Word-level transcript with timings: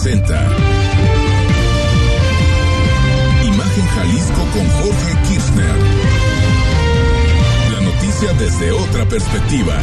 presenta 0.00 0.40
Imagen 3.44 3.86
Jalisco 3.86 4.46
con 4.52 4.68
Jorge 4.68 5.16
Kirchner. 5.28 5.76
La 7.72 7.80
noticia 7.80 8.32
desde 8.34 8.70
otra 8.72 9.08
perspectiva. 9.08 9.74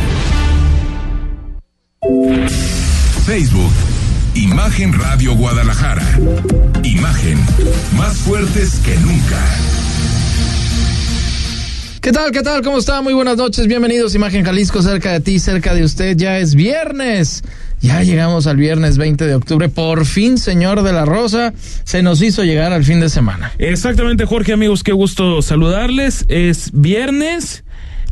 Facebook. 3.26 3.72
Imagen 4.36 4.94
Radio 4.94 5.36
Guadalajara. 5.36 6.08
Imagen. 6.84 7.38
Más 7.98 8.18
fuertes 8.18 8.80
que 8.86 8.96
nunca. 8.98 9.44
¿Qué 12.02 12.12
tal? 12.12 12.32
¿Qué 12.32 12.44
tal? 12.44 12.62
¿Cómo 12.62 12.78
está? 12.78 13.02
Muy 13.02 13.14
buenas 13.14 13.36
noches. 13.36 13.68
Bienvenidos 13.68 14.14
Imagen 14.14 14.46
Jalisco, 14.46 14.82
cerca 14.82 15.14
de 15.14 15.20
ti, 15.22 15.40
cerca 15.40 15.74
de 15.74 15.84
usted. 15.84 16.16
Ya 16.16 16.38
es 16.38 16.54
viernes. 16.54 17.44
Ya 17.86 18.02
llegamos 18.02 18.48
al 18.48 18.58
viernes 18.58 18.98
20 18.98 19.28
de 19.28 19.36
octubre. 19.36 19.70
Por 19.70 20.08
fin, 20.08 20.40
señor 20.40 20.82
de 20.82 20.92
la 20.92 21.06
Rosa, 21.06 21.54
se 21.84 22.02
nos 22.02 22.20
hizo 22.24 22.44
llegar 22.44 22.74
al 22.74 22.84
fin 22.84 23.00
de 23.00 23.10
semana. 23.10 23.52
Exactamente, 23.60 24.26
Jorge, 24.26 24.54
amigos, 24.54 24.82
qué 24.82 24.92
gusto 24.92 25.44
saludarles. 25.44 26.26
Es 26.28 26.72
viernes. 26.74 27.64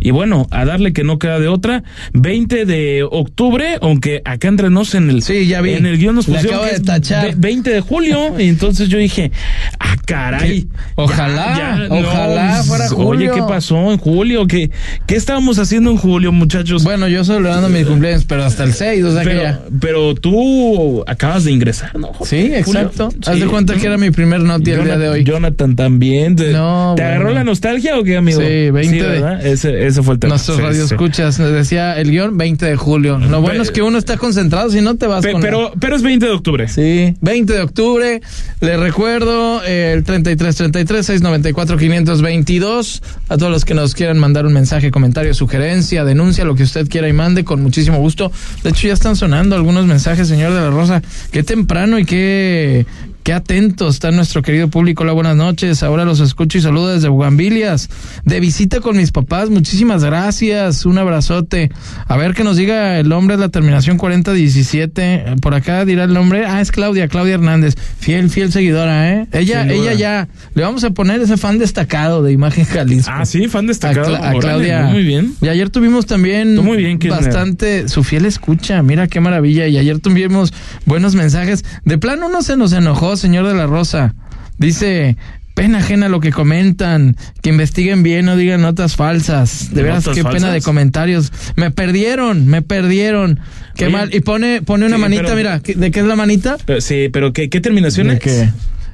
Y 0.03 0.11
bueno, 0.11 0.47
a 0.51 0.65
darle 0.65 0.91
que 0.93 1.03
no 1.03 1.17
queda 1.17 1.39
de 1.39 1.47
otra. 1.47 1.83
20 2.13 2.65
de 2.65 3.03
octubre, 3.09 3.77
aunque 3.81 4.21
acá 4.25 4.49
entre 4.49 4.69
nos 4.69 4.93
en 4.95 5.09
el, 5.09 5.23
sí, 5.23 5.47
ya 5.47 5.61
vi. 5.61 5.73
en 5.73 5.85
el 5.85 5.97
guion 5.97 6.15
nos 6.15 6.25
pusieron 6.25 6.59
que 6.61 6.65
de 6.67 6.71
es 6.73 6.83
tachar. 6.83 7.27
ve- 7.27 7.33
20 7.37 7.69
de 7.71 7.81
julio. 7.81 8.39
Y 8.39 8.49
entonces 8.49 8.89
yo 8.89 8.97
dije, 8.97 9.31
ah, 9.79 9.95
caray. 10.05 10.67
Ojalá, 10.95 11.87
ojalá 11.89 12.63
fuera 12.63 12.85
Oye, 12.87 12.95
julio. 12.95 13.33
¿qué 13.35 13.41
pasó 13.41 13.91
en 13.91 13.97
julio? 13.97 14.45
¿Qué, 14.47 14.69
¿Qué 15.07 15.15
estábamos 15.15 15.57
haciendo 15.59 15.89
en 15.91 15.97
julio, 15.97 16.31
muchachos? 16.31 16.83
Bueno, 16.83 17.07
yo 17.07 17.23
celebrando 17.23 17.69
mis 17.69 17.85
cumpleaños, 17.85 18.25
pero 18.25 18.43
hasta 18.43 18.63
el 18.63 18.73
6, 18.73 19.03
o 19.05 19.13
sea 19.13 19.23
que 19.23 19.29
pero, 19.29 19.41
ya. 19.41 19.59
pero 19.79 20.15
tú 20.15 21.03
acabas 21.07 21.43
de 21.45 21.51
ingresar, 21.51 21.97
¿no? 21.97 22.11
Sí, 22.25 22.51
exacto. 22.53 23.09
Haz 23.25 23.35
Sí. 23.35 23.41
de 23.41 23.47
cuenta 23.47 23.75
que 23.75 23.85
era 23.87 23.97
mi 23.97 24.11
primer 24.11 24.41
noti 24.41 24.71
el 24.71 24.83
día 24.83 24.97
de 24.97 25.09
hoy. 25.09 25.23
Jonathan 25.23 25.75
también. 25.75 26.35
¿Te, 26.35 26.51
No, 26.51 26.93
¿te 26.97 27.03
agarró 27.03 27.31
la 27.31 27.43
nostalgia 27.43 27.97
o 27.97 28.03
qué, 28.03 28.17
amigo? 28.17 28.39
Sí, 28.41 28.69
20 28.71 28.95
de- 28.95 29.01
¿verdad? 29.03 29.45
Ese, 29.45 29.85
ese 29.93 30.03
fue 30.03 30.15
el 30.15 30.19
tema. 30.19 30.31
Nuestros 30.33 30.57
Sí, 30.57 30.63
radio 30.63 30.87
sí. 30.87 30.93
escuchas, 30.93 31.37
decía 31.37 31.97
el 31.99 32.11
guion 32.11 32.37
20 32.37 32.65
de 32.65 32.75
julio. 32.75 33.17
Lo 33.19 33.41
bueno 33.41 33.61
es 33.63 33.71
que 33.71 33.81
uno 33.81 33.97
está 33.97 34.17
concentrado, 34.17 34.69
si 34.69 34.81
no 34.81 34.95
te 34.95 35.07
vas 35.07 35.23
Pe- 35.23 35.31
con 35.31 35.41
pero, 35.41 35.71
pero 35.79 35.95
es 35.95 36.01
20 36.01 36.25
de 36.25 36.31
octubre. 36.31 36.67
Sí, 36.67 37.15
20 37.21 37.53
de 37.53 37.61
octubre. 37.61 38.21
Le 38.59 38.77
recuerdo 38.77 39.61
eh, 39.63 39.93
el 39.95 40.03
3333 40.03 41.05
694 41.05 41.77
522 41.77 43.01
a 43.29 43.37
todos 43.37 43.51
los 43.51 43.65
que 43.65 43.73
nos 43.73 43.95
quieran 43.95 44.17
mandar 44.19 44.45
un 44.45 44.53
mensaje, 44.53 44.91
comentario, 44.91 45.33
sugerencia, 45.33 46.03
denuncia, 46.05 46.45
lo 46.45 46.55
que 46.55 46.63
usted 46.63 46.87
quiera 46.89 47.07
y 47.07 47.13
mande 47.13 47.43
con 47.43 47.61
muchísimo 47.61 47.97
gusto. 47.99 48.31
De 48.63 48.69
hecho 48.71 48.87
ya 48.87 48.93
están 48.93 49.15
sonando 49.15 49.55
algunos 49.55 49.85
mensajes, 49.85 50.27
señor 50.27 50.53
de 50.53 50.61
la 50.61 50.69
Rosa. 50.69 51.01
Qué 51.31 51.43
temprano 51.43 51.99
y 51.99 52.05
qué 52.05 52.85
Qué 53.23 53.31
atento 53.31 53.87
está 53.87 54.11
nuestro 54.11 54.41
querido 54.41 54.67
público. 54.67 55.03
Hola, 55.03 55.13
buenas 55.13 55.37
noches. 55.37 55.81
Ahora 55.81 56.03
los 56.03 56.19
escucho 56.19 56.57
y 56.57 56.61
saludo 56.61 56.89
desde 56.89 57.07
Bugambilias. 57.07 57.89
De 58.25 58.41
visita 58.41 58.81
con 58.81 58.97
mis 58.97 59.13
papás. 59.13 59.49
Muchísimas 59.49 60.03
gracias. 60.03 60.85
Un 60.85 60.97
abrazote. 60.97 61.71
A 62.05 62.17
ver 62.17 62.33
que 62.33 62.43
nos 62.43 62.57
diga 62.57 62.99
el 62.99 63.07
nombre 63.07 63.37
de 63.37 63.41
la 63.41 63.47
terminación 63.47 63.97
4017. 63.97 65.35
Por 65.41 65.53
acá 65.53 65.85
dirá 65.85 66.03
el 66.03 66.11
nombre. 66.11 66.45
Ah, 66.45 66.59
es 66.59 66.73
Claudia, 66.73 67.07
Claudia 67.07 67.35
Hernández. 67.35 67.75
Fiel, 67.97 68.29
fiel 68.29 68.51
seguidora, 68.51 69.13
¿eh? 69.13 69.27
Ella, 69.31 69.65
ella 69.71 69.93
ya. 69.93 70.27
Le 70.53 70.63
vamos 70.63 70.83
a 70.83 70.89
poner 70.89 71.21
ese 71.21 71.37
fan 71.37 71.59
destacado 71.59 72.23
de 72.23 72.33
Imagen 72.33 72.65
Jalisco. 72.65 73.09
Ah, 73.13 73.25
sí, 73.25 73.47
fan 73.47 73.63
A, 73.63 73.67
destacado. 73.69 74.17
Cla- 74.17 74.31
a 74.31 74.39
Claudia. 74.39 74.81
Muy 74.87 75.03
bien. 75.03 75.33
Y 75.41 75.47
ayer 75.47 75.69
tuvimos 75.69 76.07
también 76.07 76.57
muy 76.57 76.75
bien, 76.75 76.99
bastante 77.09 77.87
su 77.87 78.03
fiel 78.03 78.25
escucha. 78.25 78.83
Mira 78.83 79.07
qué 79.07 79.21
maravilla. 79.21 79.65
Y 79.69 79.77
ayer 79.77 79.99
tuvimos 79.99 80.53
buenos 80.85 81.15
mensajes. 81.15 81.63
De 81.85 81.97
plano 81.97 82.27
uno 82.27 82.41
se 82.41 82.57
nos 82.57 82.73
enojó, 82.73 83.12
señor 83.17 83.47
de 83.47 83.53
la 83.55 83.65
Rosa. 83.67 84.13
Dice. 84.57 85.17
Pena 85.55 85.77
ajena 85.77 86.09
lo 86.09 86.19
que 86.19 86.31
comentan, 86.31 87.15
que 87.43 87.51
investiguen 87.51 88.01
bien, 88.01 88.25
no 88.25 88.35
digan 88.35 88.61
notas 88.63 88.95
falsas. 88.95 89.71
De 89.71 89.83
veras, 89.83 90.07
¿Notas 90.07 90.15
qué 90.15 90.27
pena 90.27 90.51
de 90.51 90.61
comentarios. 90.61 91.31
Me 91.55 91.69
perdieron, 91.69 92.47
me 92.47 92.63
perdieron. 92.63 93.39
Qué 93.75 93.85
Oye, 93.85 93.93
mal. 93.93 94.15
Y 94.15 94.21
pone, 94.21 94.63
pone 94.63 94.87
una 94.87 94.95
sí, 94.95 95.01
manita, 95.03 95.23
pero- 95.25 95.35
mira, 95.35 95.59
¿qué- 95.59 95.75
¿de 95.75 95.91
qué 95.91 95.99
es 95.99 96.07
la 96.07 96.15
manita? 96.15 96.57
Pero, 96.65 96.81
sí, 96.81 97.07
pero 97.13 97.33
¿qué, 97.33 97.51
qué 97.51 97.61
terminación 97.61 98.07
De 98.07 98.15
es? 98.15 98.19
que 98.19 98.49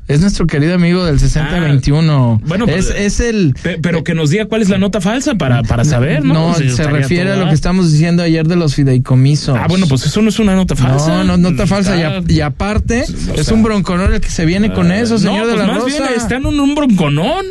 es 0.10 0.20
nuestro 0.22 0.46
querido 0.48 0.76
amigo 0.76 1.06
del 1.06 1.20
6021. 1.20 2.40
Ah, 2.42 2.46
bueno, 2.46 2.66
es, 2.68 2.88
pues, 2.88 3.00
es 3.00 3.20
el. 3.22 3.56
Pe- 3.62 3.80
Pero 3.82 4.04
que 4.04 4.14
nos 4.16 4.30
diga 4.32 4.46
cuál 4.46 4.62
es 4.62 4.68
la 4.70 4.78
nota 4.78 5.00
falsa 5.00 5.36
para, 5.36 5.64
para 5.64 5.86
saber, 5.86 6.26
¿no? 6.26 6.34
No, 6.34 6.54
se 6.56 6.84
refiere 6.88 7.32
a 7.32 7.36
lo 7.38 7.48
que 7.48 7.54
estamos 7.54 7.92
diciendo 7.92 8.24
ayer 8.24 8.46
de 8.48 8.56
los 8.58 8.76
fideicomisos. 8.76 9.58
Ah, 9.58 9.68
bueno, 9.70 9.86
pues 9.88 10.06
eso 10.06 10.22
no 10.22 10.30
es 10.30 10.40
una 10.40 10.56
nota 10.56 10.76
falsa. 10.76 11.24
No, 11.24 11.24
no, 11.24 11.38
nota 11.38 11.66
falsa. 11.68 11.96
Y, 11.98 12.02
a- 12.02 12.18
Está- 12.18 12.34
y 12.34 12.42
aparte, 12.42 13.06
O 13.36 13.40
es 13.40 13.48
un 13.50 13.64
bronconón 13.64 14.14
el 14.14 14.20
que 14.22 14.30
se 14.30 14.46
viene 14.46 14.74
con 14.74 14.92
eso, 14.92 15.18
señor 15.18 15.42
no, 15.42 15.48
de 15.48 15.54
pues 15.54 15.68
la 15.68 15.74
más 15.74 15.84
Rosa. 15.84 15.98
bien 16.04 16.10
están 16.18 16.46
en 16.46 16.60
un 16.60 16.76
bronconón. 16.76 17.46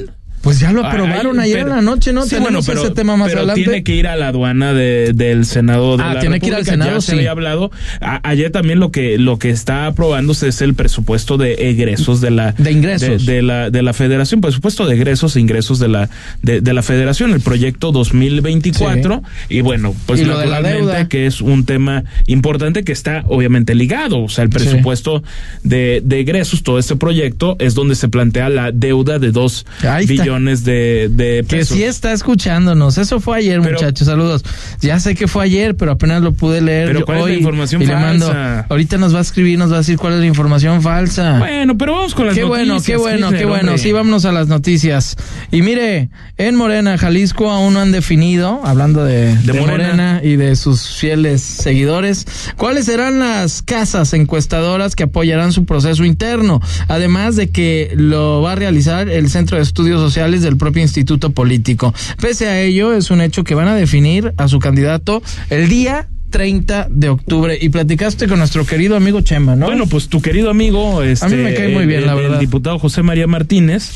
Pues 0.48 0.60
ya 0.60 0.72
lo 0.72 0.81
Ay, 0.82 0.88
aprobaron 0.92 1.38
ayer 1.41 1.59
pero- 1.59 1.69
en 1.70 1.76
la 1.76 1.82
noche, 1.82 2.12
¿no? 2.14 2.22
Sí, 2.22 2.31
Tenemos 2.31 2.50
bueno, 2.53 2.62
pero, 2.66 2.82
ese 2.82 2.91
tema 2.94 3.16
más 3.19 3.28
pero 3.28 3.41
adelante. 3.41 3.62
tiene 3.64 3.82
que 3.84 3.94
ir 3.94 4.06
a 4.06 4.16
la 4.16 4.28
aduana 4.28 4.72
de- 4.72 5.12
del 5.14 5.44
Senado 5.44 5.97
de 5.98 6.04
Ah, 6.04 6.14
la 6.14 6.20
tiene 6.20 6.41
que 6.41 6.47
ir 6.47 6.54
al 6.54 6.64
Senado, 6.64 6.92
ya 6.94 7.00
se 7.03 7.12
sí. 7.12 7.19
había 7.19 7.32
hablado. 7.32 7.70
A- 8.00 8.20
ayer 8.26 8.50
también 8.50 8.81
lo 8.81 8.91
que 8.91 9.19
lo 9.19 9.38
que 9.38 9.50
está 9.50 9.87
aprobándose 9.87 10.48
es 10.48 10.62
el 10.62 10.72
presupuesto 10.75 11.37
de 11.37 11.69
egresos 11.70 12.20
de 12.22 12.31
la 12.31 12.53
De 12.53 12.72
ingresos. 12.72 13.26
de, 13.26 13.34
de 13.34 13.42
la 13.42 13.70
de 13.70 13.82
la 13.82 13.92
Federación, 13.92 14.41
presupuesto 14.41 14.87
de 14.87 14.94
egresos 14.94 15.37
e 15.37 15.41
ingresos 15.41 15.78
de 15.78 15.88
la 15.88 16.08
de, 16.42 16.60
de 16.62 16.72
la 16.72 16.82
Federación, 16.82 17.32
el 17.32 17.41
proyecto 17.41 17.92
2024 17.92 19.22
y 19.48 19.60
bueno, 19.60 19.94
pues 20.06 20.20
Y 20.20 20.25
lo 20.25 20.38
de 20.38 20.47
la 20.47 20.60
naturalmente 20.62 20.92
deuda. 20.97 21.08
que 21.08 21.26
es 21.26 21.41
un 21.41 21.64
tema 21.64 22.04
importante 22.26 22.84
que 22.84 22.92
está 22.92 23.22
obviamente 23.28 23.75
ligado, 23.75 24.20
o 24.25 24.28
sea, 24.28 24.44
el 24.44 24.50
presupuesto 24.50 25.22
de, 25.62 26.00
de 26.04 26.20
egresos, 26.20 26.62
todo 26.62 26.78
este 26.78 26.97
proyecto 26.97 27.56
es 27.58 27.75
donde 27.75 27.94
se 27.94 28.08
plantea 28.08 28.48
la 28.48 28.72
deuda 28.72 29.19
de 29.19 29.31
dos 29.32 29.66
Ahí 29.82 30.06
de, 30.44 31.09
de 31.10 31.44
Que 31.49 31.65
sí 31.65 31.82
está 31.82 32.12
escuchándonos. 32.12 32.99
Eso 32.99 33.21
fue 33.21 33.38
ayer, 33.38 33.60
Pero- 33.60 33.75
muchachos. 33.75 34.06
Saludos. 34.06 34.44
Ya 34.81 34.99
sé 35.00 35.15
que 35.15 35.26
fue 35.28 35.44
ayer, 35.44 35.76
pero 35.76 35.93
apenas 35.93 36.22
lo 36.22 36.32
pude 36.32 36.60
leer 36.60 36.88
Pero 36.88 37.04
¿cuál 37.04 37.19
es 37.19 37.25
la 37.25 37.31
hoy. 37.31 37.37
información 37.38 37.82
y 37.82 37.87
le 37.87 37.94
mando- 37.94 38.26
falsa? 38.26 38.66
ahorita 38.69 38.97
nos 38.99 39.15
va 39.15 39.19
a 39.19 39.22
escribir, 39.22 39.59
nos 39.59 39.71
va 39.71 39.76
a 39.76 39.78
decir 39.78 39.97
cuál 39.99 40.15
es 40.15 40.21
la 40.21 40.26
información 40.26 40.82
falsa. 40.82 41.38
Bueno, 41.38 41.76
pero 41.76 41.94
vamos 41.94 42.15
con 42.15 42.26
las 42.26 42.34
Qué 42.34 42.44
bueno, 42.44 42.75
noticias. 42.75 42.97
qué 42.97 43.03
bueno, 43.03 43.31
qué 43.31 43.44
bueno. 43.44 43.71
hombre. 43.72 43.78
Sí, 43.78 43.93
vámonos 43.93 44.25
a 44.25 44.32
las 44.32 44.49
noticias. 44.49 45.16
Y 45.50 45.62
mire, 45.62 46.10
en 46.37 46.55
Morena, 46.55 46.97
Jalisco, 46.99 47.50
aún 47.50 47.75
no 47.75 47.81
han 47.81 47.93
definido, 47.93 48.60
hablando 48.65 49.05
de, 49.05 49.34
de 49.37 49.53
Morena. 49.55 49.69
Morena. 49.88 50.20
y 50.22 50.37
de 50.37 50.56
sus 50.56 50.97
fieles 50.97 51.43
seguidores, 51.43 52.26
cuáles 52.56 52.87
serán 52.87 53.19
las 53.19 53.62
casas 53.62 54.12
encuestadoras 54.12 54.94
que 54.97 55.05
apoyarán 55.05 55.53
su 55.53 55.65
proceso 55.65 56.05
interno. 56.05 56.60
Además 56.88 57.37
de 57.37 57.50
que 57.50 57.93
lo 57.97 58.43
va 58.43 58.53
a 58.53 58.55
realizar 58.56 59.09
el 59.09 59.31
Centro 59.31 59.56
de 59.56 59.62
Estudios 59.62 60.00
Sociales 60.00 60.18
del 60.27 60.56
propio 60.56 60.83
Instituto 60.83 61.31
Político. 61.31 61.95
Pese 62.21 62.49
a 62.49 62.61
ello, 62.61 62.93
es 62.93 63.11
un 63.11 63.21
hecho 63.21 63.45
que 63.45 63.55
van 63.55 63.69
a 63.69 63.75
definir 63.75 64.34
a 64.37 64.49
su 64.49 64.59
candidato 64.59 65.23
el 65.51 65.69
día 65.69 66.09
30 66.31 66.89
de 66.91 67.09
octubre. 67.09 67.56
Y 67.61 67.69
platicaste 67.71 68.27
con 68.29 68.39
nuestro 68.39 68.67
querido 68.67 68.97
amigo 68.97 69.21
Chema, 69.21 69.56
¿no? 69.56 69.67
Bueno, 69.67 69.87
pues 69.87 70.09
tu 70.09 70.21
querido 70.21 70.51
amigo, 70.51 71.03
este, 71.03 71.27
A 71.27 71.29
mí 71.29 71.37
me 71.37 71.55
cae 71.55 71.69
muy 71.69 71.87
bien, 71.87 72.01
el, 72.01 72.06
la 72.06 72.12
el 72.12 72.19
verdad. 72.23 72.41
diputado 72.41 72.79
José 72.79 73.03
María 73.03 73.27
Martínez, 73.27 73.91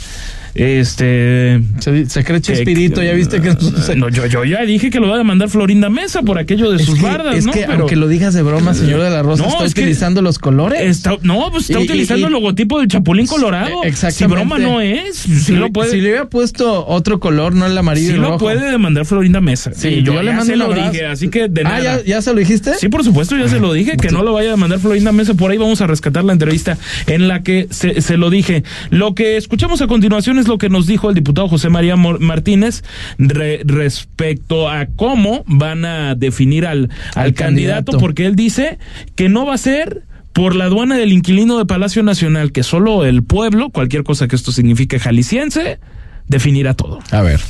este... 0.54 1.60
se, 1.80 2.06
se 2.06 2.24
cree 2.24 2.40
Chespirito, 2.40 3.02
ya 3.02 3.12
viste 3.12 3.40
que... 3.40 3.52
se- 3.82 3.96
No, 3.96 4.08
yo, 4.08 4.26
yo 4.26 4.44
ya 4.44 4.62
dije 4.64 4.90
que 4.90 5.00
lo 5.00 5.08
va 5.08 5.14
a 5.14 5.18
demandar 5.18 5.48
Florinda 5.48 5.88
Mesa 5.90 6.22
por 6.22 6.38
aquello 6.38 6.70
de 6.70 6.76
Es 6.76 6.84
sus 6.86 6.98
que, 6.98 7.02
bardas, 7.06 7.36
es 7.36 7.46
¿no? 7.46 7.52
que 7.52 7.60
Pero 7.60 7.72
aunque 7.80 7.96
lo 7.96 8.08
digas 8.08 8.34
de 8.34 8.42
broma, 8.42 8.74
señor 8.74 9.00
de 9.02 9.10
la 9.10 9.22
Rosa, 9.22 9.42
No, 9.44 9.48
está 9.50 9.64
es 9.64 9.72
utilizando 9.72 10.22
los 10.22 10.38
colores. 10.38 10.80
está, 10.82 11.16
no, 11.22 11.50
pues 11.50 11.68
está 11.70 11.80
Y- 11.80 11.84
utilizando 11.84 12.22
y- 12.22 12.26
el 12.26 12.32
logotipo 12.32 12.78
del 12.78 12.88
Chapulín 12.88 13.26
Colorado. 13.26 13.84
Exactamente. 13.84 14.12
Si 14.18 14.26
broma 14.26 14.58
no 14.58 14.80
es, 14.80 15.16
si, 15.16 15.52
lo 15.52 15.70
puede... 15.70 15.90
si 15.90 16.00
le 16.00 16.08
hubiera 16.10 16.26
puesto 16.28 16.86
otro 16.86 17.20
color, 17.20 17.54
no 17.54 17.66
el 17.66 17.76
amarillo 17.76 18.08
sí 18.08 18.14
y 18.14 18.18
lo 18.18 18.28
rojo. 18.28 18.38
puede 18.38 18.70
demandar 18.70 19.04
Florinda 19.06 19.40
Mesa. 19.40 19.72
Sí, 19.74 19.88
Sí, 19.92 20.02
yo, 20.02 20.14
yo 20.14 20.22
le 20.22 20.30
mando 20.32 20.46
se 20.46 20.56
lo 20.56 20.64
abrazo. 20.66 20.90
dije, 20.92 21.06
así 21.06 21.28
que 21.28 21.48
de 21.48 21.60
Ah, 21.62 21.64
nada. 21.64 21.82
¿ya, 21.98 22.04
¿ya 22.04 22.22
se 22.22 22.32
lo 22.32 22.38
dijiste? 22.38 22.74
Sí, 22.78 22.88
por 22.88 23.04
supuesto, 23.04 23.36
ya 23.36 23.48
se 23.48 23.58
lo 23.60 23.72
dije, 23.72 23.96
que 23.96 24.10
no 24.10 24.22
lo 24.22 24.32
vaya 24.32 24.52
a 24.52 24.56
mandar 24.56 24.78
Florinda 24.78 25.12
Mesa. 25.12 25.34
Por 25.34 25.50
ahí 25.50 25.58
vamos 25.58 25.80
a 25.80 25.86
rescatar 25.86 26.24
la 26.24 26.32
entrevista 26.32 26.78
en 27.06 27.28
la 27.28 27.42
que 27.42 27.66
se, 27.70 28.00
se 28.00 28.16
lo 28.16 28.30
dije. 28.30 28.62
Lo 28.90 29.14
que 29.14 29.36
escuchamos 29.36 29.82
a 29.82 29.86
continuación 29.86 30.38
es 30.38 30.41
lo 30.48 30.58
que 30.58 30.68
nos 30.68 30.86
dijo 30.86 31.08
el 31.08 31.14
diputado 31.14 31.48
José 31.48 31.68
María 31.68 31.96
Martínez 31.96 32.82
re- 33.18 33.62
respecto 33.64 34.68
a 34.68 34.86
cómo 34.86 35.44
van 35.46 35.84
a 35.84 36.14
definir 36.14 36.66
al, 36.66 36.90
al, 37.14 37.24
Al 37.26 37.34
candidato, 37.34 37.36
candidato. 37.92 37.98
porque 37.98 38.26
él 38.26 38.36
dice 38.36 38.78
que 39.14 39.28
no 39.28 39.46
va 39.46 39.54
a 39.54 39.58
ser 39.58 40.02
por 40.32 40.54
la 40.54 40.64
aduana 40.64 40.96
del 40.96 41.12
inquilino 41.12 41.58
de 41.58 41.66
Palacio 41.66 42.02
Nacional, 42.02 42.52
que 42.52 42.62
solo 42.62 43.04
el 43.04 43.22
pueblo, 43.22 43.68
cualquier 43.70 44.02
cosa 44.02 44.28
que 44.28 44.36
esto 44.36 44.50
signifique 44.50 44.98
jalisciense, 44.98 45.78
definirá 46.26 46.72
todo. 46.74 47.00
A 47.10 47.20
ver. 47.20 47.40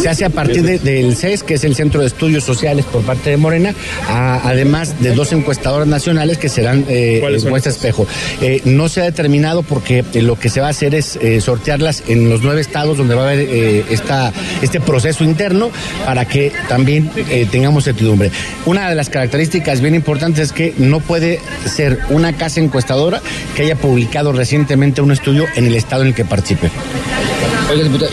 Se 0.00 0.08
hace 0.08 0.24
a 0.24 0.30
partir 0.30 0.80
del 0.80 1.16
CES, 1.16 1.42
que 1.42 1.54
es 1.54 1.64
el 1.64 1.74
Centro 1.74 2.00
de 2.00 2.06
Estudios 2.06 2.44
Sociales 2.44 2.84
por 2.84 3.02
parte 3.02 3.30
de 3.30 3.36
Morena, 3.36 3.74
además 4.08 5.00
de 5.00 5.14
dos 5.14 5.32
encuestadoras 5.32 5.88
nacionales 5.88 6.38
que 6.38 6.48
serán 6.48 6.84
eh, 6.88 7.22
encuesta 7.24 7.70
espejo. 7.70 8.06
Eh, 8.40 8.62
no 8.64 8.88
se 8.88 9.00
ha 9.00 9.04
determinado 9.04 9.62
porque 9.62 10.04
eh, 10.12 10.22
lo 10.22 10.38
que 10.38 10.48
se 10.48 10.60
va 10.60 10.68
a 10.68 10.70
hacer 10.70 10.94
es 10.94 11.16
eh, 11.16 11.40
sortearlas 11.40 12.04
en 12.08 12.28
los 12.28 12.42
nueve 12.42 12.60
estados 12.60 12.98
donde 12.98 13.14
va 13.14 13.22
a 13.22 13.32
haber 13.32 13.86
esta, 13.90 14.32
este 14.62 14.80
proceso 14.80 15.24
interno 15.24 15.70
para 16.04 16.26
que 16.26 16.52
también 16.68 17.10
tengamos 17.50 17.84
certidumbre. 17.84 18.30
Una 18.64 18.88
de 18.88 18.94
las 18.94 19.08
características 19.08 19.80
bien 19.80 19.94
importantes 19.94 20.40
es 20.44 20.52
que 20.52 20.74
no 20.78 21.00
puede 21.00 21.40
ser 21.64 21.98
una 22.10 22.34
casa 22.34 22.60
encuestadora 22.60 23.20
que 23.54 23.62
haya 23.62 23.76
publicado 23.76 24.32
recientemente 24.32 25.00
un 25.00 25.12
estudio 25.12 25.46
en 25.56 25.66
el 25.66 25.74
estado 25.74 26.02
en 26.02 26.08
el 26.08 26.14
que 26.14 26.24
participe. 26.24 26.70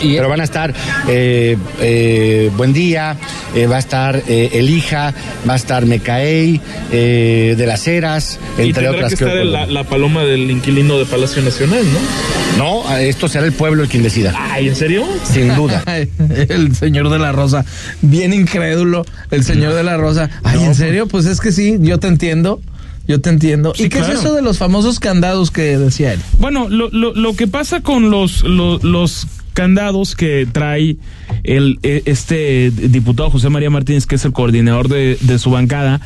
Pero 0.02 0.28
van 0.28 0.40
a 0.40 0.44
estar 0.44 0.74
eh, 1.08 1.56
eh, 1.80 2.50
Buen 2.56 2.72
Día, 2.72 3.16
eh, 3.54 3.66
va 3.66 3.76
a 3.76 3.78
estar 3.78 4.22
Elija, 4.26 5.14
va 5.48 5.54
a 5.54 5.56
estar 5.56 5.86
Mecaey, 5.86 6.60
de 6.90 7.64
las 7.66 7.86
Heras, 7.86 8.38
entre 8.58 8.88
otras. 8.88 9.14
Que 9.14 9.24
estar 9.24 9.44
la, 9.44 9.66
la, 9.66 9.84
paloma 9.84 10.24
del 10.24 10.50
inquilino 10.50 10.98
de 10.98 11.06
Palacio 11.06 11.42
Nacional, 11.42 11.84
¿no? 12.58 12.84
No, 12.84 12.96
esto 12.96 13.28
será 13.28 13.46
el 13.46 13.52
pueblo 13.52 13.82
el 13.82 13.88
quien 13.88 14.02
decida. 14.02 14.32
Ay, 14.36 14.68
¿en 14.68 14.76
serio? 14.76 15.04
Sin 15.24 15.54
duda. 15.54 15.82
el 16.48 16.74
señor 16.76 17.10
de 17.10 17.18
la 17.18 17.32
Rosa, 17.32 17.64
bien 18.02 18.32
incrédulo, 18.32 19.04
el 19.30 19.44
señor 19.44 19.74
de 19.74 19.82
la 19.82 19.96
Rosa. 19.96 20.30
Ay, 20.42 20.62
¿en 20.64 20.74
serio? 20.74 21.06
Pues 21.06 21.26
es 21.26 21.40
que 21.40 21.52
sí, 21.52 21.76
yo 21.80 21.98
te 21.98 22.08
entiendo. 22.08 22.60
Yo 23.06 23.20
te 23.20 23.28
entiendo. 23.28 23.74
¿Y 23.76 23.90
qué 23.90 23.98
es 23.98 24.08
eso 24.08 24.32
de 24.32 24.40
los 24.40 24.56
famosos 24.56 24.98
candados 24.98 25.50
que 25.50 25.76
decía 25.76 26.14
él? 26.14 26.20
Bueno, 26.38 26.68
lo, 26.70 26.88
lo, 26.88 27.12
lo 27.12 27.36
que 27.36 27.46
pasa 27.46 27.82
con 27.82 28.10
los, 28.10 28.42
los, 28.44 28.82
los 28.82 29.26
candados 29.54 30.14
que 30.14 30.46
trae 30.50 30.96
el, 31.42 31.78
e, 31.82 32.02
este 32.04 32.70
diputado 32.70 33.30
José 33.30 33.48
María 33.48 33.70
Martínez, 33.70 34.06
que 34.06 34.16
es 34.16 34.24
el 34.24 34.32
coordinador 34.32 34.88
de, 34.88 35.16
de, 35.20 35.38
su 35.38 35.50
bancada, 35.50 36.00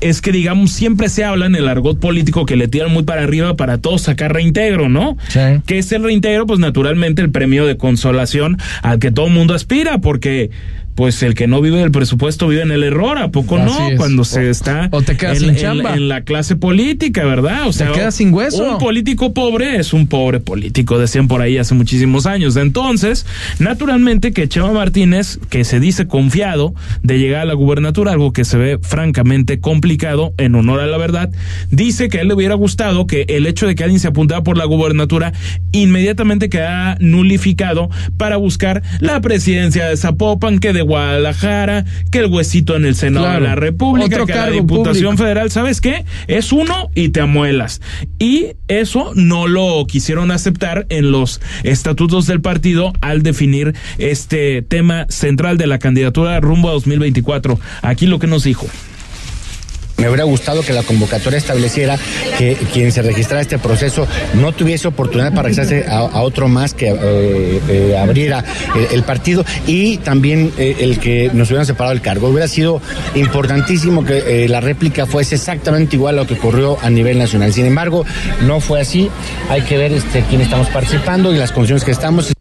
es 0.00 0.20
que, 0.20 0.32
digamos, 0.32 0.72
siempre 0.72 1.08
se 1.08 1.24
habla 1.24 1.46
en 1.46 1.54
el 1.54 1.68
argot 1.68 1.98
político 1.98 2.44
que 2.44 2.56
le 2.56 2.68
tiran 2.68 2.92
muy 2.92 3.04
para 3.04 3.22
arriba 3.22 3.56
para 3.56 3.78
todos 3.78 4.02
sacar 4.02 4.34
reintegro, 4.34 4.88
¿no? 4.88 5.16
Sí. 5.28 5.40
Que 5.66 5.78
es 5.78 5.90
el 5.92 6.02
reintegro? 6.02 6.46
Pues 6.46 6.58
naturalmente 6.58 7.22
el 7.22 7.30
premio 7.30 7.64
de 7.64 7.76
consolación 7.76 8.58
al 8.82 8.98
que 8.98 9.10
todo 9.10 9.28
el 9.28 9.32
mundo 9.32 9.54
aspira, 9.54 9.98
porque 9.98 10.50
pues 10.98 11.22
el 11.22 11.36
que 11.36 11.46
no 11.46 11.60
vive 11.60 11.78
del 11.78 11.92
presupuesto 11.92 12.48
vive 12.48 12.62
en 12.62 12.72
el 12.72 12.82
error, 12.82 13.18
¿a 13.18 13.30
poco 13.30 13.56
no? 13.56 13.72
Cuando 13.96 14.24
se 14.24 14.50
está 14.50 14.88
o 14.90 15.00
te 15.00 15.16
quedas 15.16 15.40
en, 15.44 15.56
sin 15.56 15.86
en, 15.86 16.08
la 16.08 16.22
clase 16.22 16.56
política, 16.56 17.24
¿verdad? 17.24 17.68
O 17.68 17.72
sea, 17.72 17.92
te 17.92 18.00
quedas 18.00 18.16
sin 18.16 18.34
hueso. 18.34 18.72
Un 18.72 18.78
político 18.78 19.32
pobre 19.32 19.76
es 19.76 19.92
un 19.92 20.08
pobre 20.08 20.40
político, 20.40 20.98
decían 20.98 21.28
por 21.28 21.40
ahí 21.40 21.56
hace 21.56 21.76
muchísimos 21.76 22.26
años. 22.26 22.56
Entonces, 22.56 23.26
naturalmente 23.60 24.32
que 24.32 24.48
Chema 24.48 24.72
Martínez, 24.72 25.38
que 25.50 25.62
se 25.62 25.78
dice 25.78 26.08
confiado 26.08 26.74
de 27.04 27.20
llegar 27.20 27.42
a 27.42 27.44
la 27.44 27.54
gubernatura, 27.54 28.10
algo 28.10 28.32
que 28.32 28.44
se 28.44 28.58
ve 28.58 28.80
francamente 28.82 29.60
complicado, 29.60 30.34
en 30.36 30.56
honor 30.56 30.80
a 30.80 30.86
la 30.86 30.98
verdad, 30.98 31.30
dice 31.70 32.08
que 32.08 32.18
a 32.18 32.22
él 32.22 32.26
le 32.26 32.34
hubiera 32.34 32.56
gustado 32.56 33.06
que 33.06 33.24
el 33.28 33.46
hecho 33.46 33.68
de 33.68 33.76
que 33.76 33.84
alguien 33.84 34.00
se 34.00 34.08
apuntara 34.08 34.42
por 34.42 34.56
la 34.56 34.64
gubernatura 34.64 35.32
inmediatamente 35.70 36.48
quedara 36.48 36.96
nulificado 36.98 37.88
para 38.16 38.36
buscar 38.36 38.82
la 38.98 39.20
presidencia 39.20 39.86
de 39.86 39.96
Zapopan, 39.96 40.58
que 40.58 40.72
de 40.72 40.87
Guadalajara, 40.88 41.84
que 42.10 42.18
el 42.20 42.26
huesito 42.26 42.74
en 42.74 42.86
el 42.86 42.94
Senado 42.94 43.30
de 43.30 43.40
la 43.40 43.54
República, 43.54 44.24
que 44.24 44.34
la 44.34 44.50
Diputación 44.50 45.18
Federal, 45.18 45.50
¿sabes 45.50 45.80
qué? 45.80 46.04
Es 46.26 46.50
uno 46.50 46.90
y 46.94 47.10
te 47.10 47.20
amuelas. 47.20 47.80
Y 48.18 48.56
eso 48.66 49.12
no 49.14 49.46
lo 49.46 49.86
quisieron 49.86 50.30
aceptar 50.30 50.86
en 50.88 51.12
los 51.12 51.40
estatutos 51.62 52.26
del 52.26 52.40
partido 52.40 52.92
al 53.00 53.22
definir 53.22 53.74
este 53.98 54.62
tema 54.62 55.06
central 55.08 55.58
de 55.58 55.66
la 55.66 55.78
candidatura 55.78 56.40
rumbo 56.40 56.70
a 56.70 56.72
2024. 56.72 57.60
Aquí 57.82 58.06
lo 58.06 58.18
que 58.18 58.26
nos 58.26 58.44
dijo. 58.44 58.66
Me 59.98 60.08
hubiera 60.08 60.24
gustado 60.24 60.62
que 60.62 60.72
la 60.72 60.84
convocatoria 60.84 61.38
estableciera 61.38 61.98
que 62.38 62.54
quien 62.72 62.92
se 62.92 63.02
registrara 63.02 63.42
este 63.42 63.58
proceso 63.58 64.06
no 64.34 64.52
tuviese 64.52 64.86
oportunidad 64.86 65.30
para 65.30 65.48
registrarse 65.48 65.86
a, 65.88 66.22
otro 66.22 66.46
más 66.46 66.72
que 66.72 66.88
eh, 66.90 67.60
eh, 67.68 67.98
abriera 67.98 68.44
el, 68.92 69.02
partido 69.02 69.44
y 69.66 69.96
también 69.98 70.52
eh, 70.56 70.76
el 70.80 71.00
que 71.00 71.30
nos 71.34 71.48
hubieran 71.48 71.66
separado 71.66 71.92
el 71.92 72.00
cargo. 72.00 72.28
Hubiera 72.28 72.46
sido 72.46 72.80
importantísimo 73.16 74.04
que 74.04 74.48
la 74.48 74.60
réplica 74.60 75.04
fuese 75.04 75.34
exactamente 75.34 75.96
igual 75.96 76.16
a 76.16 76.22
lo 76.22 76.28
que 76.28 76.34
ocurrió 76.34 76.78
a 76.80 76.90
nivel 76.90 77.18
nacional. 77.18 77.52
Sin 77.52 77.66
embargo, 77.66 78.04
no 78.46 78.60
fue 78.60 78.80
así. 78.80 79.10
Hay 79.50 79.62
que 79.62 79.78
ver 79.78 79.92
este, 79.92 80.22
quién 80.28 80.40
estamos 80.40 80.68
participando 80.68 81.34
y 81.34 81.38
las 81.38 81.50
condiciones 81.50 81.82
que 81.82 81.90
estamos. 81.90 82.37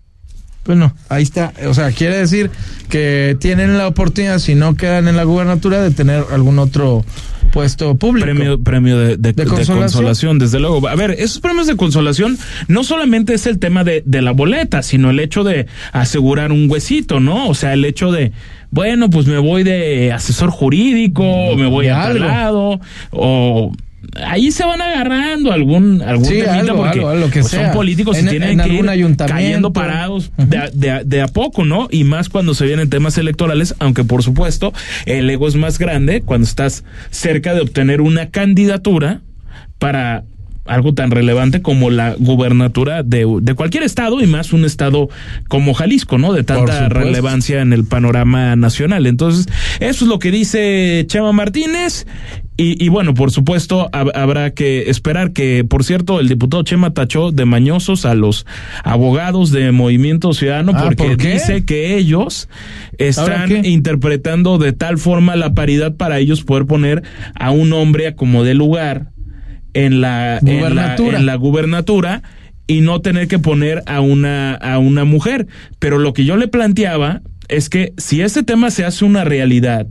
Bueno, 0.68 0.94
ahí 1.10 1.24
está. 1.24 1.54
O 1.66 1.74
sea, 1.74 1.92
quiere 1.92 2.18
decir 2.18 2.52
que 2.90 3.38
tienen 3.40 3.78
la 3.78 3.88
oportunidad, 3.88 4.40
si 4.40 4.54
no 4.54 4.76
quedan 4.76 5.08
en 5.08 5.16
la 5.16 5.24
gubernatura, 5.24 5.82
de 5.82 5.92
tener 5.92 6.26
algún 6.32 6.60
otro 6.60 7.06
puesto 7.52 7.96
público. 7.96 8.26
Premio, 8.26 8.62
premio 8.62 8.98
de, 8.98 9.34
consolación? 9.46 10.38
desde 10.40 10.60
luego. 10.60 10.86
A 10.88 10.96
ver, 10.96 11.12
esos 11.12 11.40
premios 11.40 11.68
de 11.68 11.78
consolación 11.78 12.38
no 12.68 12.84
solamente 12.84 13.34
es 13.34 13.48
el 13.48 13.60
tema 13.60 13.86
de, 13.86 14.04
de 14.06 14.22
la 14.22 14.32
boleta, 14.32 14.84
sino 14.84 15.10
el 15.10 15.20
hecho 15.20 15.46
de 15.46 15.68
asegurar 15.94 16.52
un 16.52 16.70
huesito, 16.70 17.22
¿no? 17.22 17.48
O 17.48 17.56
sea, 17.56 17.74
el 17.74 17.86
hecho 17.86 18.12
de, 18.12 18.34
bueno, 18.70 19.10
pues 19.10 19.26
me 19.28 19.38
voy 19.38 19.64
de 19.64 20.12
asesor 20.12 20.50
jurídico, 20.50 21.24
o 21.24 21.56
me 21.56 21.68
voy 21.68 21.88
a 21.88 22.04
tal 22.04 22.20
lado, 22.20 22.82
o 23.12 23.72
ahí 24.16 24.52
se 24.52 24.66
van 24.66 24.82
agarrando 24.82 25.52
algún 25.52 26.02
algún 26.02 26.26
sí, 26.26 26.42
porque 26.76 27.00
que 27.32 27.40
pues, 27.42 27.52
son 27.52 27.72
políticos 27.72 28.18
y 28.20 28.26
tienen 28.26 28.60
que 28.60 28.70
ir 28.70 29.16
cayendo 29.18 29.74
parados 29.74 30.32
de, 30.38 31.02
de, 31.06 31.22
a 31.22 31.28
poco, 31.28 31.66
¿no? 31.66 31.88
Y 31.92 32.04
más 32.04 32.30
cuando 32.30 32.54
se 32.54 32.66
vienen 32.66 32.90
temas 32.90 33.18
electorales, 33.18 33.76
aunque 33.80 34.04
por 34.04 34.24
supuesto 34.24 34.74
el 35.06 35.30
ego 35.30 35.48
es 35.48 35.56
más 35.56 35.78
grande 35.80 36.22
cuando 36.22 36.48
estás 36.48 36.84
cerca 37.10 37.54
de 37.54 37.62
obtener 37.62 38.02
una 38.02 38.30
candidatura 38.30 39.22
para 39.80 40.24
algo 40.68 40.94
tan 40.94 41.12
relevante 41.12 41.62
como 41.62 41.90
la 41.90 42.16
gubernatura 42.18 43.04
de, 43.04 43.26
de, 43.42 43.54
cualquier 43.54 43.84
estado 43.84 44.22
y 44.22 44.28
más 44.28 44.54
un 44.54 44.66
estado 44.66 45.10
como 45.48 45.74
Jalisco, 45.74 46.18
¿no? 46.18 46.34
De 46.34 46.44
tanta 46.44 46.90
relevancia 46.90 47.62
en 47.62 47.74
el 47.74 47.86
panorama 47.86 48.56
nacional. 48.56 49.06
Entonces, 49.06 49.48
eso 49.80 50.06
es 50.06 50.10
lo 50.10 50.20
que 50.20 50.32
dice 50.32 51.06
Chema 51.08 51.32
Martínez. 51.32 52.06
Y, 52.60 52.84
y 52.84 52.90
bueno, 52.90 53.14
por 53.14 53.30
supuesto, 53.30 53.88
habrá 53.92 54.52
que 54.56 54.90
esperar 54.90 55.32
que, 55.32 55.64
por 55.64 55.84
cierto, 55.84 56.20
el 56.20 56.28
diputado 56.28 56.64
Chema 56.64 56.92
tachó 56.92 57.32
de 57.32 57.46
mañosos 57.46 58.04
a 58.06 58.16
los 58.16 58.48
abogados 58.84 59.52
de 59.52 59.72
Movimiento 59.72 60.34
Ciudadano 60.34 60.72
ah, 60.76 60.86
porque 60.86 61.16
dice 61.16 61.66
que 61.66 61.98
ellos 61.98 62.50
están 62.98 63.64
interpretando 63.64 64.58
de 64.58 64.74
tal 64.74 64.98
forma 64.98 65.36
la 65.36 65.54
paridad 65.54 65.96
para 65.96 66.18
ellos 66.18 66.44
poder 66.44 66.66
poner 66.66 67.04
a 67.36 67.52
un 67.52 67.74
hombre 67.74 68.08
a 68.08 68.16
como 68.16 68.44
de 68.44 68.56
lugar 68.56 69.12
en 69.86 70.02
la 70.02 70.40
gubernatura. 70.42 71.20
En 71.20 71.26
la, 71.26 71.36
gubernatura 71.36 72.22
y 72.68 72.82
no 72.82 73.02
tener 73.02 73.28
que 73.28 73.40
poner 73.40 73.84
a 73.86 74.02
una 74.02 74.54
a 74.56 74.80
una 74.80 75.06
mujer. 75.06 75.48
Pero 75.80 75.98
lo 76.00 76.14
que 76.14 76.26
yo 76.26 76.38
le 76.38 76.48
planteaba 76.48 77.22
es 77.48 77.70
que 77.70 77.94
si 77.98 78.22
ese 78.22 78.44
tema 78.44 78.72
se 78.72 78.86
hace 78.86 79.06
una 79.06 79.24
realidad, 79.24 79.88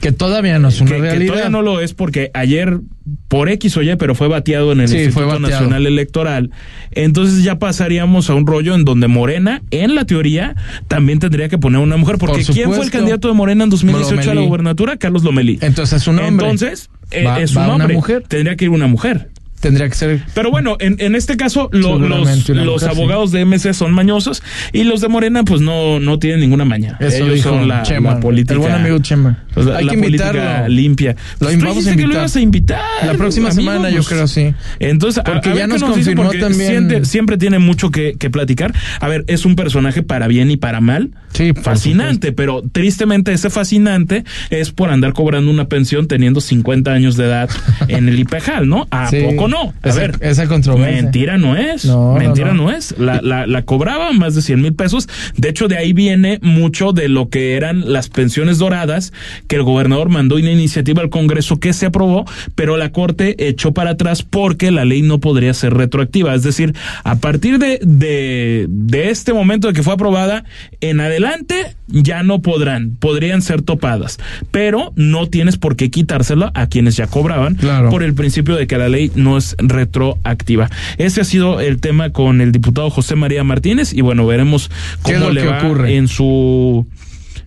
que 0.00 0.12
todavía 0.12 0.58
no 0.58 0.68
es 0.68 0.80
una 0.80 0.90
realidad. 0.90 1.18
Que 1.18 1.26
todavía 1.26 1.50
no 1.50 1.62
lo 1.62 1.80
es 1.80 1.92
porque 1.92 2.30
ayer, 2.34 2.80
por 3.26 3.48
X 3.48 3.76
o 3.76 3.82
Y, 3.82 3.96
pero 3.96 4.14
fue 4.14 4.28
bateado 4.28 4.72
en 4.72 4.80
el 4.80 4.92
Instituto 4.92 5.40
Nacional 5.40 5.86
Electoral. 5.86 6.50
Entonces 6.92 7.42
ya 7.42 7.58
pasaríamos 7.58 8.30
a 8.30 8.34
un 8.34 8.46
rollo 8.46 8.74
en 8.74 8.84
donde 8.84 9.08
Morena, 9.08 9.62
en 9.70 9.94
la 9.94 10.04
teoría, 10.04 10.54
también 10.86 11.18
tendría 11.18 11.48
que 11.48 11.58
poner 11.58 11.80
a 11.80 11.82
una 11.82 11.96
mujer. 11.96 12.18
Porque 12.18 12.44
¿quién 12.44 12.72
fue 12.72 12.84
el 12.84 12.90
candidato 12.90 13.28
de 13.28 13.34
Morena 13.34 13.64
en 13.64 13.70
2018 13.70 14.30
a 14.30 14.34
la 14.34 14.40
gubernatura? 14.42 14.96
Carlos 14.96 15.24
Lomelí. 15.24 15.58
Entonces 15.62 16.02
es 16.02 16.06
un 16.06 16.20
hombre. 16.20 16.48
Entonces, 16.48 16.90
eh, 17.10 17.26
es 17.40 17.56
un 17.56 17.64
hombre. 17.64 17.94
mujer. 17.94 18.24
Tendría 18.28 18.56
que 18.56 18.66
ir 18.66 18.70
una 18.70 18.86
mujer. 18.86 19.30
Tendría 19.60 19.88
que 19.88 19.94
ser. 19.94 20.22
Pero 20.34 20.50
bueno, 20.50 20.76
en, 20.78 20.96
en 21.00 21.14
este 21.14 21.36
caso, 21.36 21.68
los, 21.72 22.00
los 22.48 22.82
abogados 22.84 23.32
de 23.32 23.44
MC 23.44 23.74
son 23.74 23.92
mañosos 23.92 24.42
y 24.72 24.84
los 24.84 25.00
de 25.00 25.08
Morena, 25.08 25.44
pues 25.44 25.60
no, 25.60 25.98
no 25.98 26.18
tienen 26.18 26.40
ninguna 26.40 26.64
maña. 26.64 26.96
Ellos 27.00 27.40
son 27.40 27.66
la, 27.66 27.82
política. 28.20 28.54
El 28.54 28.60
buen 28.60 28.72
amigo 28.72 28.98
Chema. 29.00 29.44
Pues, 29.54 29.66
Hay 29.68 29.86
que 29.86 29.94
invitarlo. 29.94 30.68
limpia. 30.68 31.16
Lo 31.40 31.48
pues, 31.48 31.62
vamos 31.62 31.86
a 31.86 31.90
invitar. 31.90 31.96
que 31.96 32.06
lo 32.06 32.14
ibas 32.14 32.36
a 32.36 32.40
invitar. 32.40 32.80
La 33.04 33.14
próxima 33.14 33.50
semana, 33.50 33.90
yo 33.90 33.96
pues. 33.96 34.08
creo, 34.08 34.26
sí. 34.26 34.54
Entonces, 34.78 35.22
porque 35.24 35.54
ya 35.54 35.66
nos, 35.66 35.82
confirmó 35.82 36.30
también. 36.30 37.04
Siempre, 37.04 37.36
tiene 37.38 37.58
mucho 37.58 37.90
que, 37.90 38.14
que, 38.18 38.30
platicar. 38.30 38.74
A 39.00 39.08
ver, 39.08 39.24
es 39.26 39.44
un 39.44 39.56
personaje 39.56 40.02
para 40.02 40.28
bien 40.28 40.50
y 40.50 40.56
para 40.56 40.80
mal. 40.80 41.10
Sí, 41.32 41.52
fascinante, 41.52 42.32
pero 42.32 42.62
tristemente 42.72 43.32
ese 43.32 43.50
fascinante 43.50 44.24
es 44.50 44.70
por 44.72 44.90
andar 44.90 45.12
cobrando 45.12 45.50
una 45.50 45.68
pensión 45.68 46.08
teniendo 46.08 46.40
50 46.40 46.90
años 46.90 47.16
de 47.16 47.24
edad 47.24 47.50
en 47.88 48.08
el 48.08 48.18
IPEJAL, 48.18 48.68
¿no? 48.68 48.86
¿A 48.90 49.10
poco 49.10 49.47
no, 49.48 49.64
no. 49.64 49.74
A 49.82 49.88
esa, 49.88 49.98
ver, 50.00 50.16
esa 50.20 50.46
controversia. 50.46 51.02
Mentira 51.02 51.38
no 51.38 51.56
es. 51.56 51.84
No, 51.84 52.14
mentira 52.14 52.52
no, 52.52 52.64
no. 52.64 52.70
es. 52.70 52.94
La, 52.98 53.20
la, 53.22 53.46
la 53.46 53.62
cobraba 53.62 54.12
más 54.12 54.34
de 54.34 54.42
100 54.42 54.60
mil 54.62 54.74
pesos. 54.74 55.08
De 55.36 55.48
hecho, 55.48 55.68
de 55.68 55.76
ahí 55.76 55.92
viene 55.92 56.38
mucho 56.42 56.92
de 56.92 57.08
lo 57.08 57.28
que 57.28 57.54
eran 57.56 57.92
las 57.92 58.08
pensiones 58.08 58.58
doradas 58.58 59.12
que 59.46 59.56
el 59.56 59.62
gobernador 59.62 60.08
mandó 60.08 60.36
una 60.36 60.50
iniciativa 60.52 61.02
al 61.02 61.10
Congreso 61.10 61.58
que 61.58 61.72
se 61.72 61.86
aprobó, 61.86 62.24
pero 62.54 62.76
la 62.76 62.90
Corte 62.92 63.48
echó 63.48 63.72
para 63.72 63.90
atrás 63.90 64.22
porque 64.22 64.70
la 64.70 64.84
ley 64.84 65.02
no 65.02 65.18
podría 65.18 65.54
ser 65.54 65.74
retroactiva. 65.74 66.34
Es 66.34 66.42
decir, 66.42 66.74
a 67.04 67.16
partir 67.16 67.58
de, 67.58 67.78
de, 67.82 68.66
de 68.68 69.10
este 69.10 69.32
momento 69.32 69.68
de 69.68 69.74
que 69.74 69.82
fue 69.82 69.94
aprobada, 69.94 70.44
en 70.80 71.00
adelante 71.00 71.74
ya 71.86 72.22
no 72.22 72.42
podrán, 72.42 72.90
podrían 72.98 73.40
ser 73.40 73.62
topadas, 73.62 74.18
pero 74.50 74.92
no 74.96 75.26
tienes 75.28 75.56
por 75.56 75.74
qué 75.76 75.90
quitárselo 75.90 76.50
a 76.54 76.66
quienes 76.66 76.96
ya 76.96 77.06
cobraban 77.06 77.54
Claro. 77.54 77.88
por 77.90 78.02
el 78.02 78.12
principio 78.14 78.56
de 78.56 78.66
que 78.66 78.76
la 78.76 78.88
ley 78.90 79.10
no 79.14 79.37
es 79.38 79.56
retroactiva. 79.58 80.70
Ese 80.98 81.20
ha 81.20 81.24
sido 81.24 81.60
el 81.60 81.80
tema 81.80 82.10
con 82.10 82.40
el 82.40 82.52
diputado 82.52 82.90
José 82.90 83.16
María 83.16 83.44
Martínez 83.44 83.92
y 83.92 84.00
bueno, 84.02 84.26
veremos 84.26 84.70
¿Qué 85.04 85.12
es 85.12 85.18
cómo 85.18 85.30
le 85.30 85.46
va 85.46 85.58
ocurre? 85.58 85.96
en 85.96 86.08
su 86.08 86.86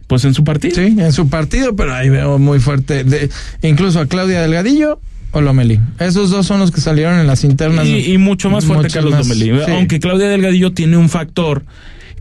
pues 0.07 0.25
en 0.25 0.33
su 0.33 0.43
partido. 0.43 0.75
Sí, 0.75 0.95
en 0.97 1.13
su 1.13 1.29
partido, 1.29 1.73
pero 1.73 1.93
ahí 1.93 2.09
veo 2.09 2.37
muy 2.37 2.59
fuerte. 2.59 3.05
De, 3.05 3.29
incluso 3.61 3.99
a 4.01 4.07
Claudia 4.07 4.41
Delgadillo 4.41 4.99
o 5.31 5.39
Lomelí. 5.39 5.79
Esos 5.99 6.29
dos 6.29 6.45
son 6.45 6.59
los 6.59 6.71
que 6.71 6.81
salieron 6.81 7.17
en 7.17 7.27
las 7.27 7.45
internas. 7.45 7.87
Y, 7.87 8.11
y 8.11 8.17
mucho 8.17 8.49
más 8.49 8.65
fuerte 8.65 8.83
Muchos 8.83 8.93
Carlos 8.93 9.27
más, 9.27 9.37
sí. 9.37 9.71
Aunque 9.71 10.01
Claudia 10.01 10.27
Delgadillo 10.27 10.73
tiene 10.73 10.97
un 10.97 11.07
factor 11.07 11.63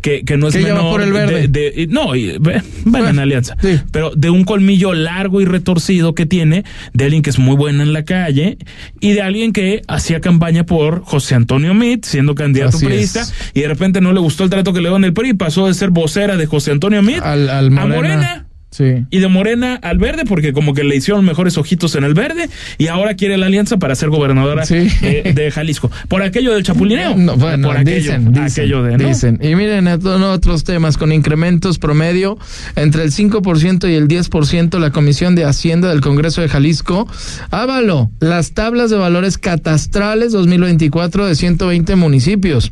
que, 0.00 0.24
que 0.24 0.36
no 0.36 0.48
es 0.48 0.54
menor 0.56 0.90
por 0.90 1.02
el 1.02 1.12
verde. 1.12 1.48
de- 1.48 1.70
de- 1.70 1.86
no, 1.88 2.14
y, 2.16 2.30
en 2.30 3.18
alianza. 3.18 3.56
sí. 3.60 3.78
Pero 3.92 4.12
de 4.16 4.30
un 4.30 4.44
colmillo 4.44 4.92
largo 4.94 5.40
y 5.40 5.44
retorcido 5.44 6.14
que 6.14 6.26
tiene, 6.26 6.64
de 6.92 7.04
alguien 7.04 7.22
que 7.22 7.30
es 7.30 7.38
muy 7.38 7.56
buena 7.56 7.82
en 7.82 7.92
la 7.92 8.04
calle 8.04 8.58
y 9.00 9.12
de 9.12 9.22
alguien 9.22 9.52
que 9.52 9.82
hacía 9.88 10.20
campaña 10.20 10.64
por 10.64 11.02
José 11.02 11.34
Antonio 11.34 11.74
Meade, 11.74 12.00
siendo 12.04 12.34
candidato 12.34 12.76
Así 12.76 12.86
es. 12.86 13.32
y 13.54 13.60
de 13.60 13.68
repente 13.68 14.00
no 14.00 14.12
le 14.12 14.20
gustó 14.20 14.44
el 14.44 14.50
trato 14.50 14.72
que 14.72 14.80
le 14.80 14.88
dio 14.88 14.96
en 14.96 15.04
el 15.04 15.12
PRI, 15.12 15.34
pasó 15.34 15.66
de 15.66 15.74
ser 15.74 15.90
vocera 15.90 16.36
de 16.36 16.46
José 16.46 16.70
Antonio 16.72 17.02
Meade 17.02 17.20
al, 17.22 17.48
al 17.50 17.66
a 17.78 17.86
Morena. 17.86 18.46
Sí. 18.70 19.04
Y 19.10 19.18
de 19.18 19.28
Morena 19.28 19.78
al 19.82 19.98
verde, 19.98 20.24
porque 20.24 20.52
como 20.52 20.74
que 20.74 20.84
le 20.84 20.94
hicieron 20.96 21.24
mejores 21.24 21.58
ojitos 21.58 21.94
en 21.96 22.04
el 22.04 22.14
verde, 22.14 22.48
y 22.78 22.86
ahora 22.86 23.14
quiere 23.14 23.36
la 23.36 23.46
alianza 23.46 23.78
para 23.78 23.94
ser 23.94 24.10
gobernadora 24.10 24.64
Sí. 24.64 24.86
eh, 25.02 25.32
de 25.34 25.50
Jalisco. 25.50 25.90
Por 26.08 26.22
aquello 26.22 26.52
del 26.54 26.62
chapulineo. 26.62 27.16
No, 27.16 27.36
bueno, 27.36 27.68
por 27.68 27.76
aquello, 27.78 27.96
dicen, 27.96 28.32
dicen, 28.32 28.44
aquello 28.44 28.82
de, 28.82 28.96
¿no? 28.98 29.08
dicen. 29.08 29.38
Y 29.42 29.54
miren, 29.56 29.88
otros 29.88 30.64
temas, 30.64 30.96
con 30.96 31.12
incrementos 31.12 31.78
promedio 31.78 32.38
entre 32.76 33.02
el 33.02 33.10
5% 33.10 33.90
y 33.90 33.94
el 33.94 34.06
10%, 34.08 34.78
la 34.78 34.90
Comisión 34.90 35.34
de 35.34 35.44
Hacienda 35.44 35.88
del 35.90 36.00
Congreso 36.00 36.40
de 36.40 36.48
Jalisco 36.48 37.08
avaló 37.50 38.10
las 38.20 38.52
tablas 38.52 38.90
de 38.90 38.96
valores 38.96 39.38
catastrales 39.38 40.32
2024 40.32 41.26
de 41.26 41.34
120 41.34 41.96
municipios. 41.96 42.70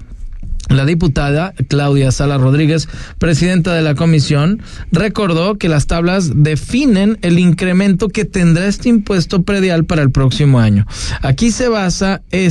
La 0.69 0.85
diputada 0.85 1.55
Claudia 1.69 2.13
Sala 2.13 2.39
Rodríguez, 2.39 2.89
presidenta 3.19 3.75
de 3.75 3.83
la 3.83 3.95
comisión, 3.95 4.63
recordó 4.93 5.57
que 5.57 5.69
las 5.69 5.87
tablas 5.87 6.31
definen 6.35 7.19
el 7.23 7.39
incremento 7.39 8.09
que 8.09 8.25
tendrá 8.25 8.67
este 8.67 8.89
impuesto 8.89 9.43
predial 9.43 9.85
para 9.85 10.03
el 10.03 10.11
próximo 10.11 10.61
año. 10.61 10.87
Aquí 11.23 11.51
se 11.51 11.69
basa 11.69 12.23
eh, 12.31 12.51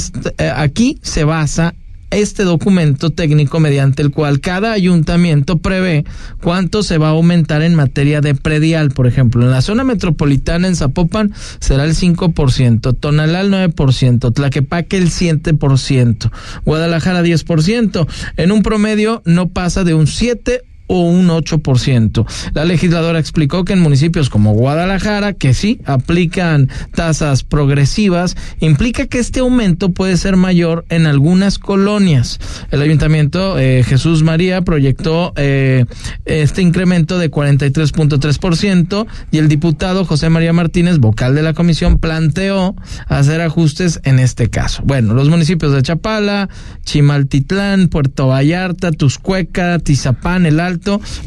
aquí 0.55 0.99
se 1.01 1.23
basa 1.23 1.75
este 2.11 2.43
documento 2.43 3.09
técnico 3.11 3.59
mediante 3.59 4.01
el 4.01 4.11
cual 4.11 4.39
cada 4.39 4.71
ayuntamiento 4.71 5.57
prevé 5.57 6.05
cuánto 6.41 6.83
se 6.83 6.97
va 6.97 7.07
a 7.07 7.11
aumentar 7.11 7.61
en 7.61 7.75
materia 7.75 8.21
de 8.21 8.35
predial. 8.35 8.91
Por 8.91 9.07
ejemplo, 9.07 9.43
en 9.43 9.51
la 9.51 9.61
zona 9.61 9.83
metropolitana 9.83 10.67
en 10.67 10.75
Zapopan 10.75 11.33
será 11.59 11.83
el 11.83 11.95
5%, 11.95 12.97
Tonalá 12.97 13.41
el 13.41 13.51
9%, 13.51 14.33
Tlaquepaque 14.33 14.97
el 14.97 15.09
7%, 15.09 16.31
Guadalajara 16.65 17.23
10%. 17.23 18.07
En 18.37 18.51
un 18.51 18.63
promedio 18.63 19.21
no 19.25 19.49
pasa 19.49 19.83
de 19.83 19.93
un 19.93 20.07
7 20.07 20.63
o 20.87 21.01
un 21.01 21.27
8%. 21.27 22.25
La 22.53 22.65
legisladora 22.65 23.19
explicó 23.19 23.65
que 23.65 23.73
en 23.73 23.79
municipios 23.79 24.29
como 24.29 24.53
Guadalajara, 24.53 25.33
que 25.33 25.53
sí 25.53 25.79
aplican 25.85 26.69
tasas 26.95 27.43
progresivas, 27.43 28.35
implica 28.59 29.05
que 29.05 29.19
este 29.19 29.41
aumento 29.41 29.89
puede 29.89 30.17
ser 30.17 30.37
mayor 30.37 30.85
en 30.89 31.05
algunas 31.05 31.59
colonias. 31.59 32.39
El 32.71 32.81
ayuntamiento 32.81 33.59
eh, 33.59 33.83
Jesús 33.85 34.23
María 34.23 34.61
proyectó 34.61 35.33
eh, 35.35 35.85
este 36.25 36.61
incremento 36.61 37.19
de 37.19 37.29
43.3% 37.29 39.05
y 39.31 39.37
el 39.37 39.47
diputado 39.47 40.05
José 40.05 40.29
María 40.29 40.53
Martínez, 40.53 40.99
vocal 40.99 41.35
de 41.35 41.43
la 41.43 41.53
comisión, 41.53 41.99
planteó 41.99 42.75
hacer 43.07 43.41
ajustes 43.41 43.99
en 44.03 44.19
este 44.19 44.49
caso. 44.49 44.83
Bueno, 44.85 45.13
los 45.13 45.29
municipios 45.29 45.73
de 45.73 45.81
Chapala, 45.81 46.49
Chimaltitlán, 46.83 47.87
Puerto 47.89 48.27
Vallarta, 48.27 48.91
Tuscueca, 48.91 49.79
Tizapán, 49.79 50.45
El 50.45 50.59
Alto, 50.59 50.76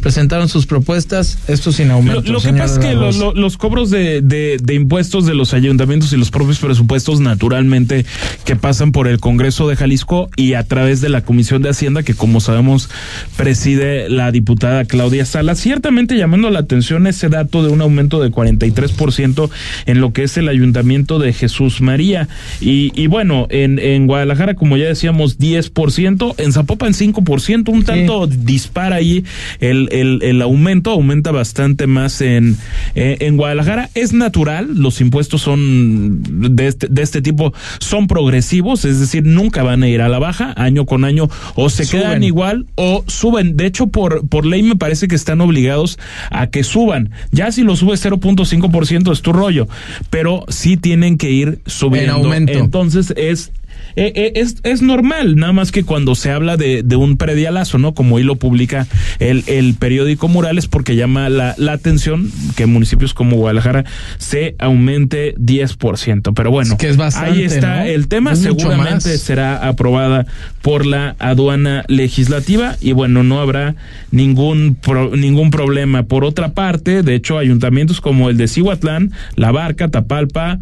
presentaron 0.01 0.49
sus 0.49 0.67
propuestas, 0.67 1.39
esto 1.49 1.73
sin 1.73 1.91
aumento. 1.91 2.21
lo 2.33 2.41
que 2.41 2.53
pasa 2.59 2.75
es 2.75 2.79
que 2.81 2.95
los 3.35 3.57
cobros 3.57 3.91
de, 3.91 4.21
de- 4.23 4.59
de 4.63 4.75
impuestos 4.75 5.27
de 5.27 5.35
los 5.35 5.55
ayuntamientos 5.55 6.13
y 6.13 6.17
los 6.17 6.31
propios 6.31 6.59
presupuestos, 6.59 7.21
naturalmente, 7.21 8.05
que 8.45 8.57
pasan 8.57 8.93
por 8.93 9.09
el 9.09 9.19
Congreso 9.21 9.69
de 9.69 9.77
Jalisco 9.77 10.29
y 10.37 10.55
a 10.55 10.65
través 10.65 11.01
de 11.01 11.09
la 11.09 11.23
Comisión 11.23 11.63
de 11.63 11.71
Hacienda, 11.71 12.03
que 12.03 12.15
como 12.15 12.41
sabemos 12.41 12.89
preside 13.37 14.09
la 14.09 14.31
diputada 14.33 14.85
Claudia 14.85 15.25
Sala, 15.25 15.55
ciertamente 15.55 16.17
llamando 16.17 16.51
la 16.51 16.61
atención 16.61 17.07
ese 17.07 17.29
dato 17.29 17.63
de 17.63 17.69
un 17.71 17.81
aumento 17.81 18.21
de 18.21 18.31
43% 18.31 19.51
en 19.87 20.01
lo 20.01 20.13
que 20.13 20.25
es 20.25 20.37
el 20.37 20.49
ayuntamiento 20.49 21.19
de 21.19 21.33
Jesús 21.33 21.81
María. 21.81 22.29
Y, 22.61 22.93
y 22.95 23.07
bueno, 23.07 23.47
en, 23.51 23.79
en 23.79 24.07
Guadalajara, 24.07 24.55
como 24.55 24.77
ya 24.77 24.87
decíamos, 24.87 25.39
10%, 25.39 26.35
en 26.39 26.53
Zapopan 26.53 26.93
5%, 26.93 27.69
un 27.69 27.85
tanto 27.85 28.27
dispara 28.27 28.97
ahí 28.97 29.25
el, 29.61 29.89
el, 29.93 30.23
el 30.23 30.43
aumento, 30.43 30.91
aumenta 30.91 31.31
bastante 31.31 31.87
más 31.87 32.21
en, 32.21 32.57
eh, 32.95 33.19
en 33.21 33.37
Guadalajara. 33.37 33.91
Es 33.95 34.13
natural, 34.13 34.69
los 34.75 35.01
impuestos 35.01 35.43
son 35.43 36.23
de 36.57 36.67
este, 36.67 36.89
de 36.89 37.03
este 37.03 37.23
tipo, 37.23 37.53
son 37.79 38.07
progresivos, 38.07 38.85
es 38.85 39.01
decir, 39.01 39.25
nunca 39.25 39.63
van 39.63 39.83
a 39.83 39.89
ir 39.89 40.01
a 40.03 40.09
la 40.09 40.19
baja, 40.19 40.53
año 40.57 40.87
con 40.87 41.05
año, 41.05 41.29
o 41.55 41.71
se 41.71 41.85
Suben. 41.85 42.03
quedan 42.03 42.23
igual 42.25 42.67
o 42.75 43.05
suben. 43.07 43.57
De 43.57 43.67
hecho, 43.67 43.89
por, 43.89 44.27
por 44.29 44.47
ley 44.47 44.63
me 44.63 44.77
parece 44.77 45.09
que 45.09 45.15
están 45.15 45.41
obligados 45.41 45.99
a 46.31 46.49
que 46.49 46.65
suban. 46.65 47.11
Ya 47.33 47.53
si 47.53 47.63
lo 47.63 47.77
subes 47.77 48.05
0.5% 48.05 49.13
es 49.13 49.23
tu 49.23 49.33
rollo, 49.33 49.69
pero 50.11 50.45
sí 50.49 50.77
tienen 50.77 51.19
que 51.19 51.31
ir 51.31 51.61
subiendo. 51.67 52.15
aumento. 52.15 52.53
Entonces 52.53 53.13
es 53.17 53.53
eh, 53.97 54.13
eh, 54.15 54.33
es, 54.37 54.57
es 54.63 54.83
normal, 54.83 55.37
nada 55.37 55.53
más 55.53 55.73
que 55.73 55.85
cuando 55.85 56.15
se 56.15 56.31
habla 56.31 56.57
de, 56.57 56.83
de 56.83 56.97
un 56.97 57.17
predialazo, 57.17 57.79
¿no? 57.79 57.95
Como 57.95 58.17
hoy 58.17 58.23
lo 58.23 58.37
publica 58.37 58.87
el, 59.19 59.45
el 59.47 59.75
periódico 59.75 60.29
Murales, 60.29 60.67
porque 60.67 60.97
llama 60.97 61.29
la, 61.29 61.55
la 61.59 61.73
atención 61.73 62.31
que 62.57 62.65
en 62.65 62.73
municipios 62.73 63.15
como 63.15 63.37
Guadalajara 63.37 63.85
se 64.19 64.55
aumente 64.59 65.35
10%. 65.37 66.33
Pero 66.35 66.51
bueno, 66.51 66.73
Es 66.75 66.79
que 66.79 66.89
es 66.89 66.97
bastante, 66.97 67.31
ahí 67.31 67.43
está 67.45 67.77
¿no? 67.81 67.83
el 67.85 68.09
tema, 68.09 68.33
Es 68.33 68.41
seguramente 68.41 69.17
será 69.19 69.67
aprobada 69.69 70.27
por 70.63 70.87
la 70.87 71.17
aduana 71.19 71.85
legislativa 71.89 72.77
y 72.81 72.93
bueno, 72.93 73.23
no 73.23 73.41
habrá 73.41 73.75
ningún, 74.11 74.77
pro- 74.81 75.17
ningún 75.17 75.51
problema. 75.51 76.05
Por 76.05 76.25
otra 76.25 76.53
parte, 76.53 77.03
de 77.03 77.15
hecho, 77.15 77.39
ayuntamientos 77.39 78.01
como 78.01 78.31
el 78.31 78.37
de 78.37 78.49
Cihuatlán, 78.49 79.13
La 79.37 79.53
Barca, 79.53 79.89
Tapalpa, 79.89 80.59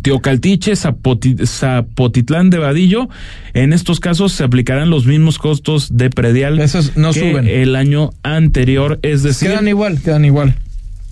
Teocaltiche, 0.00 0.72
Zapoti- 0.72 1.46
Zapotitlán 1.46 2.50
de 2.50 2.58
Vadillo, 2.58 3.08
en 3.52 3.72
estos 3.72 4.00
casos 4.00 4.32
se 4.32 4.44
aplicarán 4.44 4.88
los 4.90 5.04
mismos 5.06 5.38
costos 5.38 5.96
de 5.96 6.08
predial 6.10 6.58
Esos 6.60 6.96
no 6.96 7.12
que 7.12 7.20
suben. 7.32 7.46
el 7.48 7.76
año 7.76 8.10
anterior, 8.22 8.98
es 9.02 9.22
decir, 9.22 9.50
Quedan 9.50 9.68
igual, 9.68 10.00
quedan 10.00 10.24
igual. 10.24 10.54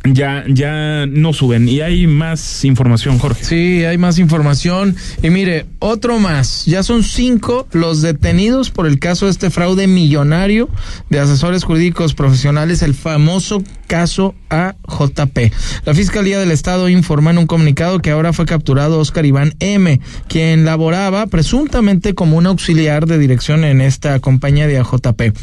Ya, 0.04 0.45
ya 0.49 1.07
no 1.07 1.33
suben. 1.33 1.69
Y 1.69 1.83
hay 1.83 2.07
más 2.07 2.64
información, 2.64 3.19
Jorge. 3.19 3.45
Sí, 3.45 3.85
hay 3.85 3.99
más 3.99 4.19
información. 4.19 4.97
Y 5.23 5.30
mire, 5.30 5.66
otro 5.78 6.19
más. 6.19 6.64
Ya 6.64 6.83
son 6.83 7.02
cinco 7.02 7.66
los 7.73 8.00
detenidos 8.00 8.71
por 8.71 8.87
el 8.87 8.99
caso 8.99 9.26
de 9.26 9.33
este 9.33 9.50
fraude 9.50 9.87
millonario 9.87 10.71
de 11.11 11.21
asesores 11.21 11.64
jurídicos 11.64 12.14
profesionales, 12.14 12.83
el 12.83 12.95
famoso 12.95 13.62
caso 13.87 14.35
AJP. 14.49 15.52
La 15.85 15.95
Fiscalía 15.95 16.38
del 16.38 16.50
Estado 16.50 16.88
informa 16.88 17.30
en 17.30 17.38
un 17.38 17.47
comunicado 17.47 18.00
que 18.00 18.11
ahora 18.11 18.33
fue 18.33 18.47
capturado 18.47 18.99
Oscar 18.99 19.26
Iván 19.26 19.54
M., 19.61 20.00
quien 20.28 20.64
laboraba 20.64 21.26
presuntamente 21.26 22.14
como 22.14 22.38
un 22.38 22.47
auxiliar 22.47 23.07
de 23.07 23.19
dirección 23.19 23.64
en 23.64 23.80
esta 23.80 24.19
compañía 24.21 24.66
de 24.66 24.78
AJP. 24.78 25.35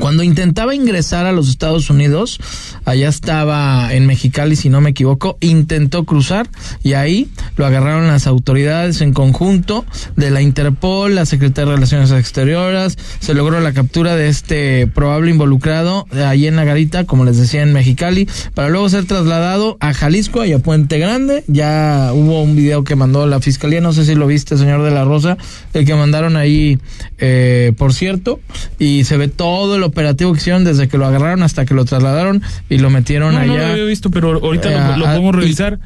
Cuando 0.00 0.22
intentaba 0.22 0.74
ingresar 0.74 1.26
a 1.26 1.32
los 1.32 1.48
Estados 1.48 1.90
Unidos, 1.90 2.38
allá 2.84 3.08
estaba 3.08 3.92
en 3.92 4.06
Mexicali, 4.06 4.54
si 4.54 4.68
no 4.68 4.80
me 4.80 4.90
equivoco, 4.90 5.38
intentó 5.40 6.04
cruzar 6.04 6.48
y 6.82 6.92
ahí 6.92 7.28
lo 7.56 7.66
agarraron 7.66 8.06
las 8.06 8.26
autoridades 8.26 9.00
en 9.00 9.12
conjunto 9.12 9.84
de 10.14 10.30
la 10.30 10.40
Interpol, 10.40 11.14
la 11.14 11.26
Secretaría 11.26 11.70
de 11.70 11.76
Relaciones 11.76 12.10
Exteriores, 12.12 12.96
se 13.18 13.34
logró 13.34 13.60
la 13.60 13.72
captura 13.72 14.14
de 14.14 14.28
este 14.28 14.86
probable 14.86 15.30
involucrado 15.30 16.06
ahí 16.12 16.46
en 16.46 16.56
la 16.56 16.64
garita, 16.64 17.04
como 17.04 17.24
les 17.24 17.38
decía, 17.38 17.62
en 17.62 17.72
Mexicali, 17.72 18.28
para 18.54 18.68
luego 18.68 18.88
ser 18.88 19.06
trasladado 19.06 19.78
a 19.80 19.94
Jalisco 19.94 20.44
y 20.44 20.52
a 20.52 20.58
Puente 20.58 20.98
Grande. 20.98 21.44
Ya 21.46 22.10
hubo 22.14 22.42
un 22.42 22.54
video 22.54 22.84
que 22.84 22.94
mandó 22.94 23.26
la 23.26 23.40
Fiscalía, 23.40 23.80
no 23.80 23.92
sé 23.92 24.04
si 24.04 24.14
lo 24.14 24.26
viste, 24.26 24.56
señor 24.56 24.82
de 24.82 24.90
la 24.90 25.04
Rosa, 25.04 25.38
el 25.72 25.84
que 25.84 25.94
mandaron 25.94 26.36
ahí, 26.36 26.78
eh, 27.18 27.72
por 27.76 27.92
cierto, 27.94 28.40
y 28.78 29.04
se 29.04 29.16
ve 29.16 29.28
todo 29.28 29.77
el 29.78 29.84
operativo 29.84 30.32
que 30.32 30.38
hicieron 30.40 30.64
desde 30.64 30.88
que 30.88 30.98
lo 30.98 31.06
agarraron 31.06 31.42
hasta 31.42 31.64
que 31.64 31.72
lo 31.74 31.84
trasladaron 31.86 32.42
y 32.68 32.78
lo 32.78 32.90
metieron 32.90 33.34
No, 33.34 33.40
allá. 33.40 33.52
no 33.52 33.56
lo 33.58 33.66
había 33.72 33.84
visto, 33.84 34.10
pero 34.10 34.32
ahorita 34.44 34.70
lo, 34.70 34.76
Eh, 34.76 34.98
lo 34.98 35.06
ah, 35.06 35.10
podemos 35.10 35.34
y- 35.34 35.38
revisar. 35.38 35.78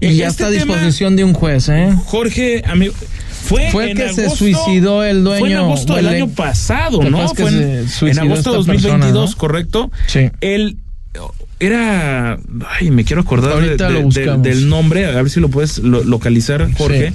Y 0.00 0.06
Eh, 0.06 0.14
ya 0.16 0.28
este 0.28 0.44
está 0.44 0.46
a 0.46 0.50
tema, 0.50 0.74
disposición 0.74 1.16
de 1.16 1.24
un 1.24 1.32
juez, 1.34 1.68
¿eh? 1.68 1.92
Jorge, 2.04 2.62
amigo, 2.66 2.94
fue, 3.44 3.70
Fue 3.70 3.90
el 3.90 3.96
que 3.96 4.12
se 4.12 4.30
suicidó 4.30 5.02
el 5.04 5.24
dueño, 5.24 5.40
Fue 5.40 5.50
en 5.52 5.56
agosto 5.58 5.94
del 5.96 6.06
el- 6.06 6.14
año 6.14 6.28
pasado, 6.28 6.98
¿Te 7.00 7.10
¿no? 7.10 7.28
Fue 7.34 7.48
en, 7.48 7.56
agosto 7.56 8.04
de 8.06 8.10
esta 8.10 8.50
2022, 8.50 8.66
persona, 8.66 9.10
¿no? 9.12 9.36
¿correcto? 9.36 9.90
Sí. 10.06 10.30
Él 10.40 10.76
era, 11.60 12.38
ay, 12.78 12.90
me 12.90 13.04
quiero 13.04 13.22
acordar 13.22 13.60
de- 13.60 13.76
del 14.38 14.68
nombre, 14.68 15.06
a 15.06 15.10
ver 15.22 15.30
si 15.30 15.40
lo 15.40 15.48
puedes 15.48 15.78
lo- 15.78 16.04
localizar, 16.04 16.70
Jorge. 16.74 17.08
Sí. 17.10 17.14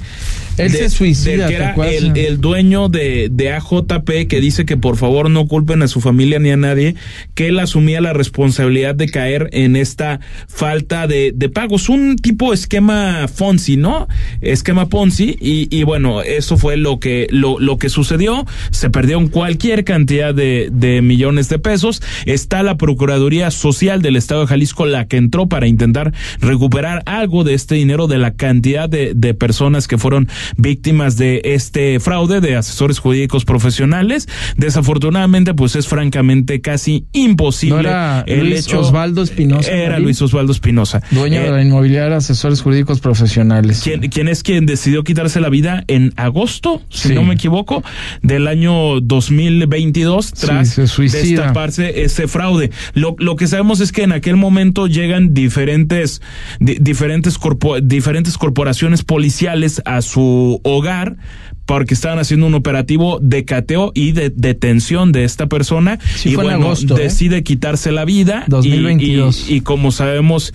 Él 0.56 0.70
se 0.70 0.88
suicida, 0.90 1.48
que 1.48 1.54
¿te 1.54 1.62
era 1.62 1.74
el, 1.74 2.16
el 2.16 2.40
dueño 2.40 2.88
de, 2.88 3.28
de 3.30 3.52
AJP 3.52 4.28
que 4.28 4.40
dice 4.40 4.64
que 4.64 4.76
por 4.76 4.96
favor 4.96 5.30
no 5.30 5.46
culpen 5.46 5.82
a 5.82 5.88
su 5.88 6.00
familia 6.00 6.38
ni 6.38 6.50
a 6.50 6.56
nadie, 6.56 6.94
que 7.34 7.48
él 7.48 7.58
asumía 7.58 8.00
la 8.00 8.12
responsabilidad 8.12 8.94
de 8.94 9.08
caer 9.08 9.48
en 9.52 9.76
esta 9.76 10.20
falta 10.48 11.06
de, 11.06 11.32
de 11.34 11.48
pagos. 11.48 11.88
Un 11.88 12.16
tipo 12.16 12.52
esquema 12.52 13.26
Fonsi, 13.28 13.76
¿no? 13.76 14.08
Esquema 14.40 14.88
Ponzi. 14.88 15.36
Y, 15.40 15.68
y 15.76 15.82
bueno, 15.82 16.22
eso 16.22 16.56
fue 16.56 16.76
lo 16.76 17.00
que, 17.00 17.26
lo, 17.30 17.58
lo 17.58 17.78
que 17.78 17.88
sucedió. 17.88 18.46
Se 18.70 18.90
perdieron 18.90 19.28
cualquier 19.28 19.84
cantidad 19.84 20.34
de, 20.34 20.68
de 20.72 21.02
millones 21.02 21.48
de 21.48 21.58
pesos. 21.58 22.02
Está 22.26 22.62
la 22.62 22.76
Procuraduría 22.76 23.50
Social 23.50 24.02
del 24.02 24.16
Estado 24.16 24.42
de 24.42 24.46
Jalisco 24.48 24.86
la 24.86 25.06
que 25.06 25.16
entró 25.16 25.48
para 25.48 25.66
intentar 25.66 26.12
recuperar 26.40 27.02
algo 27.06 27.44
de 27.44 27.54
este 27.54 27.74
dinero 27.74 28.06
de 28.06 28.18
la 28.18 28.34
cantidad 28.34 28.88
de, 28.88 29.12
de 29.14 29.34
personas 29.34 29.88
que 29.88 29.98
fueron 29.98 30.28
víctimas 30.56 31.16
de 31.16 31.40
este 31.44 32.00
fraude 32.00 32.40
de 32.40 32.56
asesores 32.56 32.98
jurídicos 32.98 33.44
profesionales. 33.44 34.28
Desafortunadamente, 34.56 35.54
pues 35.54 35.76
es 35.76 35.86
francamente 35.86 36.60
casi 36.60 37.06
imposible 37.12 37.74
¿No 37.76 37.80
era 37.88 38.24
el 38.26 38.50
Luis 38.50 38.66
hecho. 38.66 38.80
Osvaldo 38.80 39.22
Espinosa, 39.22 39.70
Era 39.70 39.90
Marín? 39.92 40.04
Luis 40.04 40.22
Osvaldo 40.22 40.52
Espinosa. 40.52 41.02
Dueño 41.10 41.40
Eh, 41.40 41.44
de 41.44 41.50
la 41.50 41.62
inmobiliaria, 41.62 42.16
asesores 42.16 42.60
jurídicos 42.60 43.00
profesionales. 43.00 43.80
quien, 43.82 44.00
quien 44.10 44.28
es 44.28 44.42
quien 44.42 44.66
decidió 44.66 45.04
quitarse 45.04 45.40
la 45.40 45.48
vida 45.48 45.84
en 45.88 46.12
agosto, 46.16 46.82
si 46.88 47.08
Sí. 47.08 47.14
no 47.14 47.22
me 47.24 47.34
equivoco, 47.34 47.82
del 48.22 48.46
año 48.48 49.00
2022 49.00 50.26
Sí, 50.34 50.46
tras 50.46 50.76
destaparse 50.76 52.02
ese 52.04 52.28
fraude. 52.28 52.70
Lo, 52.94 53.14
lo 53.18 53.36
que 53.36 53.46
sabemos 53.46 53.80
es 53.80 53.92
que 53.92 54.02
en 54.02 54.12
aquel 54.12 54.36
momento 54.36 54.86
llegan 54.86 55.34
diferentes 55.34 56.20
di- 56.60 56.76
diferentes 56.80 57.38
corpo- 57.38 57.80
diferentes 57.80 58.36
corporaciones 58.38 59.02
policiales 59.02 59.82
a 59.84 60.02
su 60.02 60.33
hogar 60.64 61.16
porque 61.66 61.94
estaban 61.94 62.18
haciendo 62.18 62.46
un 62.46 62.54
operativo 62.54 63.18
de 63.22 63.44
cateo 63.44 63.92
y 63.94 64.12
de 64.12 64.30
detención 64.34 65.12
de 65.12 65.24
esta 65.24 65.46
persona 65.46 65.98
Sí, 66.16 66.30
y 66.30 66.34
fue 66.34 66.44
en 66.44 66.50
bueno, 66.50 66.66
agosto, 66.66 66.96
¿eh? 66.98 67.04
decide 67.04 67.42
quitarse 67.42 67.90
la 67.92 68.04
vida 68.04 68.44
y- 68.46 68.50
2022. 68.50 69.48
y, 69.50 69.54
y 69.56 69.60
como 69.62 69.90
sabemos 69.92 70.52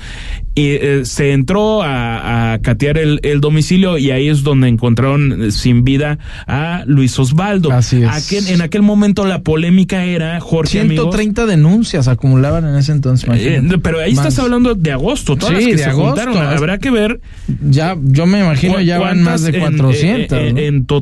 y, 0.55 0.61
eh, 0.71 1.01
se 1.05 1.31
entró 1.31 1.83
a, 1.83 2.53
a 2.53 2.59
catear 2.59 2.97
el, 2.97 3.19
el 3.23 3.39
domicilio 3.39 3.97
y 3.97 4.11
ahí 4.11 4.27
es 4.27 4.43
donde 4.43 4.67
encontraron 4.67 5.45
eh, 5.45 5.51
sin 5.51 5.83
vida 5.85 6.19
a 6.47 6.83
Luis 6.85 7.17
Osvaldo. 7.17 7.71
Así 7.71 8.01
es. 8.03 8.09
Aquel- 8.09 8.49
en 8.49 8.61
aquel 8.61 8.81
momento 8.81 9.25
la 9.25 9.41
polémica 9.41 10.03
era, 10.03 10.39
Jorge, 10.41 10.81
amigos, 10.81 11.05
130 11.15 11.45
denuncias 11.45 12.07
acumulaban 12.09 12.65
en 12.67 12.75
ese 12.75 12.91
entonces. 12.91 13.29
eh, 13.33 13.61
pero 13.81 13.99
ahí 13.99 14.13
Más. 14.13 14.25
estás 14.27 14.43
hablando 14.43 14.75
de 14.75 14.91
agosto, 14.91 15.37
todas 15.37 15.49
Sí, 15.49 15.61
las 15.61 15.65
que 15.65 15.71
de 15.77 15.83
se 15.83 15.89
agosto. 15.89 16.21
juntaron. 16.25 16.37
Habrá 16.37 16.77
que 16.77 16.91
ver 16.91 17.21
Ya, 17.69 17.95
yo 18.01 18.25
me 18.25 18.39
imagino 18.41 18.73
¿Cu- 18.75 18.79
ya 18.81 18.99
van 18.99 19.21
más 19.23 19.43
de 19.43 19.57
cuántas 19.59 19.79
en- 20.01 20.27
400. 20.27 20.37
eh, 20.37 20.47
eh, 20.49 20.53
¿no? 20.53 20.59
En, 20.59 20.85
total, 20.85 20.99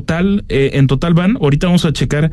eh, 0.48 0.70
en 0.74 0.86
total 0.86 1.14
van. 1.14 1.36
Ahorita 1.40 1.66
vamos 1.66 1.84
a 1.84 1.92
checar 1.92 2.30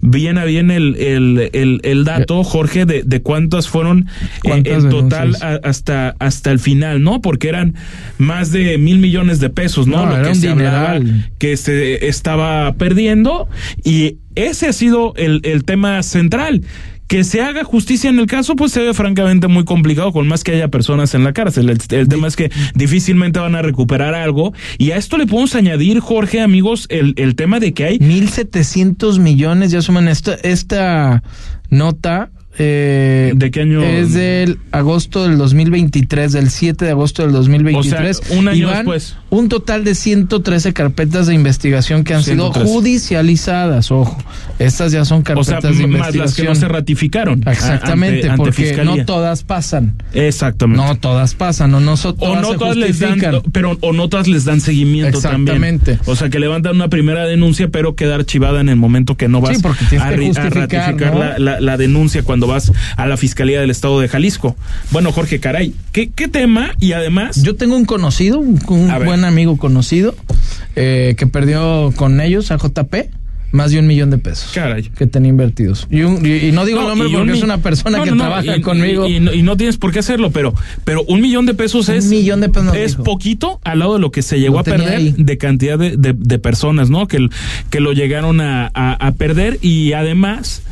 bien 0.00 0.38
a 0.38 0.44
bien 0.44 0.70
el, 0.70 0.96
el, 0.96 1.50
el, 1.52 1.80
el 1.82 2.04
dato, 2.04 2.44
Jorge, 2.44 2.86
de, 2.86 3.02
de 3.04 3.22
cuántas 3.22 3.68
fueron 3.68 4.06
eh, 4.08 4.38
¿Cuántas 4.42 4.84
en 4.84 4.90
total 4.90 5.36
a- 5.42 5.60
hasta, 5.68 6.16
hasta 6.18 6.50
el 6.50 6.58
final, 6.58 7.02
¿no? 7.02 7.20
Porque 7.20 7.48
eran 7.48 7.74
más 8.18 8.52
de 8.52 8.78
mil 8.78 8.98
millones 8.98 9.40
de 9.40 9.50
pesos, 9.50 9.86
¿no? 9.86 10.06
No, 10.06 10.16
Lo 10.16 10.28
que 10.28 10.34
se 10.34 10.48
hablaba 10.48 10.98
que 11.38 11.56
se 11.56 12.06
estaba 12.08 12.74
perdiendo 12.74 13.48
y 13.84 14.16
ese 14.34 14.68
ha 14.68 14.72
sido 14.72 15.14
el, 15.16 15.40
el 15.44 15.64
tema 15.64 16.02
central. 16.02 16.62
Que 17.06 17.24
se 17.24 17.40
haga 17.40 17.64
justicia 17.64 18.10
en 18.10 18.18
el 18.18 18.26
caso, 18.26 18.56
pues 18.56 18.72
se 18.72 18.80
ve 18.80 18.92
francamente 18.94 19.46
muy 19.48 19.64
complicado, 19.64 20.12
con 20.12 20.26
más 20.26 20.42
que 20.42 20.52
haya 20.52 20.68
personas 20.68 21.14
en 21.14 21.24
la 21.24 21.32
cárcel. 21.32 21.70
El, 21.70 21.78
el 21.90 22.08
tema 22.08 22.26
es 22.26 22.36
que 22.36 22.50
difícilmente 22.74 23.38
van 23.38 23.54
a 23.54 23.62
recuperar 23.62 24.14
algo. 24.14 24.52
Y 24.78 24.90
a 24.90 24.96
esto 24.96 25.16
le 25.16 25.26
podemos 25.26 25.54
añadir, 25.54 26.00
Jorge, 26.00 26.40
amigos, 26.40 26.86
el, 26.90 27.14
el 27.16 27.36
tema 27.36 27.60
de 27.60 27.72
que 27.74 27.84
hay 27.84 27.98
1.700 27.98 29.18
millones 29.20 29.70
ya 29.70 29.82
suman 29.82 30.08
esta, 30.08 30.34
esta 30.34 31.22
nota. 31.70 32.30
Eh, 32.58 33.32
¿De 33.36 33.50
qué 33.50 33.60
año? 33.62 33.82
Es 33.82 34.14
del 34.14 34.58
agosto 34.72 35.26
del 35.28 35.36
2023, 35.38 36.32
del 36.32 36.50
7 36.50 36.84
de 36.84 36.90
agosto 36.90 37.22
del 37.22 37.32
2023. 37.32 38.18
O 38.18 38.22
sea, 38.24 38.38
un 38.38 38.48
año 38.48 38.56
Y 38.58 38.62
van 38.64 38.74
después. 38.76 39.16
Un 39.30 39.48
total 39.48 39.84
de 39.84 39.94
113 39.94 40.72
carpetas 40.72 41.26
de 41.26 41.34
investigación 41.34 42.04
que 42.04 42.14
han 42.14 42.22
113. 42.22 42.60
sido 42.66 42.72
judicializadas, 42.74 43.90
ojo. 43.90 44.16
Estas 44.58 44.92
ya 44.92 45.04
son 45.04 45.20
o 45.20 45.24
carpetas 45.24 45.46
sea, 45.46 45.60
de 45.60 45.68
investigación. 45.82 45.98
más 45.98 46.14
las 46.16 46.34
que 46.34 46.44
no 46.44 46.54
se 46.54 46.68
ratificaron. 46.68 47.42
Exactamente, 47.46 48.16
ante- 48.20 48.30
ante 48.30 48.36
porque 48.38 48.52
fiscalía. 48.52 48.96
no 48.96 49.04
todas 49.04 49.42
pasan. 49.42 49.94
Exactamente. 50.14 50.82
No 50.82 50.94
todas 50.96 51.34
pasan, 51.34 51.74
o 51.74 51.80
no 51.80 51.96
so- 51.96 52.10
o 52.10 52.14
todas 52.14 52.42
no 52.42 52.52
se 52.52 52.58
todas 52.58 52.76
les 52.76 52.98
dan, 53.00 53.20
pero 53.52 53.76
o 53.80 53.92
no 53.92 54.08
todas 54.08 54.28
les 54.28 54.44
dan 54.44 54.60
seguimiento 54.60 55.20
también. 55.20 55.56
Exactamente. 55.64 55.98
O 56.10 56.16
sea 56.16 56.30
que 56.30 56.38
levantan 56.38 56.74
una 56.76 56.88
primera 56.88 57.26
denuncia, 57.26 57.68
pero 57.68 57.94
queda 57.96 58.14
archivada 58.14 58.60
en 58.60 58.68
el 58.68 58.76
momento 58.76 59.16
que 59.16 59.28
no 59.28 59.40
vas 59.40 59.56
Sí, 59.56 59.62
porque 59.62 59.84
tienes 59.90 60.06
a, 60.06 60.10
que 60.10 60.40
a 60.40 60.50
ratificar 60.50 61.12
¿no? 61.14 61.18
la, 61.20 61.38
la- 61.38 61.60
la 61.60 61.76
denuncia 61.76 62.22
cuando 62.22 62.45
vas 62.46 62.72
a 62.96 63.06
la 63.06 63.16
fiscalía 63.16 63.60
del 63.60 63.70
estado 63.70 64.00
de 64.00 64.08
Jalisco. 64.08 64.56
Bueno, 64.90 65.12
Jorge, 65.12 65.40
caray, 65.40 65.74
¿qué, 65.92 66.10
qué 66.14 66.28
tema? 66.28 66.70
Y 66.80 66.92
además, 66.92 67.42
Yo 67.42 67.56
tengo 67.56 67.76
un 67.76 67.84
conocido, 67.84 68.38
un, 68.38 68.58
buen 69.04 69.24
amigo 69.24 69.56
conocido, 69.56 70.14
eh, 70.74 71.14
que 71.18 71.26
perdió 71.26 71.92
con 71.96 72.20
ellos 72.20 72.50
a 72.50 72.56
JP 72.58 72.94
más 73.52 73.70
de 73.70 73.78
un 73.78 73.86
millón 73.86 74.10
de 74.10 74.18
pesos. 74.18 74.50
Caray. 74.52 74.82
Que 74.90 75.06
tenía 75.06 75.30
invertidos. 75.30 75.86
Y, 75.90 76.02
un- 76.02 76.26
y- 76.26 76.48
y 76.48 76.52
no 76.52 76.66
digo 76.66 76.80
el 76.82 76.88
nombre 76.88 77.08
porque 77.10 77.32
es 77.32 77.42
una 77.42 77.58
persona 77.58 77.98
no, 77.98 78.04
que 78.04 78.10
no, 78.10 78.16
no, 78.16 78.22
trabaja 78.24 78.56
y- 78.56 78.60
conmigo. 78.60 79.06
Y, 79.08 79.20
no, 79.20 79.30
no 79.32 79.56
tienes 79.56 79.78
por 79.78 79.92
qué 79.92 80.00
hacerlo, 80.00 80.30
pero, 80.30 80.52
pero 80.84 81.04
un 81.04 81.22
millón 81.22 81.46
de 81.46 81.54
pesos 81.54 81.88
Un 81.88 81.94
es. 81.94 82.04
millón 82.06 82.40
de 82.42 82.50
pesos 82.50 82.76
Es 82.76 82.90
dijo. 82.92 83.04
poquito 83.04 83.60
al 83.64 83.78
lado 83.78 83.94
de 83.94 84.00
lo 84.00 84.10
que 84.10 84.20
se 84.22 84.40
llegó 84.40 84.54
Lo 84.56 84.60
a 84.60 84.64
perder 84.64 84.96
ahí. 84.96 85.14
de 85.16 85.38
cantidad 85.38 85.78
de, 85.78 85.96
de- 85.96 86.12
de 86.14 86.38
personas, 86.38 86.90
¿no? 86.90 87.06
Que, 87.06 87.28
que 87.70 87.80
lo 87.80 87.92
llegaron 87.92 88.40
a, 88.42 88.70
a- 88.74 88.92
a 89.06 89.12
perder 89.12 89.58
y 89.62 89.92
además 89.94 90.62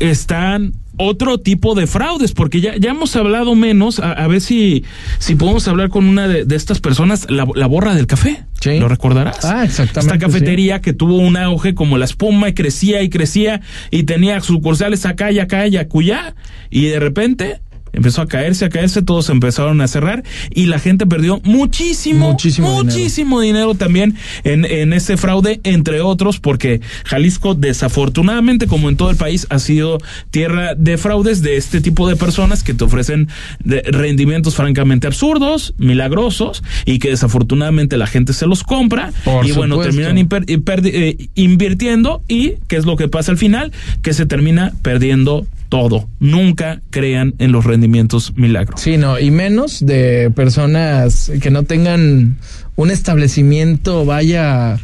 están 0.00 0.72
otro 0.98 1.38
tipo 1.38 1.74
de 1.74 1.86
fraudes, 1.86 2.32
porque 2.32 2.60
ya, 2.60 2.76
ya 2.76 2.90
hemos 2.90 3.14
hablado 3.16 3.54
menos, 3.54 3.98
a, 3.98 4.12
a 4.12 4.26
ver 4.26 4.40
si, 4.40 4.84
si 5.18 5.34
podemos 5.34 5.66
hablar 5.68 5.88
con 5.88 6.06
una 6.06 6.28
de, 6.28 6.44
de 6.44 6.56
estas 6.56 6.80
personas, 6.80 7.30
la, 7.30 7.46
la 7.54 7.66
borra 7.66 7.94
del 7.94 8.06
café. 8.06 8.44
Sí. 8.60 8.78
¿Lo 8.80 8.88
recordarás? 8.88 9.44
Ah, 9.44 9.64
exactamente, 9.64 10.14
Esta 10.14 10.18
cafetería 10.18 10.80
que 10.80 10.92
tuvo 10.92 11.18
un 11.18 11.36
auge 11.36 11.74
como 11.74 11.98
la 11.98 12.06
espuma 12.06 12.48
y 12.48 12.54
crecía 12.54 13.02
y 13.02 13.10
crecía 13.10 13.60
y 13.90 14.04
tenía 14.04 14.40
sucursales 14.40 15.04
acá 15.06 15.30
y 15.30 15.38
acá 15.38 15.66
y 15.66 15.76
acullá 15.76 16.34
y 16.70 16.86
de 16.86 16.98
repente 16.98 17.60
empezó 17.96 18.22
a 18.22 18.28
caerse, 18.28 18.64
a 18.64 18.68
caerse, 18.68 19.02
todos 19.02 19.28
empezaron 19.30 19.80
a 19.80 19.88
cerrar 19.88 20.22
y 20.54 20.66
la 20.66 20.78
gente 20.78 21.04
perdió 21.06 21.40
muchísimo, 21.42 22.30
Muchísimo 22.30 22.72
muchísimo 22.74 23.40
dinero, 23.40 23.74
también 23.74 24.14
en, 24.44 24.64
en 24.64 24.92
ese 24.92 25.16
fraude, 25.16 25.60
entre 25.64 26.00
otros, 26.02 26.38
porque 26.38 26.80
Jalisco 27.04 27.54
desafortunadamente, 27.54 28.66
como 28.68 28.88
en 28.88 28.96
todo 28.96 29.10
el 29.10 29.16
país, 29.16 29.46
ha 29.50 29.58
sido 29.58 29.98
tierra 30.30 30.74
de 30.76 30.98
fraudes 30.98 31.42
de 31.42 31.56
este 31.56 31.80
tipo 31.80 32.08
de 32.08 32.14
personas 32.16 32.62
que 32.62 32.74
te 32.74 32.84
ofrecen 32.84 33.28
rendimientos 33.64 34.54
francamente 34.54 35.06
absurdos, 35.06 35.74
milagrosos 35.78 36.62
y 36.84 36.98
que 36.98 37.08
desafortunadamente 37.10 37.96
la 37.96 38.06
gente 38.06 38.32
se 38.32 38.46
los 38.46 38.62
compra 38.62 39.12
Por 39.24 39.46
y 39.46 39.52
bueno, 39.52 39.76
terminan 39.80 40.16
perdi- 40.28 40.90
eh, 40.92 41.28
invirtiendo 41.34 42.22
y 42.28 42.52
¿qué 42.68 42.76
es 42.76 42.84
lo 42.84 42.96
que 42.96 43.08
pasa 43.08 43.32
al 43.32 43.38
final? 43.38 43.72
Que 44.02 44.12
se 44.12 44.26
termina 44.26 44.72
perdiendo 44.82 45.46
todo. 45.68 46.08
Nunca 46.20 46.80
crean 46.90 47.34
en 47.38 47.52
los 47.52 47.64
rendimientos 47.64 48.32
milagros. 48.36 48.80
Sí, 48.80 48.96
no, 48.96 49.18
y 49.18 49.30
menos 49.30 49.84
de 49.84 50.30
personas 50.34 51.30
que 51.40 51.50
no 51.50 51.64
tengan 51.64 52.36
un 52.76 52.90
establecimiento, 52.90 54.04
vaya, 54.04 54.78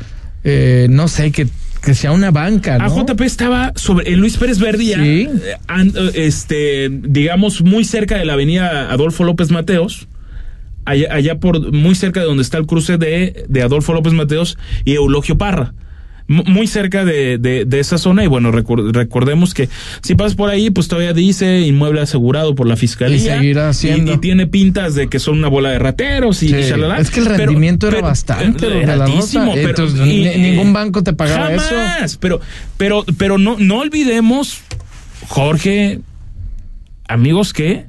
eh, 0.45 0.87
no 0.91 1.09
sé, 1.09 1.31
que, 1.31 1.47
que 1.83 1.95
sea 1.95 2.13
una 2.13 2.31
banca, 2.31 2.79
¿no? 2.79 2.85
AJP 2.85 3.21
estaba 3.23 3.73
sobre 3.77 4.13
en 4.13 4.21
Luis 4.21 4.37
Pérez 4.37 4.59
Verdía, 4.59 4.99
Sí. 4.99 5.29
eh, 5.31 5.57
eh, 5.69 6.11
este, 6.15 6.89
digamos, 6.91 7.63
muy 7.63 7.85
cerca 7.85 8.17
de 8.19 8.25
la 8.25 8.33
avenida 8.35 8.91
Adolfo 8.93 9.25
López 9.25 9.51
Mateos. 9.51 10.09
Allá, 10.85 11.15
allá 11.15 11.39
por 11.39 11.73
muy 11.73 11.95
cerca 11.95 12.19
de 12.21 12.27
donde 12.27 12.43
está 12.43 12.59
el 12.59 12.67
cruce 12.67 12.99
de, 12.99 13.45
de 13.49 13.63
Adolfo 13.63 13.93
López 13.93 14.13
Mateos 14.15 14.59
y 14.85 14.95
Eulogio 14.95 15.39
Parra. 15.39 15.75
Mu- 16.27 16.45
muy 16.45 16.67
cerca 16.67 17.05
de, 17.05 17.39
de, 17.39 17.65
de 17.65 17.81
esa 17.81 17.99
zona 17.99 18.25
y 18.25 18.27
bueno, 18.27 18.53
recor- 18.53 18.93
recordemos 18.93 19.55
que 19.55 19.69
si 20.03 20.15
pasas 20.15 20.35
por 20.35 20.51
ahí, 20.51 20.71
pues 20.71 20.89
todavía 20.89 21.13
dice 21.13 21.61
inmueble 21.61 22.01
asegurado 22.01 22.55
por 22.55 22.67
la 22.67 22.77
fiscalía. 22.77 23.17
Y 23.17 23.21
seguirá 23.21 23.73
siendo. 23.73 24.13
Y, 24.13 24.15
y 24.15 24.19
tiene 24.19 24.47
pintas 24.47 24.95
de 24.95 25.09
que 25.09 25.19
son 25.19 25.39
una 25.39 25.49
bola 25.49 25.71
de 25.71 25.79
rateros 25.79 26.43
y, 26.43 26.49
Sí. 26.49 26.57
y 26.57 26.63
shalala. 26.63 26.99
Es 26.99 27.11
que 27.11 27.21
el 27.21 27.27
Pero- 27.27 27.39
rendimiento 27.39 27.89
era 27.89 27.97
pero- 27.97 28.07
bastante, 28.09 28.67
altísimo, 28.91 29.53
pero- 29.55 29.69
Entonces, 29.71 30.01
y- 30.01 30.03
ni- 30.05 30.27
eh, 30.29 30.39
ningún 30.39 30.73
banco 30.73 31.03
te 31.03 31.13
pagaba 31.13 31.53
eso. 31.53 31.65
Jamás, 31.69 32.17
pero, 32.19 32.41
pero, 32.77 33.05
pero 33.19 33.39
no, 33.39 33.57
no 33.59 33.79
olvidemos, 33.79 34.61
Jorge, 35.29 36.01
amigos, 37.09 37.53
que 37.53 37.87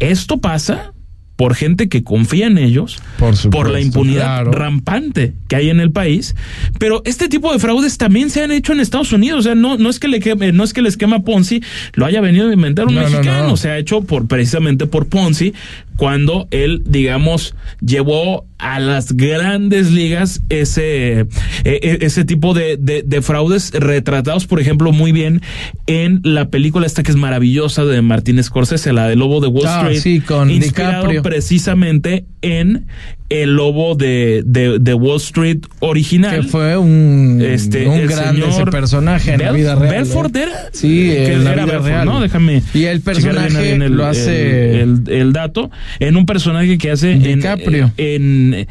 esto 0.00 0.38
pasa 0.38 0.92
por 1.36 1.54
gente 1.54 1.88
que 1.90 2.02
confía 2.02 2.46
en 2.46 2.56
ellos, 2.56 2.98
Por 3.18 3.36
supuesto, 3.36 3.70
la 3.72 3.80
impunidad 3.80 4.22
claro. 4.42 4.52
rampante 4.52 5.34
que 5.48 5.56
hay 5.56 5.68
en 5.70 5.80
el 5.80 5.90
país. 5.92 6.34
Pero 6.78 7.02
este 7.04 7.28
tipo 7.28 7.52
de 7.52 7.58
fraudes 7.58 7.98
también 7.98 8.30
se 8.30 8.42
han 8.42 8.50
hecho 8.52 8.72
en 8.72 8.80
Estados 8.80 9.12
Unidos. 9.12 9.40
O 9.40 9.42
sea, 9.42 9.54
no, 9.54 9.76
no 9.76 9.90
es 9.90 9.98
que 10.00 10.08
le 10.08 10.20
queme- 10.20 10.52
no 10.52 10.64
es 10.64 10.72
que 10.72 10.80
el 10.80 10.86
esquema 10.86 11.20
Ponzi 11.24 11.62
lo 11.94 12.06
haya 12.06 12.20
venido 12.22 12.48
a 12.48 12.52
inventar 12.54 12.86
un 12.86 12.94
No, 12.94 13.02
no, 13.02 13.08
mexicano. 13.10 13.48
no. 13.48 13.56
Se 13.58 13.68
ha 13.68 13.76
hecho 13.78 14.00
por 14.02 14.26
precisamente 14.26 14.86
por 14.86 15.06
Ponzi 15.08 15.52
cuando 15.96 16.46
él, 16.50 16.82
digamos, 16.86 17.54
llevó 17.80 18.44
a 18.58 18.80
las 18.80 19.12
grandes 19.12 19.90
ligas 19.92 20.40
ese, 20.48 21.20
eh, 21.20 21.26
eh, 21.64 21.98
ese 22.00 22.24
tipo 22.24 22.54
de, 22.54 22.76
de, 22.78 23.02
de 23.02 23.22
fraudes 23.22 23.70
retratados, 23.72 24.46
por 24.46 24.60
ejemplo, 24.60 24.92
muy 24.92 25.12
bien 25.12 25.42
en 25.86 26.20
la 26.22 26.48
película 26.48 26.86
esta 26.86 27.02
que 27.02 27.10
es 27.10 27.16
maravillosa 27.16 27.84
de 27.84 28.00
Martín 28.02 28.42
Scorsese, 28.42 28.92
la 28.94 29.08
de 29.08 29.16
Lobo 29.16 29.40
de 29.40 29.48
Wall 29.48 29.66
Ah, 29.66 29.80
Street, 29.90 30.00
sí, 30.00 30.20
con 30.20 30.50
inspirado 30.50 31.02
DiCaprio. 31.08 31.22
precisamente 31.22 32.24
en 32.46 32.86
el 33.28 33.56
Lobo 33.56 33.96
de, 33.96 34.42
de, 34.46 34.78
de 34.78 34.94
Wall 34.94 35.16
Street 35.16 35.58
original. 35.80 36.36
Que 36.36 36.42
fue 36.46 36.76
un, 36.76 37.42
Este, 37.44 37.88
un 37.88 37.94
ese 37.98 38.14
señor 38.14 38.70
personaje 38.70 39.32
en 39.34 39.40
la 39.40 39.50
vida 39.52 39.74
real. 39.74 39.90
Belfort 40.04 40.36
¿eh? 40.36 40.42
era. 40.44 40.52
Sí, 40.72 41.08
que 41.08 41.32
en 41.32 41.44
la 41.44 41.52
era 41.54 41.64
vida 41.64 41.72
Belfort, 41.74 41.86
real. 41.92 42.06
¿no? 42.06 42.20
Déjame. 42.20 42.62
Y 42.72 42.84
el 42.84 43.00
personaje 43.00 43.60
bien 43.62 43.82
el- 43.82 43.92
lo 43.94 44.06
hace- 44.06 44.80
El, 44.80 45.02
el- 45.08 45.12
el 45.12 45.32
dato. 45.32 45.70
En 45.98 46.16
un 46.16 46.24
personaje 46.24 46.78
que 46.78 46.90
hace. 46.92 47.12
en- 47.12 47.22
DiCaprio. 47.22 47.90
En, 47.96 48.66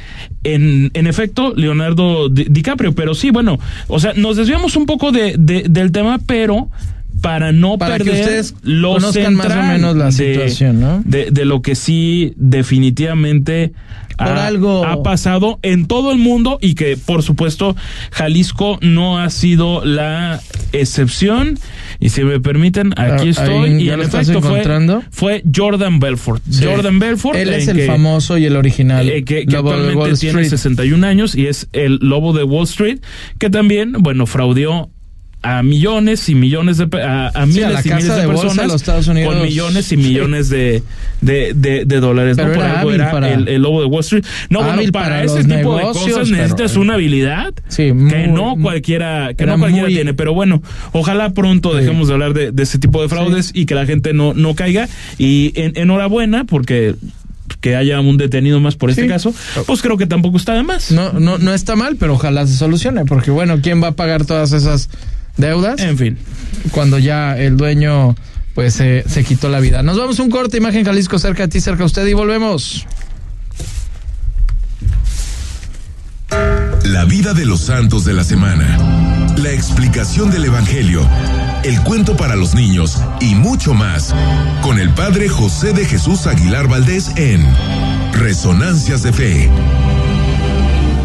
en, 0.45 0.91
en 0.93 1.07
efecto, 1.07 1.53
Leonardo 1.55 2.29
Di- 2.29 2.47
DiCaprio. 2.49 2.93
Pero 2.95 3.13
sí, 3.13 3.31
bueno. 3.31 3.59
O 3.88 3.99
sea, 3.99 4.13
nos 4.15 4.38
desviamos 4.38 4.77
un 4.77 4.85
poco 4.85 5.11
de, 5.11 5.35
de- 5.38 5.65
del 5.69 5.91
tema, 5.91 6.19
pero. 6.25 6.69
Para 7.25 7.51
no 7.51 7.77
Para 7.77 7.97
que 7.97 8.03
perder 8.05 8.21
ustedes 8.21 8.55
lo 8.61 8.93
conozcan 8.93 9.33
más 9.35 9.47
o 9.51 9.63
menos 9.63 9.95
la 9.95 10.05
de- 10.05 10.11
situación, 10.11 10.79
¿no? 10.79 11.01
De, 11.05 11.31
de 11.31 11.45
lo 11.45 11.61
que 11.61 11.73
sí 11.75 12.33
definitivamente 12.38 13.73
Por 14.17 14.27
ha, 14.27 14.45
algo- 14.47 14.85
ha 14.85 15.01
pasado 15.03 15.59
en 15.63 15.88
todo 15.88 16.11
el 16.11 16.17
mundo 16.19 16.57
y 16.61 16.75
que 16.75 16.97
por 16.97 17.23
supuesto 17.23 17.75
Jalisco 18.11 18.77
no 18.81 19.19
ha 19.19 19.29
sido 19.29 19.83
la 19.83 20.39
excepción 20.71 21.57
y 21.99 22.09
si 22.09 22.23
me 22.23 22.39
permiten 22.39 22.93
aquí 22.97 23.27
Ah, 23.27 23.29
estoy 23.31 23.69
ahí 23.69 23.83
y 23.83 23.89
en 23.89 24.01
efecto 24.01 24.41
fue, 24.41 24.49
encontrando. 24.51 25.03
fue 25.11 25.43
Jordan 25.53 25.99
Belfort 25.99 26.43
Sí. 26.49 26.65
Jordan 26.65 26.99
Belfort 26.99 27.35
Él 27.38 27.49
es 27.53 27.67
el 27.67 27.77
que- 27.77 27.88
famoso 27.88 28.38
y 28.38 28.45
el 28.45 28.55
original. 28.55 29.09
eh, 29.09 29.23
que, 29.23 29.45
de 29.45 29.57
actualmente 29.57 30.13
tiene 30.17 30.41
Street. 30.41 30.49
61 30.49 31.03
años 31.03 31.35
y 31.35 31.47
es 31.47 31.67
el 31.73 31.97
lobo 32.01 32.33
de 32.33 32.43
Wall 32.43 32.65
Street 32.65 32.99
que 33.39 33.49
también 33.49 33.93
bueno 33.99 34.25
fraudió 34.27 34.89
a 35.45 35.63
millones 35.63 36.27
y 36.29 36.36
millones 36.36 36.77
de 36.77 36.88
a, 37.01 37.27
a 37.27 37.45
Sí, 37.45 37.53
miles 37.53 37.65
a 37.65 37.69
la 37.69 37.79
y 37.79 37.84
casa 37.84 37.95
miles 37.97 38.15
de, 38.17 38.27
personas 38.27 38.67
los 38.67 38.75
Estados 38.75 39.08
Unidos. 39.08 39.34
con 39.34 39.43
millones 39.43 39.86
y 39.86 39.89
Sí. 39.89 39.97
millones 39.97 40.49
de, 40.49 40.84
de, 41.21 41.53
de, 41.55 41.86
de 41.86 41.99
dólares 41.99 42.36
Pero 42.36 42.49
no 42.49 42.55
por 42.55 42.63
algo 42.63 42.91
era 42.91 43.12
para- 43.12 43.34
el, 43.34 43.47
el 43.47 43.62
lobo 43.62 43.81
de 43.81 43.88
Wall 43.88 44.01
Street 44.01 44.25
no 44.49 44.63
bueno 44.63 44.81
para, 44.91 45.05
para 45.05 45.23
ese 45.23 45.43
tipo 45.43 45.55
negocios, 45.55 46.05
de 46.05 46.12
cosas 46.12 46.29
pero- 46.29 46.38
necesitas 46.41 46.75
una 46.77 46.93
habilidad 46.95 47.53
Sí, 47.67 47.84
que 48.10 48.27
no 48.27 48.55
cualquiera 48.62 49.34
que 49.36 49.45
no 49.45 49.58
cualquiera 49.60 49.88
muy- 49.88 49.93
tiene 49.95 50.13
pero 50.13 50.34
bueno 50.34 50.62
ojalá 50.93 51.29
pronto 51.31 51.73
dejemos 51.75 52.08
de 52.08 52.13
hablar 52.13 52.34
de, 52.34 52.51
de 52.51 52.63
ese 52.63 52.79
tipo 52.79 53.01
de 53.01 53.10
fraudes 53.10 53.51
y 53.53 53.65
que 53.65 53.75
la 53.75 53.86
gente 53.86 54.13
no 54.13 54.34
no 54.34 54.55
caiga 54.55 54.88
y 55.17 55.51
en- 55.55 55.73
enhorabuena 55.75 56.43
porque 56.45 56.95
que 57.62 57.75
haya 57.75 57.99
un 57.99 58.17
detenido 58.17 58.60
más 58.60 58.75
por 58.75 58.89
este 58.89 59.03
Sí. 59.03 59.08
caso, 59.08 59.34
pues 59.67 59.81
creo 59.81 59.97
que 59.97 60.05
tampoco 60.08 60.38
está 60.38 60.53
de 60.53 60.63
más. 60.63 60.91
No, 60.91 61.13
no, 61.13 61.38
no 61.38 61.53
está 61.53 61.75
mal, 61.75 61.95
pero 61.99 62.13
ojalá 62.13 62.45
se 62.47 62.55
solucione, 62.55 63.05
porque 63.05 63.31
bueno, 63.31 63.60
¿quién 63.62 63.81
va 63.81 63.88
a 63.89 63.91
pagar 63.93 64.25
todas 64.25 64.51
esas 64.51 64.89
deudas 65.38 65.80
En 65.80 65.98
fin. 65.98 66.17
cuando 66.71 67.00
ya 67.00 67.38
el 67.38 67.58
dueño 67.58 68.15
pues 68.54 68.74
se 68.74 69.04
se 69.08 69.24
quitó 69.24 69.50
la 69.50 69.60
vida? 69.60 69.84
Nos 69.84 69.98
vamos 69.98 70.19
a 70.19 70.24
un 70.24 70.30
corte, 70.30 70.58
imagen 70.58 70.86
Jalisco 70.86 71.19
cerca 71.19 71.43
a 71.43 71.48
ti, 71.48 71.60
cerca 71.60 71.84
a 71.84 71.86
usted 71.86 72.06
y 72.08 72.13
volvemos. 72.13 72.86
La 76.84 77.04
vida 77.06 77.34
de 77.34 77.45
los 77.45 77.62
santos 77.62 78.06
de 78.06 78.13
la 78.13 78.24
semana. 78.24 78.78
La 79.38 79.52
explicación 79.52 80.32
del 80.32 80.45
Evangelio. 80.45 81.08
El 81.63 81.82
cuento 81.82 82.15
para 82.15 82.36
los 82.36 82.54
niños 82.56 83.02
y 83.19 83.36
mucho 83.36 83.74
más. 83.74 84.13
Con 84.62 84.80
el 84.80 84.89
Padre 84.91 85.28
José 85.28 85.74
de 85.74 85.86
Jesús 85.86 86.28
Aguilar 86.28 86.67
Valdés 86.67 87.12
en 87.17 87.45
Resonancias 88.13 89.04
de 89.04 89.12
Fe. 89.13 89.50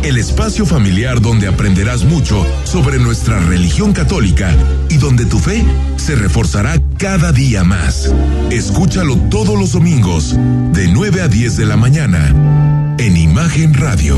El 0.02 0.16
espacio 0.16 0.64
familiar 0.64 1.20
donde 1.20 1.46
aprenderás 1.46 2.04
mucho 2.04 2.46
sobre 2.64 2.98
nuestra 2.98 3.38
religión 3.38 3.92
católica 3.92 4.50
y 4.88 4.96
donde 4.96 5.26
tu 5.26 5.38
fe 5.38 5.62
se 5.96 6.16
reforzará 6.16 6.80
cada 6.96 7.32
día 7.32 7.64
más. 7.64 8.10
Escúchalo 8.50 9.16
todos 9.28 9.58
los 9.58 9.72
domingos, 9.72 10.34
de 10.72 10.88
9 10.88 11.20
a 11.20 11.28
10 11.28 11.58
de 11.58 11.66
la 11.66 11.76
mañana, 11.76 12.96
en 12.98 13.16
Imagen 13.16 13.74
Radio. 13.74 14.16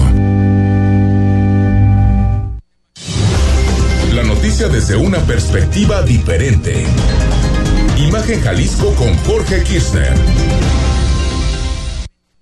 La 4.15 4.23
noticia 4.23 4.69
desde 4.69 4.95
una 4.95 5.19
perspectiva 5.19 6.03
diferente. 6.03 6.87
Imagen 7.99 8.41
Jalisco 8.41 8.95
con 8.95 9.17
Jorge 9.19 9.65
Kirchner. 9.65 10.15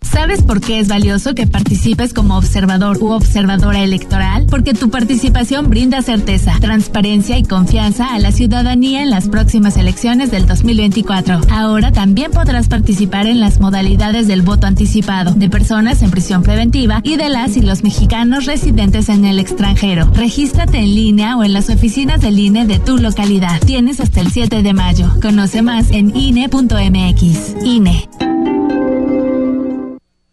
¿Sabes 0.03 0.43
por 0.43 0.61
qué 0.61 0.81
es 0.81 0.89
valioso 0.89 1.35
que 1.35 1.47
participes 1.47 2.13
como 2.13 2.37
observador 2.37 2.99
u 3.01 3.13
observadora 3.13 3.83
electoral? 3.83 4.47
Porque 4.51 4.75
tu 4.75 4.91
participación 4.91 5.71
brinda 5.71 6.03
certeza, 6.03 6.55
transparencia 6.61 7.39
y 7.39 7.45
confianza 7.45 8.13
a 8.13 8.19
la 8.19 8.33
ciudadanía 8.33 9.03
en 9.03 9.11
las 9.11 9.29
próximas 9.29 9.77
elecciones 9.77 10.31
del 10.31 10.47
2024. 10.47 11.41
Ahora 11.51 11.93
también 11.93 12.33
podrás 12.33 12.69
participar 12.69 13.27
en 13.27 13.41
las 13.41 13.61
modalidades 13.61 14.27
del 14.27 14.43
voto 14.43 14.67
anticipado, 14.67 15.33
de 15.33 15.49
personas 15.49 16.03
en 16.03 16.11
prisión 16.11 16.43
preventiva 16.43 17.01
y 17.05 17.17
de 17.17 17.29
las 17.29 17.57
y 17.57 17.63
los 17.63 17.83
mexicanos 17.83 18.47
residentes 18.47 19.09
en 19.09 19.25
el 19.25 19.39
extranjero. 19.39 20.11
Regístrate 20.15 20.79
en 20.79 20.95
línea 20.95 21.37
o 21.37 21.45
en 21.45 21.53
las 21.53 21.71
oficinas 21.71 22.21
del 22.21 22.39
INE 22.39 22.67
de 22.67 22.79
tu 22.79 22.99
localidad. 22.99 23.61
Tienes 23.61 24.01
hasta 24.01 24.21
el 24.21 24.31
7 24.33 24.63
de 24.63 24.73
mayo. 24.73 25.09
Conoce 25.23 25.63
más 25.63 25.91
en 25.93 26.15
INE.mx. 26.17 27.55
INE. 27.65 28.09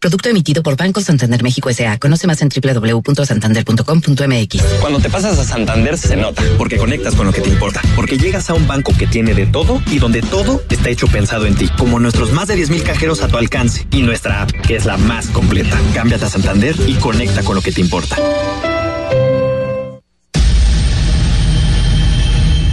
Producto 0.07 0.29
emitido 0.29 0.63
por 0.63 0.77
Banco 0.77 1.01
Santander 1.01 1.43
México 1.43 1.69
S.A. 1.69 1.99
Conoce 1.99 2.27
más 2.27 2.41
en 2.41 2.47
www.santander.com.mx. 2.47 4.63
Cuando 4.79 5.01
te 5.01 5.09
pasas 5.09 5.37
a 5.37 5.43
Santander 5.43 5.97
se 5.97 6.15
nota, 6.15 6.41
porque 6.57 6.77
conectas 6.77 7.13
con 7.13 7.25
lo 7.25 7.33
que 7.33 7.41
te 7.41 7.49
importa, 7.49 7.81
porque 7.93 8.17
llegas 8.17 8.49
a 8.49 8.53
un 8.53 8.65
banco 8.67 8.93
que 8.97 9.05
tiene 9.05 9.33
de 9.33 9.47
todo 9.47 9.81
y 9.87 9.99
donde 9.99 10.21
todo 10.21 10.63
está 10.69 10.87
hecho 10.87 11.07
pensado 11.07 11.45
en 11.45 11.55
ti, 11.55 11.67
como 11.77 11.99
nuestros 11.99 12.31
más 12.31 12.47
de 12.47 12.55
10.000 12.55 12.83
cajeros 12.83 13.21
a 13.21 13.27
tu 13.27 13.35
alcance 13.35 13.85
y 13.91 14.01
nuestra 14.01 14.43
app, 14.43 14.51
que 14.65 14.77
es 14.77 14.85
la 14.85 14.95
más 14.95 15.27
completa. 15.27 15.77
Cámbiate 15.93 16.23
a 16.23 16.29
Santander 16.29 16.73
y 16.87 16.93
conecta 16.93 17.43
con 17.43 17.55
lo 17.55 17.61
que 17.61 17.73
te 17.73 17.81
importa. 17.81 18.15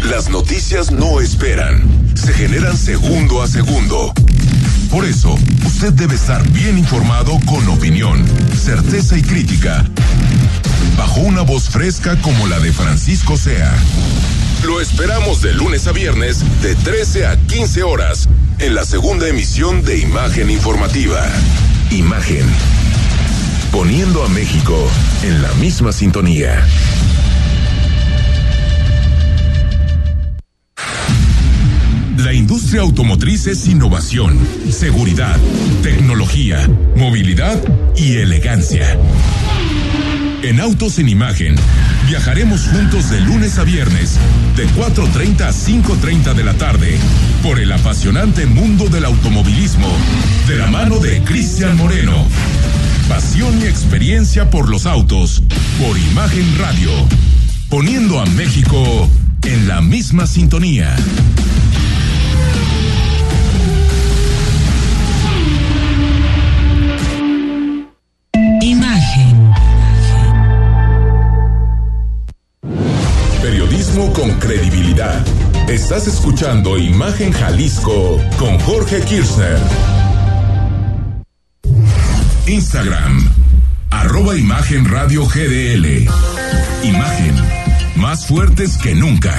Las 0.08 0.30
noticias 0.30 0.92
no 0.92 1.20
esperan, 1.20 1.82
se 2.14 2.32
generan 2.32 2.76
segundo 2.76 3.42
a 3.42 3.48
segundo. 3.48 4.14
Por 4.94 5.04
eso, 5.06 5.36
usted 5.66 5.92
debe 5.92 6.14
estar 6.14 6.48
bien 6.52 6.78
informado 6.78 7.40
con 7.46 7.66
opinión, 7.68 8.24
certeza 8.56 9.18
y 9.18 9.22
crítica. 9.22 9.84
Bajo 10.96 11.20
una 11.20 11.42
voz 11.42 11.68
fresca 11.68 12.16
como 12.22 12.46
la 12.46 12.60
de 12.60 12.72
Francisco 12.72 13.36
Sea. 13.36 13.74
Lo 14.64 14.80
esperamos 14.80 15.42
de 15.42 15.52
lunes 15.52 15.88
a 15.88 15.92
viernes 15.92 16.44
de 16.62 16.76
13 16.76 17.26
a 17.26 17.36
15 17.36 17.82
horas 17.82 18.28
en 18.60 18.76
la 18.76 18.84
segunda 18.84 19.26
emisión 19.26 19.82
de 19.82 19.98
Imagen 19.98 20.48
Informativa. 20.48 21.26
Imagen. 21.90 22.46
Poniendo 23.72 24.22
a 24.22 24.28
México 24.28 24.88
en 25.24 25.42
la 25.42 25.52
misma 25.54 25.90
sintonía. 25.90 26.64
Industria 32.34 32.82
automotriz 32.82 33.46
es 33.46 33.66
innovación, 33.66 34.38
seguridad, 34.70 35.36
tecnología, 35.82 36.68
movilidad 36.96 37.62
y 37.96 38.16
elegancia. 38.16 38.98
En 40.42 40.60
Autos 40.60 40.98
en 40.98 41.08
Imagen, 41.08 41.56
Viajaremos 42.08 42.68
juntos 42.68 43.08
de 43.08 43.20
lunes 43.22 43.58
a 43.58 43.64
viernes, 43.64 44.18
de 44.56 44.68
4.30 44.68 45.40
a 45.40 45.52
5.30 45.52 46.34
de 46.34 46.44
la 46.44 46.52
tarde, 46.52 46.98
por 47.42 47.58
el 47.58 47.72
apasionante 47.72 48.44
mundo 48.44 48.88
del 48.90 49.06
automovilismo, 49.06 49.88
de 50.46 50.56
la 50.58 50.66
mano 50.66 50.98
de 50.98 51.22
Cristian 51.22 51.76
Moreno. 51.78 52.26
Pasión 53.08 53.58
y 53.62 53.64
experiencia 53.64 54.50
por 54.50 54.68
los 54.68 54.84
autos, 54.84 55.42
por 55.80 55.96
Imagen 55.98 56.58
Radio, 56.58 56.90
poniendo 57.70 58.20
a 58.20 58.26
México 58.26 59.08
en 59.44 59.66
la 59.66 59.80
misma 59.80 60.26
sintonía. 60.26 60.94
Imagen. 68.60 69.52
Periodismo 73.42 74.12
con 74.12 74.30
credibilidad. 74.40 75.24
Estás 75.68 76.06
escuchando 76.06 76.78
Imagen 76.78 77.32
Jalisco 77.32 78.20
con 78.38 78.58
Jorge 78.60 79.00
Kirchner. 79.02 79.58
Instagram, 82.46 83.30
arroba 83.90 84.36
Imagen 84.36 84.84
Radio 84.84 85.26
GDL. 85.26 86.06
Imagen, 86.82 87.34
más 87.96 88.26
fuertes 88.26 88.76
que 88.76 88.94
nunca. 88.94 89.34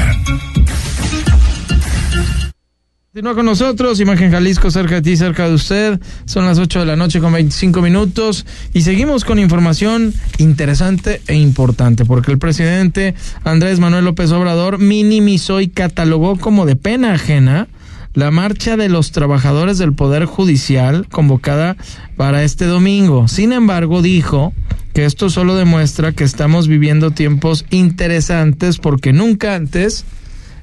Continúa 3.16 3.36
con 3.36 3.46
nosotros, 3.46 4.02
Imagen 4.02 4.30
Jalisco, 4.30 4.70
cerca 4.70 4.96
de 4.96 5.02
ti, 5.02 5.16
cerca 5.16 5.48
de 5.48 5.54
usted. 5.54 6.02
Son 6.26 6.46
las 6.46 6.60
8 6.60 6.82
de 6.82 6.86
la 6.86 6.98
noche 6.98 7.22
con 7.22 7.32
25 7.32 7.82
minutos 7.82 8.46
y 8.74 8.82
seguimos 8.82 9.24
con 9.24 9.40
información 9.40 10.14
interesante 10.38 11.22
e 11.28 11.36
importante, 11.36 12.04
porque 12.04 12.34
el 12.34 12.40
presidente 12.40 13.16
Andrés 13.46 13.80
Manuel 13.80 14.04
López 14.04 14.34
Obrador 14.34 14.80
minimizó 14.80 15.62
y 15.62 15.70
catalogó 15.70 16.36
como 16.36 16.66
de 16.66 16.76
pena 16.76 17.14
ajena 17.14 17.70
la 18.14 18.32
marcha 18.32 18.76
de 18.76 18.90
los 18.90 19.14
trabajadores 19.14 19.78
del 19.78 19.94
Poder 19.94 20.26
Judicial 20.26 21.08
convocada 21.10 21.78
para 22.18 22.44
este 22.44 22.66
domingo. 22.66 23.30
Sin 23.30 23.54
embargo, 23.54 24.02
dijo 24.02 24.52
que 24.94 25.06
esto 25.06 25.30
solo 25.30 25.56
demuestra 25.56 26.12
que 26.12 26.26
estamos 26.26 26.68
viviendo 26.68 27.12
tiempos 27.12 27.64
interesantes 27.70 28.78
porque 28.78 29.14
nunca 29.14 29.56
antes 29.56 30.04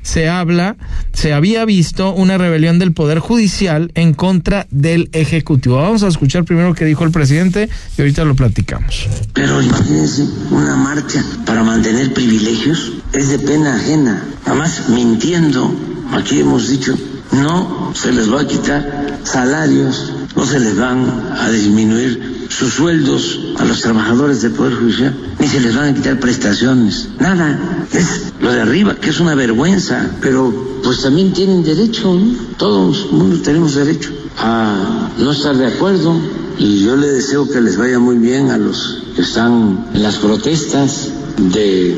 se 0.02 0.28
habla, 0.28 0.76
se 1.12 1.32
había 1.32 1.64
visto 1.64 2.12
una 2.12 2.38
rebelión 2.38 2.78
del 2.78 2.92
Poder 2.92 3.18
Judicial 3.18 3.90
en 3.94 4.14
contra 4.14 4.66
del 4.70 5.08
Ejecutivo. 5.12 5.76
Vamos 5.76 6.02
a 6.02 6.08
escuchar 6.08 6.44
primero 6.44 6.74
qué 6.74 6.84
dijo 6.84 7.04
el 7.04 7.10
presidente 7.10 7.68
y 7.96 8.00
ahorita 8.00 8.24
lo 8.24 8.34
platicamos. 8.34 9.08
Pero 9.32 9.62
imagínense, 9.62 10.26
una 10.50 10.76
marcha 10.76 11.24
para 11.46 11.62
mantener 11.62 12.12
privilegios 12.12 12.92
es 13.12 13.28
de 13.28 13.38
pena 13.38 13.76
ajena. 13.76 14.22
Además, 14.44 14.88
mintiendo, 14.88 15.74
aquí 16.12 16.40
hemos 16.40 16.68
dicho, 16.68 16.94
no 17.32 17.92
se 17.94 18.12
les 18.12 18.32
va 18.32 18.42
a 18.42 18.46
quitar 18.46 19.20
salarios, 19.24 20.12
no 20.36 20.46
se 20.46 20.60
les 20.60 20.76
van 20.76 21.32
a 21.38 21.50
disminuir 21.50 22.46
sus 22.48 22.74
sueldos 22.74 23.40
a 23.58 23.64
los 23.64 23.80
trabajadores 23.80 24.42
del 24.42 24.52
Poder 24.52 24.74
Judicial, 24.74 25.14
ni 25.38 25.48
se 25.48 25.60
les 25.60 25.74
van 25.74 25.88
a 25.90 25.94
quitar 25.94 26.20
prestaciones, 26.20 27.08
nada. 27.18 27.86
Es 27.92 28.32
lo 28.40 28.52
de 28.52 28.60
arriba, 28.60 28.96
que 28.96 29.10
es 29.10 29.20
una 29.20 29.34
vergüenza, 29.34 30.10
pero 30.20 30.52
pues 30.82 31.02
también 31.02 31.32
tienen 31.32 31.62
derecho, 31.62 32.14
¿no? 32.14 32.34
todos 32.56 33.10
mundo 33.12 33.40
tenemos 33.42 33.74
derecho 33.74 34.10
a 34.38 35.10
no 35.18 35.30
estar 35.32 35.56
de 35.56 35.66
acuerdo 35.66 36.16
y 36.58 36.84
yo 36.84 36.96
le 36.96 37.08
deseo 37.08 37.48
que 37.48 37.60
les 37.60 37.76
vaya 37.76 37.98
muy 37.98 38.16
bien 38.16 38.50
a 38.50 38.58
los 38.58 38.98
que 39.14 39.22
están 39.22 39.86
en 39.94 40.02
las 40.02 40.16
protestas 40.16 41.08
de, 41.38 41.96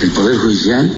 del 0.00 0.10
Poder 0.10 0.36
Judicial. 0.36 0.96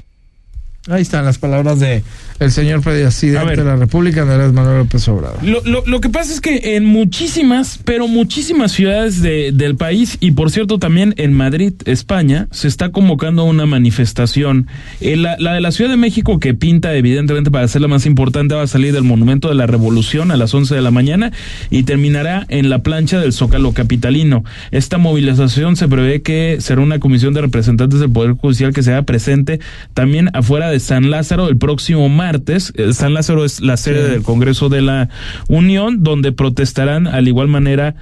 Ahí 0.89 1.01
están 1.01 1.25
las 1.25 1.37
palabras 1.37 1.79
de 1.79 2.03
el 2.39 2.51
señor 2.51 2.81
presidente 2.81 3.55
de 3.55 3.63
la 3.63 3.75
República, 3.75 4.21
Andrés 4.21 4.53
Manuel 4.53 4.79
López 4.79 5.07
Obrador. 5.07 5.43
Lo, 5.43 5.61
lo, 5.63 5.83
lo, 5.85 6.01
que 6.01 6.09
pasa 6.09 6.31
es 6.31 6.39
que 6.39 6.75
en 6.75 6.85
muchísimas, 6.85 7.79
pero 7.83 8.07
muchísimas 8.07 8.71
ciudades 8.71 9.21
de, 9.21 9.51
del 9.51 9.75
país, 9.75 10.17
y 10.19 10.31
por 10.31 10.51
cierto 10.51 10.77
también 10.77 11.15
en 11.17 11.33
Madrid, 11.33 11.73
España, 11.85 12.47
se 12.51 12.67
está 12.67 12.89
convocando 12.89 13.43
una 13.43 13.65
manifestación. 13.65 14.67
Eh, 15.01 15.17
la, 15.17 15.35
la, 15.39 15.53
de 15.53 15.61
la 15.61 15.71
Ciudad 15.71 15.89
de 15.89 15.97
México, 15.97 16.39
que 16.39 16.53
pinta 16.53 16.93
evidentemente 16.93 17.49
para 17.49 17.67
ser 17.67 17.81
la 17.81 17.87
más 17.87 18.05
importante, 18.05 18.53
va 18.53 18.61
a 18.61 18.67
salir 18.67 18.93
del 18.93 19.03
Monumento 19.03 19.49
de 19.49 19.55
la 19.55 19.65
Revolución 19.65 20.31
a 20.31 20.37
las 20.37 20.53
11 20.53 20.75
de 20.75 20.81
la 20.81 20.91
mañana 20.91 21.31
y 21.71 21.83
terminará 21.83 22.45
en 22.49 22.69
la 22.69 22.79
plancha 22.83 23.19
del 23.19 23.33
Zócalo 23.33 23.73
Capitalino. 23.73 24.43
Esta 24.71 24.99
movilización 24.99 25.75
se 25.75 25.87
prevé 25.87 26.21
que 26.21 26.57
será 26.59 26.81
una 26.81 26.99
comisión 26.99 27.33
de 27.33 27.41
representantes 27.41 27.99
del 27.99 28.11
Poder 28.11 28.33
Judicial 28.33 28.73
que 28.73 28.83
sea 28.83 29.01
presente 29.03 29.59
también 29.95 30.29
afuera 30.33 30.69
de 30.69 30.76
San 30.79 31.09
Lázaro 31.09 31.47
el 31.49 31.57
próximo 31.57 32.09
martes 32.09 32.27
martes. 32.27 32.73
San 32.91 33.13
Lázaro 33.13 33.45
es 33.45 33.61
la 33.61 33.77
sede 33.77 34.05
sí. 34.05 34.11
del 34.11 34.23
Congreso 34.23 34.69
de 34.69 34.81
la 34.81 35.09
Unión, 35.47 36.03
donde 36.03 36.31
protestarán 36.31 37.07
al 37.07 37.27
igual 37.27 37.47
manera 37.47 37.95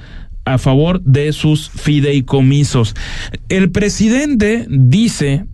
a 0.46 0.58
favor 0.58 1.02
de 1.02 1.34
sus 1.34 1.70
fideicomisos. 1.70 2.96
El 3.50 3.72
presidente 3.72 4.66
dice 4.70 5.46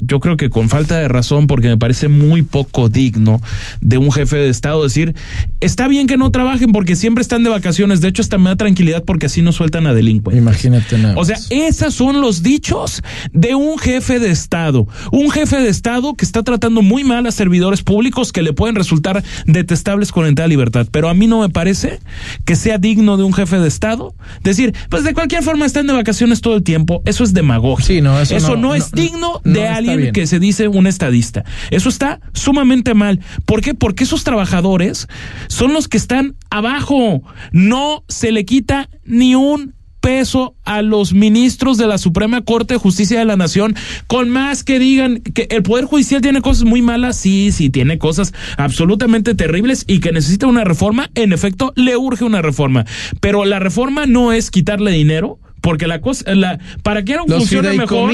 yo 0.00 0.20
creo 0.20 0.36
que 0.36 0.50
con 0.50 0.68
falta 0.68 0.98
de 0.98 1.08
razón, 1.08 1.46
porque 1.46 1.68
me 1.68 1.76
parece 1.76 2.08
muy 2.08 2.42
poco 2.42 2.88
digno 2.88 3.40
de 3.80 3.98
un 3.98 4.12
jefe 4.12 4.36
de 4.36 4.48
Estado 4.48 4.82
decir, 4.82 5.14
está 5.60 5.88
bien 5.88 6.06
que 6.06 6.16
no 6.16 6.30
trabajen 6.30 6.72
porque 6.72 6.96
siempre 6.96 7.22
están 7.22 7.44
de 7.44 7.50
vacaciones, 7.50 8.00
de 8.00 8.08
hecho 8.08 8.22
hasta 8.22 8.38
me 8.38 8.50
da 8.50 8.56
tranquilidad 8.56 9.04
porque 9.04 9.26
así 9.26 9.42
no 9.42 9.52
sueltan 9.52 9.86
a 9.86 9.94
delincuentes. 9.94 10.42
Imagínate 10.42 10.98
nada. 10.98 11.14
O 11.16 11.24
sea, 11.24 11.38
esos 11.50 11.94
son 11.94 12.20
los 12.20 12.42
dichos 12.42 13.02
de 13.32 13.54
un 13.54 13.78
jefe 13.78 14.18
de 14.18 14.30
Estado, 14.30 14.86
un 15.12 15.30
jefe 15.30 15.60
de 15.60 15.68
Estado 15.68 16.14
que 16.14 16.24
está 16.24 16.42
tratando 16.42 16.82
muy 16.82 17.04
mal 17.04 17.26
a 17.26 17.30
servidores 17.30 17.82
públicos 17.82 18.32
que 18.32 18.42
le 18.42 18.52
pueden 18.52 18.74
resultar 18.74 19.22
detestables 19.46 20.12
con 20.12 20.26
entera 20.26 20.48
libertad, 20.48 20.86
pero 20.90 21.08
a 21.08 21.14
mí 21.14 21.26
no 21.26 21.40
me 21.40 21.48
parece 21.48 22.00
que 22.44 22.56
sea 22.56 22.78
digno 22.78 23.16
de 23.16 23.24
un 23.24 23.32
jefe 23.32 23.58
de 23.58 23.68
Estado 23.68 24.14
decir, 24.42 24.74
pues 24.88 25.04
de 25.04 25.14
cualquier 25.14 25.42
forma 25.42 25.66
están 25.66 25.86
de 25.86 25.92
vacaciones 25.92 26.40
todo 26.40 26.56
el 26.56 26.62
tiempo, 26.62 27.02
eso 27.04 27.24
es 27.24 27.32
demagogia. 27.32 27.86
Sí, 27.86 28.00
no, 28.00 28.20
eso, 28.20 28.36
eso 28.36 28.56
no, 28.56 28.68
no, 28.68 28.74
es 28.74 28.92
no, 28.92 29.02
digno 29.02 29.40
de 29.44 29.68
alguien 29.68 29.85
que 30.12 30.26
se 30.26 30.38
dice 30.38 30.68
un 30.68 30.86
estadista. 30.86 31.44
Eso 31.70 31.88
está 31.88 32.20
sumamente 32.32 32.94
mal. 32.94 33.20
¿Por 33.44 33.60
qué? 33.60 33.74
Porque 33.74 34.04
esos 34.04 34.24
trabajadores 34.24 35.08
son 35.48 35.72
los 35.72 35.88
que 35.88 35.96
están 35.96 36.36
abajo. 36.50 37.22
No 37.52 38.04
se 38.08 38.32
le 38.32 38.44
quita 38.44 38.88
ni 39.04 39.34
un 39.34 39.76
peso 40.06 40.54
a 40.64 40.82
los 40.82 41.14
ministros 41.14 41.78
de 41.78 41.88
la 41.88 41.98
Suprema 41.98 42.42
Corte 42.42 42.74
de 42.74 42.78
Justicia 42.78 43.18
de 43.18 43.24
la 43.24 43.36
Nación, 43.36 43.74
con 44.06 44.28
más 44.28 44.62
que 44.62 44.78
digan 44.78 45.20
que 45.20 45.48
el 45.50 45.64
Poder 45.64 45.84
Judicial 45.86 46.20
tiene 46.20 46.42
cosas 46.42 46.62
muy 46.62 46.80
malas, 46.80 47.16
sí, 47.16 47.50
sí, 47.50 47.70
tiene 47.70 47.98
cosas 47.98 48.32
absolutamente 48.56 49.34
terribles 49.34 49.84
y 49.88 49.98
que 49.98 50.12
necesita 50.12 50.46
una 50.46 50.62
reforma, 50.62 51.10
en 51.16 51.32
efecto, 51.32 51.72
le 51.74 51.96
urge 51.96 52.24
una 52.24 52.40
reforma. 52.40 52.84
Pero 53.20 53.44
la 53.44 53.58
reforma 53.58 54.06
no 54.06 54.32
es 54.32 54.52
quitarle 54.52 54.92
dinero, 54.92 55.40
porque 55.66 55.88
la 55.88 56.00
cosa, 56.00 56.32
la, 56.32 56.60
para 56.84 57.02
que 57.04 57.14
algo 57.14 57.26
funcione 57.26 57.72
mejor, 57.72 58.12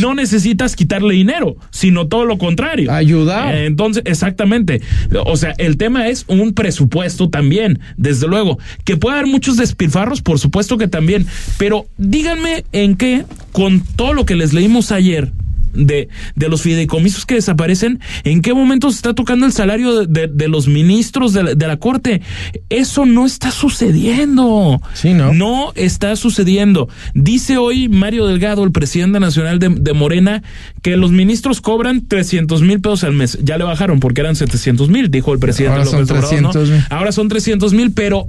no 0.00 0.14
necesitas 0.14 0.74
quitarle 0.74 1.12
dinero, 1.12 1.54
sino 1.68 2.06
todo 2.06 2.24
lo 2.24 2.38
contrario. 2.38 2.90
Ayudar. 2.90 3.54
Eh, 3.54 3.66
entonces, 3.66 4.02
exactamente. 4.06 4.80
O 5.26 5.36
sea, 5.36 5.54
el 5.58 5.76
tema 5.76 6.08
es 6.08 6.24
un 6.28 6.54
presupuesto 6.54 7.28
también, 7.28 7.78
desde 7.98 8.26
luego. 8.26 8.58
Que 8.84 8.96
puede 8.96 9.18
haber 9.18 9.30
muchos 9.30 9.58
despilfarros, 9.58 10.22
por 10.22 10.38
supuesto 10.38 10.78
que 10.78 10.88
también. 10.88 11.26
Pero 11.58 11.84
díganme 11.98 12.64
en 12.72 12.96
qué, 12.96 13.26
con 13.52 13.80
todo 13.80 14.14
lo 14.14 14.24
que 14.24 14.34
les 14.34 14.54
leímos 14.54 14.90
ayer, 14.90 15.30
de, 15.74 16.08
de 16.34 16.48
los 16.48 16.62
fideicomisos 16.62 17.26
que 17.26 17.34
desaparecen, 17.34 18.00
¿en 18.24 18.42
qué 18.42 18.54
momento 18.54 18.90
se 18.90 18.96
está 18.96 19.14
tocando 19.14 19.46
el 19.46 19.52
salario 19.52 20.00
de, 20.00 20.06
de, 20.06 20.32
de 20.32 20.48
los 20.48 20.68
ministros 20.68 21.32
de 21.32 21.42
la, 21.42 21.54
de 21.54 21.66
la, 21.66 21.76
Corte? 21.76 22.22
Eso 22.70 23.06
no 23.06 23.26
está 23.26 23.50
sucediendo. 23.50 24.80
Sí, 24.94 25.12
¿no? 25.14 25.32
No 25.32 25.72
está 25.74 26.16
sucediendo. 26.16 26.88
Dice 27.14 27.58
hoy 27.58 27.88
Mario 27.88 28.26
Delgado, 28.26 28.64
el 28.64 28.72
presidente 28.72 29.20
nacional 29.20 29.58
de, 29.58 29.68
de 29.68 29.92
Morena, 29.92 30.42
que 30.82 30.96
los 30.96 31.10
ministros 31.10 31.60
cobran 31.60 32.06
300 32.06 32.62
mil 32.62 32.80
pesos 32.80 33.04
al 33.04 33.12
mes. 33.12 33.38
Ya 33.42 33.58
le 33.58 33.64
bajaron 33.64 34.00
porque 34.00 34.20
eran 34.20 34.36
700 34.36 34.88
mil, 34.88 35.10
dijo 35.10 35.32
el 35.32 35.38
presidente 35.38 35.78
Ahora 35.78 35.84
López 35.84 36.08
son 36.08 36.16
Obrador, 36.16 36.52
300 36.52 36.70
¿no? 36.70 36.84
Ahora 36.90 37.12
son 37.12 37.28
300 37.28 37.72
mil, 37.74 37.92
pero, 37.92 38.28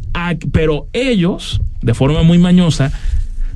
pero 0.51 0.87
ellos, 0.93 1.61
de 1.81 1.93
forma 1.93 2.23
muy 2.23 2.37
mañosa, 2.37 2.91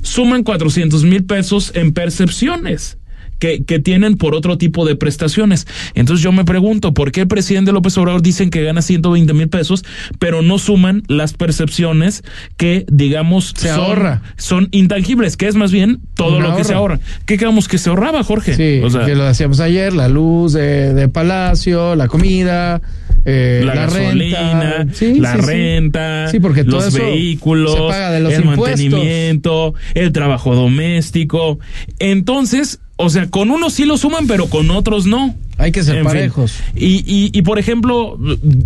suman 0.02 0.42
400 0.42 1.04
mil 1.04 1.24
pesos 1.24 1.72
en 1.74 1.92
percepciones 1.92 2.98
que, 3.40 3.64
que, 3.64 3.80
tienen 3.80 4.16
por 4.16 4.36
otro 4.36 4.58
tipo 4.58 4.86
de 4.86 4.94
prestaciones. 4.94 5.66
Entonces 5.94 6.22
yo 6.22 6.30
me 6.30 6.44
pregunto, 6.44 6.94
¿por 6.94 7.10
qué 7.10 7.22
el 7.22 7.28
presidente 7.28 7.72
López 7.72 7.98
Obrador 7.98 8.22
dicen 8.22 8.50
que 8.50 8.62
gana 8.62 8.82
120 8.82 9.32
mil 9.32 9.48
pesos, 9.48 9.84
pero 10.20 10.42
no 10.42 10.58
suman 10.58 11.02
las 11.08 11.32
percepciones 11.32 12.22
que, 12.56 12.86
digamos, 12.92 13.52
se 13.56 13.70
son, 13.70 13.80
ahorra. 13.80 14.22
son 14.36 14.68
intangibles, 14.70 15.36
que 15.36 15.48
es 15.48 15.56
más 15.56 15.72
bien 15.72 16.00
todo 16.14 16.40
lo 16.40 16.54
que 16.54 16.62
se 16.64 16.74
ahorra? 16.74 17.00
¿Qué 17.26 17.38
quedamos 17.38 17.66
que 17.66 17.78
se 17.78 17.88
ahorraba, 17.88 18.22
Jorge? 18.22 18.54
Sí, 18.54 18.84
o 18.84 18.90
sea, 18.90 19.04
que 19.04 19.14
lo 19.14 19.24
decíamos 19.24 19.58
ayer, 19.60 19.92
la 19.92 20.08
luz 20.08 20.52
de, 20.52 20.94
de 20.94 21.08
Palacio, 21.08 21.96
la 21.96 22.06
comida, 22.06 22.80
eh, 23.24 23.62
la, 23.64 23.74
la, 23.74 23.86
gasolina, 23.86 24.72
renta, 24.78 24.94
sí, 24.94 25.14
la 25.18 25.34
sí, 25.34 25.40
renta, 25.40 26.28
sí. 26.28 26.40
porque 26.40 26.64
los 26.64 26.92
vehículos, 26.92 27.74
se 27.74 27.78
paga 27.80 28.10
de 28.10 28.20
los 28.20 28.32
el 28.32 28.44
impuestos. 28.44 28.80
mantenimiento, 28.80 29.74
el 29.94 30.12
trabajo 30.12 30.54
doméstico. 30.54 31.58
Entonces, 31.98 32.80
O 33.02 33.08
sea, 33.08 33.30
con 33.30 33.50
unos 33.50 33.72
sí 33.72 33.86
lo 33.86 33.96
suman, 33.96 34.26
pero 34.26 34.46
con 34.48 34.70
otros 34.70 35.06
no. 35.06 35.34
Hay 35.56 35.72
que 35.72 35.82
ser 35.82 36.02
parejos. 36.04 36.54
Y, 36.74 37.04
y, 37.06 37.30
y, 37.32 37.42
por 37.42 37.58
ejemplo, 37.58 38.18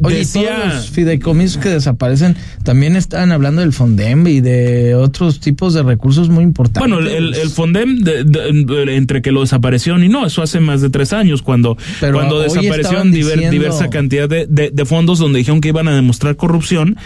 Oye, 0.02 0.16
decía... 0.16 0.56
todos 0.56 0.74
los 0.74 0.90
fideicomisos 0.90 1.62
que 1.62 1.68
desaparecen 1.68 2.36
también 2.64 2.96
están 2.96 3.30
hablando 3.30 3.60
del 3.60 3.72
Fondem 3.72 4.26
y 4.26 4.40
de 4.40 4.96
otros 4.96 5.38
tipos 5.38 5.72
de 5.72 5.84
recursos 5.84 6.30
muy 6.30 6.42
importantes. 6.42 6.80
Bueno, 6.80 7.08
el, 7.08 7.34
el 7.34 7.48
Fondem, 7.48 8.02
entre 8.88 9.22
que 9.22 9.30
lo 9.30 9.42
desaparecieron 9.42 10.02
y 10.02 10.08
no, 10.08 10.26
eso 10.26 10.42
hace 10.42 10.58
más 10.58 10.80
de 10.80 10.90
tres 10.90 11.12
años, 11.12 11.42
cuando, 11.42 11.76
cuando 12.00 12.40
desaparecieron 12.40 13.12
diversa 13.12 13.88
cantidad 13.88 14.28
de, 14.28 14.46
de 14.46 14.84
fondos 14.84 15.20
donde 15.20 15.38
dijeron 15.38 15.60
que 15.60 15.68
iban 15.68 15.86
a 15.86 15.94
demostrar 15.94 16.34
corrupción 16.34 16.96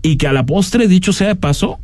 y 0.00 0.16
que 0.16 0.26
a 0.26 0.32
la 0.32 0.46
postre, 0.46 0.88
dicho 0.88 1.12
sea 1.12 1.28
de 1.28 1.36
paso, 1.36 1.80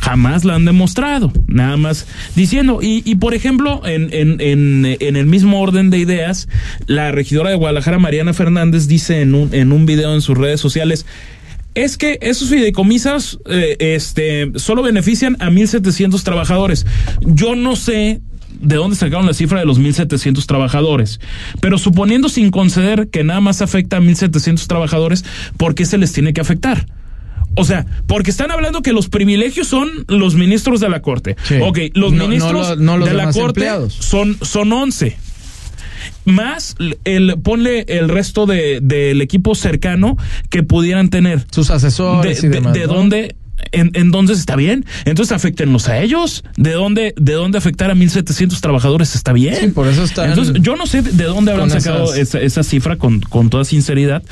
jamás 0.00 0.44
la 0.44 0.54
han 0.54 0.64
demostrado, 0.64 1.32
nada 1.46 1.76
más 1.76 2.06
diciendo. 2.34 2.80
Y, 2.82 3.02
y 3.04 3.16
por 3.16 3.34
ejemplo, 3.34 3.82
en, 3.86 4.12
en, 4.12 4.40
en, 4.40 4.96
en, 4.98 5.16
el 5.16 5.26
mismo 5.26 5.60
orden 5.60 5.90
de 5.90 5.98
ideas, 5.98 6.48
la 6.86 7.12
regidora 7.12 7.50
de 7.50 7.56
Guadalajara, 7.56 7.98
Mariana 7.98 8.32
Fernández, 8.32 8.86
dice 8.88 9.20
en 9.20 9.34
un, 9.34 9.54
en 9.54 9.72
un 9.72 9.86
video 9.86 10.14
en 10.14 10.22
sus 10.22 10.36
redes 10.36 10.60
sociales, 10.60 11.06
es 11.74 11.96
que 11.96 12.18
esos 12.20 12.48
fideicomisas 12.48 13.38
eh, 13.48 13.76
este, 13.78 14.50
solo 14.56 14.82
benefician 14.82 15.36
a 15.38 15.50
1.700 15.50 16.22
trabajadores. 16.22 16.86
Yo 17.20 17.54
no 17.54 17.76
sé 17.76 18.20
de 18.60 18.76
dónde 18.76 18.96
sacaron 18.96 19.26
la 19.26 19.34
cifra 19.34 19.60
de 19.60 19.66
los 19.66 19.78
1.700 19.78 20.44
trabajadores. 20.46 21.20
Pero 21.60 21.78
suponiendo 21.78 22.28
sin 22.28 22.50
conceder 22.50 23.08
que 23.08 23.22
nada 23.22 23.40
más 23.40 23.62
afecta 23.62 23.98
a 23.98 24.00
1.700 24.00 24.66
trabajadores, 24.66 25.24
¿por 25.56 25.74
qué 25.74 25.86
se 25.86 25.98
les 25.98 26.12
tiene 26.12 26.32
que 26.32 26.40
afectar? 26.40 26.86
O 27.60 27.64
sea, 27.64 27.86
porque 28.06 28.30
están 28.30 28.50
hablando 28.50 28.82
que 28.82 28.92
los 28.92 29.08
privilegios 29.08 29.66
son 29.66 29.90
los 30.08 30.34
ministros 30.34 30.80
de 30.80 30.88
la 30.88 31.02
Corte. 31.02 31.36
Ok, 31.62 31.78
los 31.94 32.12
ministros 32.12 32.78
de 32.78 33.14
la 33.14 33.32
Corte 33.32 33.68
son, 33.88 34.38
son 34.42 34.72
11 34.72 35.16
más 36.24 36.76
el 37.04 37.36
ponle 37.42 37.84
el 37.88 38.08
resto 38.08 38.46
de 38.46 38.80
del 38.80 39.20
equipo 39.20 39.54
cercano 39.54 40.16
que 40.48 40.62
pudieran 40.62 41.10
tener 41.10 41.44
sus 41.50 41.70
asesores 41.70 42.40
de, 42.40 42.46
y 42.46 42.50
demás, 42.50 42.72
de, 42.72 42.86
dónde 42.86 43.36
en, 43.72 43.90
entonces 43.94 44.38
está 44.38 44.56
bien. 44.56 44.84
Entonces 45.04 45.32
afectenlos 45.32 45.88
a 45.88 45.98
ellos. 46.00 46.44
¿De 46.56 46.72
dónde, 46.72 47.14
de 47.16 47.32
dónde 47.34 47.58
afectar 47.58 47.90
a 47.90 47.94
1.700 47.94 48.58
trabajadores 48.60 49.14
está 49.14 49.32
bien? 49.32 49.56
Sí, 49.56 49.66
por 49.68 49.86
eso 49.86 50.04
está. 50.04 50.26
Entonces 50.26 50.56
yo 50.60 50.76
no 50.76 50.86
sé 50.86 51.02
de 51.02 51.24
dónde 51.24 51.52
habrán 51.52 51.70
sacado 51.70 52.14
esa, 52.14 52.40
esa, 52.40 52.62
cifra 52.62 52.96
con, 52.96 53.20
con 53.20 53.50
toda 53.50 53.64
sinceridad, 53.64 54.22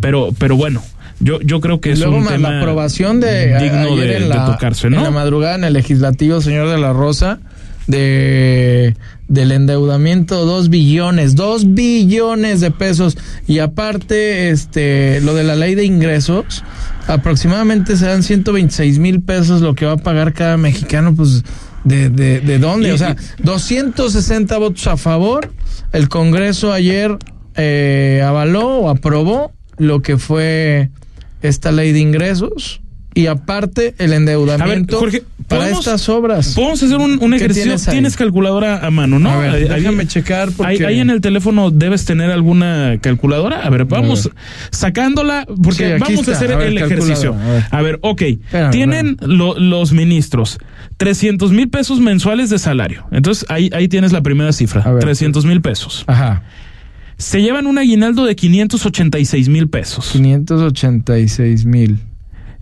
pero, 0.00 0.34
pero 0.38 0.56
bueno, 0.56 0.82
yo, 1.20 1.40
yo 1.40 1.60
creo 1.60 1.80
que 1.80 1.92
es 1.92 2.00
un 2.00 2.26
tema 2.26 2.50
la 2.50 2.58
aprobación 2.60 3.20
de 3.20 3.58
digno 3.58 3.96
de, 3.96 4.20
tocarse, 4.46 4.90
¿no? 4.90 4.98
En 4.98 5.04
la 5.04 5.10
madrugada 5.10 5.54
en 5.56 5.64
el 5.64 5.72
legislativo, 5.72 6.40
señor 6.40 6.68
de 6.68 6.78
la 6.78 6.92
Rosa, 6.92 7.40
de 7.86 8.96
del 9.28 9.52
endeudamiento 9.52 10.44
dos 10.44 10.68
billones, 10.68 11.34
dos 11.34 11.74
billones 11.74 12.60
de 12.60 12.70
pesos. 12.70 13.16
Y 13.46 13.60
aparte 13.60 14.50
este 14.50 15.20
lo 15.22 15.34
de 15.34 15.44
la 15.44 15.56
ley 15.56 15.74
de 15.74 15.84
ingresos 15.84 16.62
aproximadamente 17.06 17.96
serán 17.96 18.22
126 18.22 18.98
mil 18.98 19.22
pesos 19.22 19.60
lo 19.60 19.74
que 19.74 19.86
va 19.86 19.92
a 19.92 19.96
pagar 19.96 20.32
cada 20.32 20.56
mexicano 20.56 21.14
pues 21.14 21.42
de, 21.84 22.08
de, 22.08 22.40
de 22.40 22.58
dónde, 22.58 22.92
o 22.92 22.98
sea, 22.98 23.14
260 23.42 24.56
votos 24.56 24.86
a 24.86 24.96
favor, 24.96 25.52
el 25.92 26.08
Congreso 26.08 26.72
ayer 26.72 27.18
eh, 27.56 28.22
avaló 28.26 28.78
o 28.78 28.88
aprobó 28.88 29.52
lo 29.76 30.00
que 30.00 30.16
fue 30.16 30.90
esta 31.44 31.72
ley 31.72 31.92
de 31.92 32.00
ingresos 32.00 32.80
y 33.14 33.26
aparte 33.28 33.94
el 33.98 34.12
endeudamiento 34.12 35.00
para 35.46 35.68
estas 35.68 36.08
obras. 36.08 36.54
Podemos 36.54 36.82
hacer 36.82 36.96
un, 36.96 37.34
ejercicio. 37.34 37.76
Tienes, 37.90 38.16
calculadora 38.16 38.84
a 38.84 38.90
mano, 38.90 39.18
¿no? 39.18 39.40
déjame 39.40 40.06
checar. 40.06 40.50
Porque... 40.50 40.84
Ahí, 40.84 40.98
en 40.98 41.10
el 41.10 41.20
teléfono 41.20 41.70
debes 41.70 42.04
tener 42.06 42.30
alguna 42.30 42.98
calculadora. 43.00 43.60
A 43.60 43.70
ver, 43.70 43.84
vamos 43.84 44.30
sacándola 44.70 45.46
porque 45.62 45.98
vamos 45.98 46.26
a 46.28 46.32
hacer 46.32 46.50
el 46.50 46.78
ejercicio. 46.78 47.36
A 47.70 47.82
ver, 47.82 47.98
ok. 48.02 48.22
Tienen 48.72 49.16
los 49.20 49.92
ministros 49.92 50.58
300 50.96 51.52
mil 51.52 51.68
pesos 51.68 52.00
mensuales 52.00 52.50
de 52.50 52.58
salario. 52.58 53.06
Entonces 53.12 53.46
ahí, 53.48 53.70
ahí 53.72 53.86
tienes 53.86 54.12
la 54.12 54.22
primera 54.22 54.52
cifra. 54.52 54.98
300 54.98 55.44
mil 55.44 55.60
pesos. 55.60 56.04
Ajá 56.06 56.42
se 57.16 57.42
llevan 57.42 57.66
un 57.66 57.78
aguinaldo 57.78 58.24
de 58.24 58.36
586 58.36 59.48
mil 59.48 59.68
pesos. 59.68 60.10
586 60.12 61.64
mil. 61.64 61.98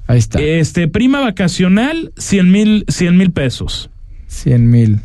Ahí 0.06 0.18
está. 0.18 0.40
Este, 0.40 0.88
prima 0.88 1.20
vacacional, 1.20 2.12
100 2.16 2.50
mil 2.50 2.84
100 2.88 3.16
mil 3.16 3.30
pesos. 3.32 3.90
100 4.26 4.70
mil. 4.70 5.00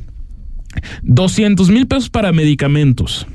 200 1.04 1.70
mil 1.70 1.88
pesos 1.88 2.10
para 2.10 2.32
medicamentos. 2.32 3.28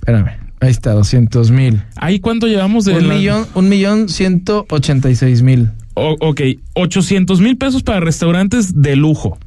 Espérame. 0.00 0.42
Ahí 0.60 0.70
está, 0.70 0.92
200 0.92 1.50
mil. 1.50 1.82
¿Ahí 1.96 2.20
cuánto 2.20 2.46
llevamos 2.46 2.84
de 2.84 2.94
un 2.94 3.08
millón, 3.08 3.46
un 3.54 3.68
millón 3.68 4.08
186 4.08 5.42
mil. 5.42 5.70
ok, 5.94 6.40
800 6.74 7.40
mil 7.40 7.58
pesos 7.58 7.82
para 7.82 7.98
restaurantes 7.98 8.80
de 8.80 8.94
lujo. 8.94 9.38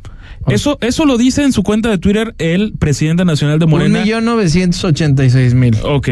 Eso, 0.47 0.77
eso 0.81 1.05
lo 1.05 1.17
dice 1.17 1.43
en 1.43 1.53
su 1.53 1.63
cuenta 1.63 1.89
de 1.89 1.97
Twitter 1.97 2.35
el 2.37 2.73
presidente 2.73 3.25
nacional 3.25 3.59
de 3.59 3.65
Morena. 3.65 3.99
Un 3.99 4.05
millón 4.05 4.25
novecientos 4.25 4.83
ochenta 4.83 5.25
y 5.25 5.29
seis 5.29 5.53
mil. 5.53 5.75
Ok. 5.83 6.09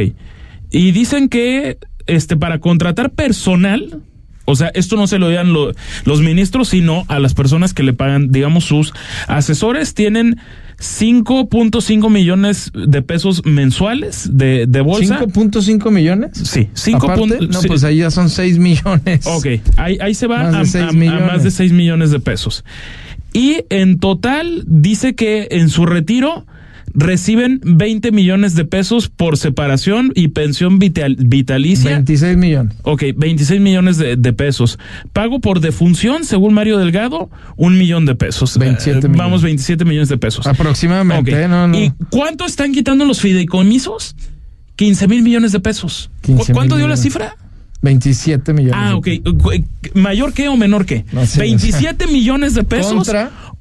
Y 0.71 0.91
dicen 0.91 1.29
que 1.29 1.77
este 2.07 2.35
para 2.35 2.59
contratar 2.59 3.11
personal, 3.11 4.01
o 4.45 4.55
sea, 4.55 4.69
esto 4.73 4.95
no 4.95 5.07
se 5.07 5.19
lo 5.19 5.29
dan 5.29 5.53
los 5.53 6.21
ministros, 6.21 6.69
sino 6.69 7.05
a 7.07 7.19
las 7.19 7.33
personas 7.33 7.73
que 7.73 7.83
le 7.83 7.93
pagan, 7.93 8.31
digamos, 8.31 8.65
sus 8.65 8.93
asesores 9.27 9.93
tienen 9.93 10.37
5.5 10.79 12.09
millones 12.09 12.71
de 12.73 13.01
pesos 13.01 13.45
mensuales 13.45 14.29
de, 14.33 14.65
de 14.67 14.81
bolsa. 14.81 15.19
¿5.5 15.21 15.91
millones? 15.91 16.31
Sí, 16.43 16.69
5. 16.73 17.27
No, 17.49 17.61
pues 17.61 17.83
ahí 17.83 17.97
ya 17.97 18.11
son 18.11 18.29
6 18.29 18.57
millones. 18.57 19.25
Ok, 19.25 19.47
ahí, 19.77 19.97
ahí 20.01 20.13
se 20.13 20.27
va 20.27 20.41
a, 20.41 20.49
a, 20.49 20.91
más 20.91 21.43
de 21.43 21.51
6 21.51 21.71
millones 21.71 22.11
de 22.11 22.19
pesos. 22.19 22.65
Y 23.33 23.65
en 23.69 23.99
total 23.99 24.63
dice 24.67 25.15
que 25.15 25.47
en 25.51 25.69
su 25.69 25.85
retiro 25.85 26.45
reciben 26.93 27.59
20 27.63 28.11
millones 28.11 28.55
de 28.55 28.65
pesos 28.65 29.09
por 29.09 29.37
separación 29.37 30.11
y 30.15 30.29
pensión 30.29 30.79
vital, 30.79 31.17
vitalicia. 31.19 31.91
26 31.91 32.37
millones. 32.37 32.75
Ok, 32.83 33.03
26 33.15 33.59
millones 33.61 33.97
de, 33.97 34.33
pesos. 34.33 34.79
Pago 35.11 35.39
por 35.39 35.59
defunción, 35.59 36.23
según 36.23 36.53
Mario 36.53 36.77
Delgado, 36.77 37.29
un 37.55 37.77
millón 37.77 38.05
de 38.05 38.15
pesos. 38.15 38.57
27 38.57 39.07
eh, 39.07 39.09
Vamos, 39.15 39.41
27 39.41 39.85
millones 39.85 40.09
de 40.09 40.17
pesos. 40.17 40.45
Aproximadamente. 40.47 41.31
¿eh? 41.33 41.47
¿Y 41.73 41.91
cuánto 42.09 42.45
están 42.45 42.71
quitando 42.71 43.05
los 43.05 43.19
fideicomisos? 43.19 44.15
15 44.75 45.07
mil 45.07 45.21
millones 45.21 45.51
de 45.51 45.59
pesos. 45.59 46.09
¿Cuánto 46.51 46.77
dio 46.77 46.87
la 46.87 46.97
cifra? 46.97 47.35
27 47.83 48.53
millones. 48.53 48.79
Ah, 48.81 48.95
ok. 48.95 49.07
¿Mayor 49.93 50.33
qué 50.33 50.47
o 50.47 50.57
menor 50.57 50.85
qué? 50.85 51.05
27 51.11 52.07
millones 52.11 52.55
de 52.55 52.63
pesos 52.63 53.11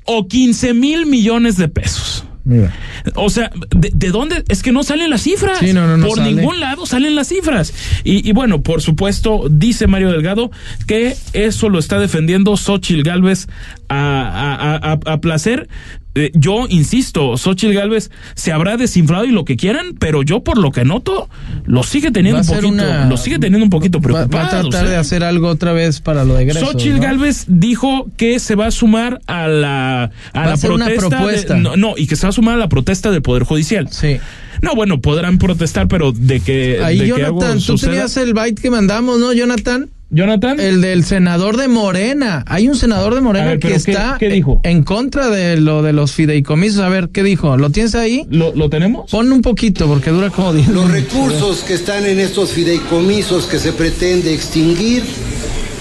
o 0.04 0.26
15 0.26 0.74
mil 0.74 1.06
millones 1.06 1.56
de 1.56 1.68
pesos. 1.68 2.24
Mira. 2.44 2.72
O 3.14 3.30
sea, 3.30 3.52
¿de, 3.70 4.10
dónde? 4.10 4.44
Es 4.48 4.62
que 4.62 4.72
no 4.72 4.82
salen 4.82 5.10
las 5.10 5.22
cifras. 5.22 5.58
Sí, 5.58 5.72
no, 5.72 5.96
no, 5.96 6.06
por 6.06 6.20
ningún 6.20 6.58
lado 6.58 6.86
salen 6.86 7.14
las 7.14 7.28
cifras. 7.28 7.72
Y, 8.02 8.28
y, 8.28 8.32
bueno, 8.32 8.62
por 8.62 8.82
supuesto, 8.82 9.46
dice 9.48 9.86
Mario 9.86 10.10
Delgado 10.10 10.50
que 10.86 11.16
eso 11.34 11.68
lo 11.68 11.78
está 11.78 12.00
defendiendo 12.00 12.56
Xochil 12.56 13.04
Gálvez 13.04 13.46
a, 13.88 14.76
a, 14.80 14.92
a, 14.92 15.12
a 15.12 15.20
placer, 15.20 15.68
eh, 16.14 16.30
yo 16.34 16.66
insisto, 16.68 17.36
Xochitl 17.38 17.72
Galvez 17.72 18.10
se 18.34 18.52
habrá 18.52 18.76
desinflado 18.76 19.24
y 19.24 19.30
lo 19.30 19.44
que 19.44 19.56
quieran, 19.56 19.94
pero 19.98 20.22
yo 20.22 20.44
por 20.44 20.58
lo 20.58 20.70
que 20.70 20.84
noto, 20.84 21.30
lo 21.64 21.82
sigue 21.82 22.10
teniendo 22.10 22.40
un 22.40 22.46
poquito, 22.46 22.84
lo 23.08 23.16
sigue 23.16 23.38
teniendo 23.38 23.64
un 23.64 23.70
poquito 23.70 24.00
preocupado. 24.00 24.52
Va, 24.52 24.58
a 24.58 24.60
tratar 24.60 24.88
de 24.88 24.96
hacer 24.96 25.24
algo 25.24 25.48
otra 25.48 25.72
vez 25.72 26.00
para 26.00 26.24
lo 26.24 26.34
de 26.34 26.44
Gresos, 26.44 26.72
Xochitl 26.72 26.98
Galvez 26.98 27.46
dijo 27.48 28.08
que 28.16 28.38
se 28.40 28.56
va 28.56 28.66
a 28.66 28.70
sumar 28.70 29.20
a 29.26 29.48
la, 29.48 30.10
a 30.34 30.46
la 30.46 30.56
protesta. 30.58 31.56
no, 31.56 31.94
y 31.96 32.06
que 32.06 32.16
se 32.16 32.26
va 32.26 32.28
a 32.30 32.32
sumar 32.32 32.54
a 32.54 32.58
la 32.58 32.68
protesta 32.68 33.10
del 33.10 33.22
Poder 33.22 33.44
Judicial. 33.44 33.88
Sí. 33.90 34.18
No, 34.60 34.74
bueno, 34.74 35.00
podrán 35.00 35.38
protestar, 35.38 35.88
pero 35.88 36.12
de 36.12 36.40
que. 36.40 36.80
Ahí, 36.82 36.98
de 36.98 37.08
Jonathan, 37.08 37.58
tú 37.58 37.76
tenías 37.76 38.16
el 38.16 38.34
byte 38.34 38.60
que 38.60 38.70
mandamos, 38.70 39.18
¿no, 39.18 39.32
Jonathan? 39.32 39.88
Jonathan. 40.12 40.60
El 40.60 40.82
del 40.82 41.04
senador 41.04 41.56
de 41.56 41.68
Morena. 41.68 42.44
Hay 42.46 42.68
un 42.68 42.76
senador 42.76 43.14
de 43.14 43.22
Morena 43.22 43.56
que 43.56 43.74
está 43.74 44.18
en 44.20 44.82
contra 44.82 45.30
de 45.30 45.56
lo 45.56 45.82
de 45.82 45.94
los 45.94 46.12
fideicomisos. 46.12 46.80
A 46.80 46.90
ver, 46.90 47.08
¿qué 47.08 47.22
dijo? 47.22 47.56
¿Lo 47.56 47.70
tienes 47.70 47.94
ahí? 47.94 48.26
¿Lo, 48.28 48.54
lo 48.54 48.68
tenemos? 48.68 49.10
Pon 49.10 49.32
un 49.32 49.40
poquito 49.40 49.86
porque 49.86 50.10
dura 50.10 50.28
como 50.28 50.52
10 50.52 50.68
Los 50.68 50.90
recursos 50.90 51.60
que 51.60 51.72
están 51.72 52.04
en 52.04 52.20
estos 52.20 52.50
fideicomisos 52.50 53.46
que 53.46 53.58
se 53.58 53.72
pretende 53.72 54.34
extinguir 54.34 55.02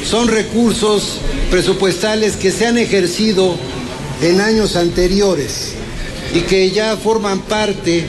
son 0.06 0.30
recursos 0.30 1.20
presupuestales 1.52 2.38
que 2.38 2.52
se 2.52 2.66
han 2.66 2.78
ejercido 2.78 3.56
en 4.22 4.40
años 4.40 4.78
anteriores 4.78 5.74
y 6.34 6.40
que 6.42 6.72
ya 6.72 6.96
forman 6.96 7.40
parte 7.42 8.06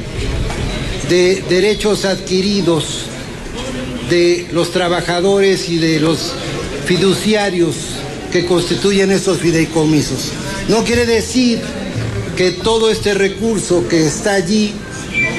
de 1.08 1.42
derechos 1.48 2.04
adquiridos 2.04 3.06
de 4.10 4.48
los 4.52 4.70
trabajadores 4.70 5.68
y 5.68 5.78
de 5.78 6.00
los 6.00 6.32
fiduciarios 6.84 7.76
que 8.30 8.46
constituyen 8.46 9.10
estos 9.10 9.38
fideicomisos. 9.38 10.32
No 10.68 10.84
quiere 10.84 11.06
decir 11.06 11.60
que 12.36 12.50
todo 12.50 12.90
este 12.90 13.14
recurso 13.14 13.86
que 13.88 14.06
está 14.06 14.34
allí 14.34 14.72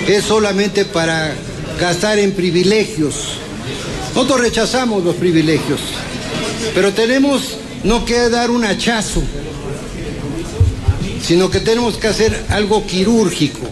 es 0.08 0.24
solamente 0.24 0.86
para 0.86 1.34
gastar 1.80 2.20
en 2.20 2.34
privilegios. 2.34 3.40
Nosotros 4.16 4.42
rechazamos 4.42 5.04
los 5.04 5.16
privilegios, 5.16 5.82
pero 6.76 6.94
tenemos 6.94 7.58
no 7.84 8.06
que 8.06 8.30
dar 8.30 8.52
un 8.52 8.64
hachazo, 8.64 9.24
sino 11.22 11.50
que 11.50 11.60
tenemos 11.60 11.98
que 11.98 12.08
hacer 12.08 12.46
algo 12.50 12.86
quirúrgico. 12.86 13.68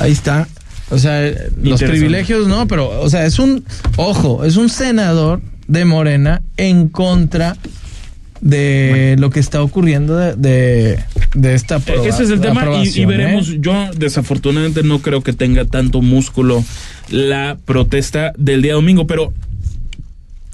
Ahí 0.00 0.12
está. 0.12 0.48
O 0.90 0.98
sea, 0.98 1.30
los 1.62 1.82
privilegios 1.82 2.48
no, 2.48 2.66
pero, 2.66 3.00
o 3.00 3.10
sea, 3.10 3.26
es 3.26 3.38
un, 3.38 3.64
ojo, 3.96 4.44
es 4.44 4.56
un 4.56 4.68
senador 4.68 5.40
de 5.66 5.84
Morena 5.84 6.42
en 6.56 6.88
contra 6.88 7.56
de 8.40 9.16
lo 9.18 9.30
que 9.30 9.40
está 9.40 9.62
ocurriendo 9.62 10.16
de, 10.16 10.98
de, 11.34 11.54
esta 11.54 11.76
Ese 11.76 12.22
es 12.22 12.30
el 12.30 12.40
tema 12.40 12.64
y, 12.84 13.04
veremos, 13.04 13.50
¿eh? 13.50 13.58
yo 13.60 13.90
desafortunadamente 13.96 14.82
no 14.82 15.00
creo 15.00 15.22
que 15.22 15.32
tenga 15.32 15.64
tanto 15.64 16.02
músculo 16.02 16.64
la 17.10 17.58
protesta 17.64 18.32
del 18.38 18.62
día 18.62 18.74
domingo, 18.74 19.06
pero 19.06 19.32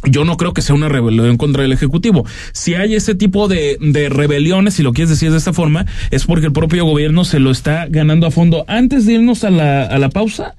yo 0.06 0.24
no 0.24 0.36
creo 0.36 0.52
que 0.52 0.62
sea 0.62 0.74
una 0.74 0.88
rebelión 0.88 1.36
contra 1.36 1.64
el 1.64 1.72
Ejecutivo. 1.72 2.26
Si 2.52 2.74
hay 2.74 2.94
ese 2.94 3.14
tipo 3.14 3.48
de, 3.48 3.78
de, 3.80 4.08
rebeliones, 4.08 4.74
si 4.74 4.82
lo 4.82 4.92
quieres 4.92 5.10
decir 5.10 5.30
de 5.30 5.38
esta 5.38 5.52
forma, 5.52 5.86
es 6.10 6.24
porque 6.24 6.46
el 6.46 6.52
propio 6.52 6.84
gobierno 6.84 7.24
se 7.24 7.40
lo 7.40 7.50
está 7.50 7.86
ganando 7.88 8.26
a 8.26 8.30
fondo. 8.30 8.64
Antes 8.68 9.06
de 9.06 9.14
irnos 9.14 9.44
a 9.44 9.50
la, 9.50 9.84
a 9.84 9.98
la 9.98 10.08
pausa, 10.08 10.54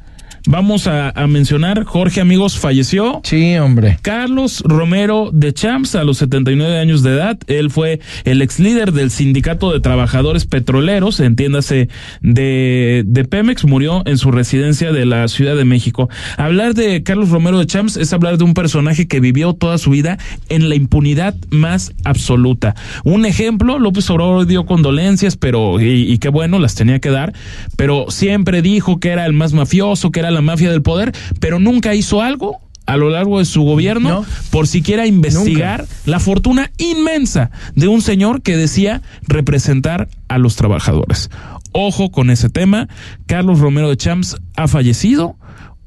Vamos 0.48 0.86
a, 0.86 1.12
mencionar, 1.28 1.86
Jorge 1.86 2.22
Amigos 2.22 2.60
falleció. 2.60 3.22
Sí, 3.24 3.58
hombre. 3.58 3.98
Carlos 4.04 4.62
Romero 4.64 5.32
de 5.34 5.54
Champs, 5.54 5.96
a 5.96 6.04
los 6.04 6.20
79 6.20 6.78
años 6.78 7.02
de 7.02 7.14
edad. 7.14 7.40
Él 7.48 7.72
fue 7.72 8.00
el 8.26 8.44
ex 8.44 8.60
líder 8.60 8.92
del 8.92 9.10
Sindicato 9.10 9.72
de 9.72 9.80
Trabajadores 9.80 10.46
Petroleros, 10.46 11.20
entiéndase, 11.20 11.90
de, 12.22 13.04
de 13.08 13.26
Pemex. 13.26 13.66
Murió 13.66 14.04
en 14.06 14.20
su 14.20 14.32
residencia 14.32 14.92
de 14.92 15.06
la 15.06 15.28
Ciudad 15.28 15.56
de 15.56 15.66
México. 15.66 16.10
Hablar 16.38 16.76
de 16.76 17.02
Carlos 17.02 17.30
Romero 17.30 17.58
de 17.58 17.66
Champs 17.66 17.98
es 17.98 18.14
hablar 18.14 18.38
de 18.38 18.44
un 18.44 18.54
personaje 18.54 19.08
que 19.08 19.20
vivió 19.20 19.54
toda 19.54 19.80
su 19.80 19.90
vida 19.90 20.20
en 20.50 20.70
la 20.70 20.76
impunidad 20.76 21.36
más 21.50 21.94
absoluta. 22.04 22.76
Un 23.04 23.26
ejemplo, 23.26 23.80
López 23.80 24.08
Obrador 24.12 24.46
dio 24.46 24.68
condolencias, 24.68 25.38
pero, 25.38 25.82
y, 25.82 26.12
y 26.12 26.20
qué 26.20 26.30
bueno, 26.30 26.60
las 26.60 26.76
tenía 26.76 27.00
que 27.00 27.10
dar, 27.10 27.34
pero 27.78 28.06
siempre 28.10 28.62
dijo 28.62 29.00
que 29.00 29.10
era 29.10 29.26
el 29.26 29.34
más 29.34 29.54
mafioso, 29.54 30.12
que 30.12 30.20
era 30.20 30.35
la 30.36 30.42
mafia 30.42 30.70
del 30.70 30.84
poder, 30.84 31.12
pero 31.40 31.60
nunca 31.60 31.96
hizo 31.96 32.22
algo 32.22 32.60
a 32.86 32.98
lo 32.98 33.10
largo 33.10 33.40
de 33.40 33.46
su 33.46 33.64
gobierno 33.64 34.26
por 34.52 34.68
siquiera 34.68 35.08
investigar 35.08 35.88
la 36.06 36.20
fortuna 36.20 36.72
inmensa 36.78 37.50
de 37.74 37.88
un 37.88 38.02
señor 38.02 38.42
que 38.42 38.58
decía 38.58 39.02
representar 39.28 40.08
a 40.28 40.38
los 40.38 40.56
trabajadores. 40.56 41.30
Ojo 41.72 42.12
con 42.12 42.30
ese 42.30 42.50
tema, 42.50 42.88
Carlos 43.26 43.60
Romero 43.60 43.90
de 43.90 43.98
Champs 43.98 44.38
ha 44.56 44.68
fallecido, 44.68 45.36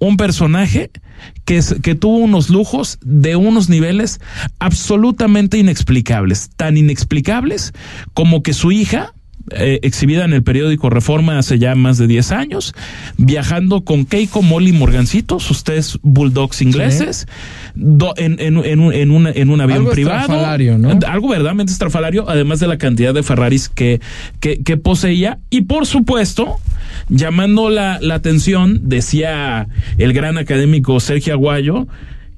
un 0.00 0.16
personaje 0.16 0.90
que, 1.44 1.60
que 1.82 1.94
tuvo 1.94 2.18
unos 2.18 2.50
lujos 2.50 2.98
de 3.02 3.36
unos 3.36 3.68
niveles 3.68 4.20
absolutamente 4.58 5.58
inexplicables, 5.58 6.50
tan 6.56 6.76
inexplicables 6.76 7.72
como 8.14 8.42
que 8.42 8.52
su 8.52 8.70
hija 8.70 9.14
eh, 9.50 9.80
exhibida 9.82 10.24
en 10.24 10.32
el 10.32 10.42
periódico 10.42 10.90
Reforma 10.90 11.38
hace 11.38 11.58
ya 11.58 11.74
más 11.74 11.98
de 11.98 12.06
10 12.06 12.32
años, 12.32 12.74
viajando 13.16 13.82
con 13.82 14.04
Keiko 14.04 14.42
Molly 14.42 14.72
Morgancito, 14.72 15.40
sus 15.40 15.64
tres 15.64 15.98
bulldogs 16.02 16.62
ingleses, 16.62 17.26
en, 18.16 18.36
en, 18.40 18.58
en, 18.64 18.80
un, 18.80 19.26
en, 19.26 19.50
un 19.50 19.60
avión 19.60 19.78
algo 19.78 19.90
privado. 19.90 20.46
Algo 21.06 21.28
verdaderamente 21.28 21.72
estrafalario, 21.72 22.28
además 22.28 22.60
de 22.60 22.68
la 22.68 22.78
cantidad 22.78 23.14
de 23.14 23.22
Ferraris 23.22 23.68
que, 23.68 24.00
que, 24.40 24.62
que 24.62 24.76
poseía. 24.76 25.38
Y 25.50 25.62
por 25.62 25.86
supuesto, 25.86 26.56
llamando 27.08 27.70
la, 27.70 27.98
la 28.00 28.14
atención, 28.14 28.80
decía 28.84 29.68
el 29.98 30.12
gran 30.12 30.38
académico 30.38 31.00
Sergio 31.00 31.34
Aguayo, 31.34 31.86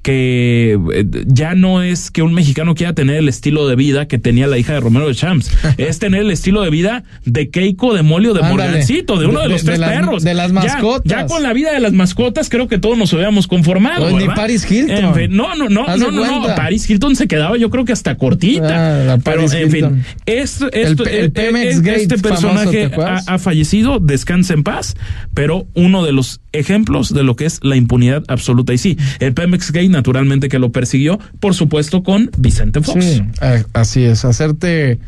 que 0.03 0.79
eh, 0.95 1.05
ya 1.27 1.55
no 1.55 1.83
es 1.83 2.11
que 2.11 2.23
un 2.23 2.33
mexicano 2.33 2.75
quiera 2.75 2.95
tener 2.95 3.17
el 3.17 3.29
estilo 3.29 3.69
de 3.69 3.77
vida 3.77 4.09
que 4.09 4.19
tenía 4.19 4.47
la 4.47 4.57
hija 4.57 4.73
de 4.73 4.81
Romero 4.81 5.09
de 5.09 5.15
Champs, 5.15 5.51
es 5.77 5.99
tener 5.99 6.23
el 6.23 6.31
estilo 6.31 6.63
de 6.63 6.71
vida 6.71 7.05
de 7.25 7.51
Keiko, 7.51 7.95
de 7.95 8.03
Molio, 8.03 8.35
de 8.35 8.43
Morgancito, 8.43 9.19
de 9.19 9.27
uno 9.27 9.41
de, 9.41 9.49
los 9.49 9.65
tres 9.65 9.79
perros. 9.79 10.23
De 10.23 10.35
las 10.35 10.53
mascotas. 10.53 11.11
Ya, 11.11 11.27
con 11.27 11.43
la 11.43 11.53
vida 11.53 11.73
de 11.73 11.81
las 11.81 11.93
mascotas 11.93 12.49
creo 12.49 12.69
que 12.69 12.79
todos 12.79 12.97
nos 12.97 13.13
habíamos 13.13 13.47
conformado. 13.47 14.19
ni 14.19 14.27
Paris 14.27 14.71
Hilton. 14.71 15.13
no, 15.31 15.55
no, 15.55 15.69
no, 15.69 15.97
no, 15.97 16.11
no, 16.11 16.55
Paris 16.55 16.89
Hilton 16.89 17.17
se 17.17 17.29
quedaba 17.29 17.57
yo 17.57 17.71
creo 17.71 17.85
que 17.85 17.93
hasta 17.93 18.17
cortita. 18.17 19.15
Ah, 19.15 19.19
pero 19.23 19.43
en 19.53 19.71
fin, 19.71 20.05
es, 20.27 20.61
esto, 20.73 21.05
el, 21.05 21.33
este 21.37 22.19
personaje 22.19 22.91
ha, 22.97 23.21
ha 23.27 23.39
fallecido, 23.39 23.99
descansa 24.01 24.55
en 24.55 24.63
paz, 24.63 24.97
pero 25.35 25.67
uno 25.75 26.05
de 26.05 26.13
los 26.13 26.41
ejemplos 26.53 27.13
de 27.13 27.23
lo 27.23 27.37
que 27.37 27.45
es 27.45 27.61
la 27.63 27.77
impunidad 27.77 28.25
absoluta. 28.29 28.73
Y 28.73 28.79
sí, 28.79 28.97
el 29.19 29.35
Pemex 29.35 29.73
Gay 29.73 29.90
naturalmente 29.91 30.49
que 30.49 30.59
lo 30.59 30.73
persiguió, 30.73 31.19
por 31.41 31.55
supuesto, 31.55 32.03
con 32.03 32.31
Vicente 32.39 32.81
Fox. 32.81 33.05
Sí, 33.05 33.23
eh, 33.43 33.65
así 33.73 34.05
es, 34.05 34.25
hacerte 34.25 34.99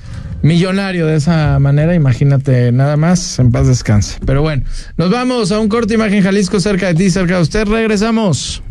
millonario 0.42 1.06
de 1.06 1.16
esa 1.16 1.58
manera, 1.58 1.94
imagínate 1.94 2.72
nada 2.72 2.96
más, 2.96 3.38
en 3.38 3.52
paz 3.52 3.68
descanse. 3.68 4.18
Pero 4.26 4.42
bueno, 4.42 4.64
nos 4.96 5.10
vamos 5.10 5.52
a 5.52 5.60
un 5.60 5.68
corte 5.68 5.94
Imagen 5.94 6.22
Jalisco 6.22 6.60
cerca 6.60 6.88
de 6.88 6.94
ti, 6.94 7.10
cerca 7.10 7.36
de 7.36 7.42
usted, 7.42 7.66
regresamos. 7.66 8.62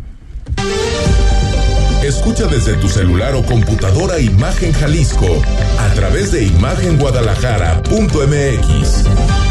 Escucha 2.04 2.46
desde 2.46 2.74
tu 2.74 2.88
celular 2.88 3.34
o 3.34 3.42
computadora 3.44 4.18
Imagen 4.18 4.72
Jalisco 4.72 5.40
a 5.78 5.88
través 5.94 6.32
de 6.32 6.46
imagenguadalajara.mx. 6.46 9.41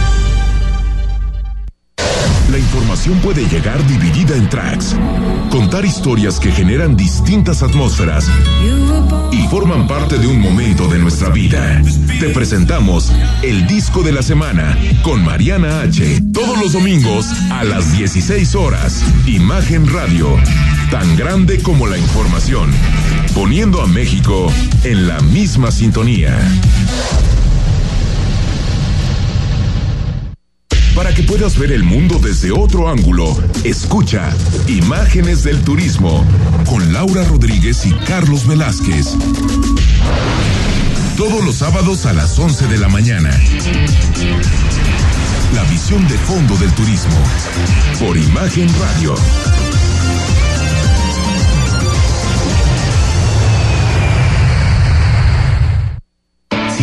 La 2.52 2.60
información 2.60 3.18
puede 3.20 3.48
llegar 3.48 3.82
dividida 3.88 4.36
en 4.36 4.50
tracks, 4.50 4.94
contar 5.50 5.86
historias 5.86 6.38
que 6.38 6.52
generan 6.52 6.98
distintas 6.98 7.64
atmósferas 7.64 8.28
y 9.32 9.48
forman 9.48 9.88
parte 9.88 10.18
de 10.18 10.28
un 10.28 10.42
momento 10.42 10.90
de 10.90 11.00
nuestra 11.00 11.30
vida. 11.30 11.82
Te 12.20 12.28
presentamos 12.32 13.10
el 13.42 13.66
disco 13.68 14.04
de 14.04 14.12
la 14.12 14.22
semana 14.22 14.78
con 15.02 15.24
Mariana 15.24 15.80
H. 15.80 16.24
Todos 16.34 16.60
los 16.60 16.74
domingos 16.74 17.28
a 17.52 17.64
las 17.64 17.98
16 17.98 18.54
horas. 18.56 19.02
Imagen 19.28 19.88
Radio, 19.88 20.36
tan 20.90 21.16
grande 21.16 21.62
como 21.62 21.88
la 21.88 21.98
información, 21.98 22.70
poniendo 23.34 23.82
a 23.82 23.88
México 23.88 24.52
en 24.84 25.08
la 25.08 25.22
misma 25.22 25.72
sintonía. 25.72 26.38
Para 30.96 31.14
que 31.14 31.24
puedas 31.24 31.58
ver 31.58 31.72
el 31.72 31.84
mundo 31.84 32.20
desde 32.22 32.52
otro 32.52 32.90
ángulo, 32.90 33.38
escucha 33.64 34.30
Imágenes 34.68 35.44
del 35.44 35.62
Turismo 35.62 36.26
con 36.66 36.92
Laura 36.92 37.24
Rodríguez 37.24 37.86
y 37.86 37.94
Carlos 38.06 38.46
Velázquez. 38.46 39.16
Todos 41.16 41.44
los 41.46 41.56
sábados 41.56 42.06
a 42.06 42.14
las 42.14 42.38
11 42.38 42.68
de 42.68 42.78
la 42.78 42.90
mañana. 42.90 43.30
La 45.54 45.64
visión 45.66 46.06
de 46.08 46.18
fondo 46.18 46.56
del 46.58 46.72
turismo 46.72 47.18
por 48.00 48.18
Imagen 48.18 48.68
Radio. 48.80 49.16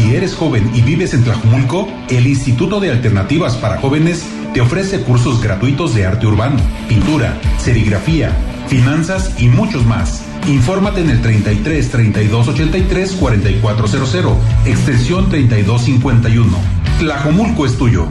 Si 0.09 0.16
eres 0.16 0.34
joven 0.34 0.70
y 0.74 0.80
vives 0.80 1.12
en 1.12 1.22
Tlajumulco, 1.22 1.86
el 2.09 2.26
Instituto 2.26 2.80
de 2.80 2.90
Alternativas 2.90 3.56
para 3.56 3.76
Jóvenes 3.76 4.24
te 4.54 4.62
ofrece 4.62 5.02
cursos 5.02 5.42
gratuitos 5.42 5.94
de 5.94 6.06
arte 6.06 6.26
urbano, 6.26 6.56
pintura, 6.88 7.38
serigrafía, 7.59 8.34
finanzas 8.68 9.34
y 9.38 9.48
muchos 9.48 9.84
más. 9.84 10.22
Infórmate 10.46 11.02
en 11.02 11.11
el 11.11 11.20
33 11.20 11.90
32 11.90 12.48
83 12.48 13.12
4400, 13.20 14.38
extensión 14.64 15.28
3251. 15.28 16.56
Tlajumulco 17.00 17.66
es 17.66 17.76
tuyo. 17.76 18.09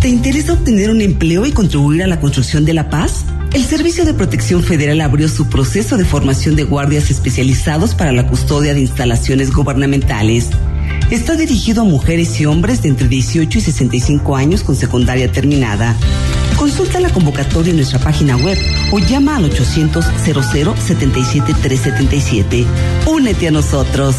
¿Te 0.00 0.08
interesa 0.08 0.54
obtener 0.54 0.88
un 0.88 1.02
empleo 1.02 1.44
y 1.44 1.52
contribuir 1.52 2.02
a 2.02 2.06
la 2.06 2.18
construcción 2.18 2.64
de 2.64 2.72
la 2.72 2.88
paz? 2.88 3.26
El 3.52 3.64
Servicio 3.64 4.06
de 4.06 4.14
Protección 4.14 4.62
Federal 4.62 5.02
abrió 5.02 5.28
su 5.28 5.50
proceso 5.50 5.98
de 5.98 6.06
formación 6.06 6.56
de 6.56 6.64
guardias 6.64 7.10
especializados 7.10 7.94
para 7.94 8.12
la 8.12 8.26
custodia 8.26 8.72
de 8.72 8.80
instalaciones 8.80 9.52
gubernamentales. 9.52 10.48
Está 11.10 11.36
dirigido 11.36 11.82
a 11.82 11.84
mujeres 11.84 12.40
y 12.40 12.46
hombres 12.46 12.82
de 12.82 12.88
entre 12.88 13.08
18 13.08 13.58
y 13.58 13.60
65 13.60 14.36
años 14.36 14.62
con 14.62 14.74
secundaria 14.74 15.30
terminada. 15.30 15.94
Consulta 16.56 16.98
la 17.00 17.10
convocatoria 17.10 17.70
en 17.70 17.76
nuestra 17.76 17.98
página 17.98 18.36
web 18.36 18.56
o 18.90 18.98
llama 18.98 19.36
al 19.36 19.44
800 19.44 20.04
00 20.24 20.76
77 20.76 21.54
377. 21.62 22.64
Únete 23.06 23.48
a 23.48 23.50
nosotros. 23.50 24.16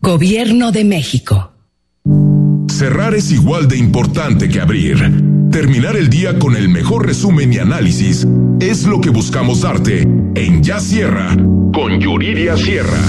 Gobierno 0.00 0.72
de 0.72 0.84
México. 0.84 1.52
Cerrar 2.70 3.14
es 3.14 3.30
igual 3.30 3.68
de 3.68 3.78
importante 3.78 4.48
que 4.48 4.60
abrir. 4.60 4.98
Terminar 5.50 5.96
el 5.96 6.08
día 6.08 6.38
con 6.38 6.56
el 6.56 6.68
mejor 6.68 7.06
resumen 7.06 7.52
y 7.52 7.58
análisis 7.58 8.26
es 8.60 8.84
lo 8.84 9.00
que 9.00 9.10
buscamos 9.10 9.62
darte 9.62 10.02
en 10.02 10.62
Ya 10.62 10.80
Sierra 10.80 11.36
con 11.72 12.00
Yuridia 12.00 12.56
Sierra 12.56 13.00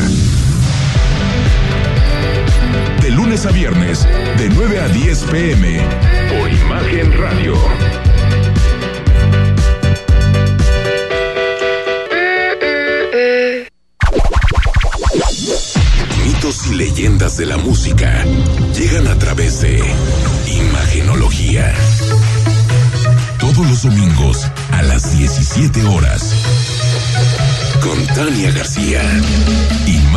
lunes 3.34 3.46
a 3.48 3.52
viernes, 3.52 4.08
de 4.38 4.50
9 4.50 4.80
a 4.80 4.88
10 4.90 5.24
pm, 5.24 5.82
por 6.30 6.52
Imagen 6.52 7.18
Radio. 7.18 7.56
Mitos 16.24 16.68
y 16.68 16.76
leyendas 16.76 17.38
de 17.38 17.48
la 17.48 17.58
música 17.58 18.24
llegan 18.78 19.08
a 19.08 19.18
través 19.18 19.62
de 19.62 19.80
Imagenología. 20.46 21.74
Todos 23.40 23.68
los 23.68 23.82
domingos 23.82 24.48
a 24.72 24.84
las 24.84 25.18
17 25.18 25.84
horas. 25.86 26.36
Con 27.82 28.06
Tania 28.16 28.52
García. 28.52 29.02
Imagen 29.88 30.13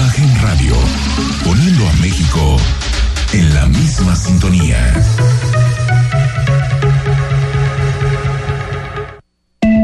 sintonía. 4.17 4.93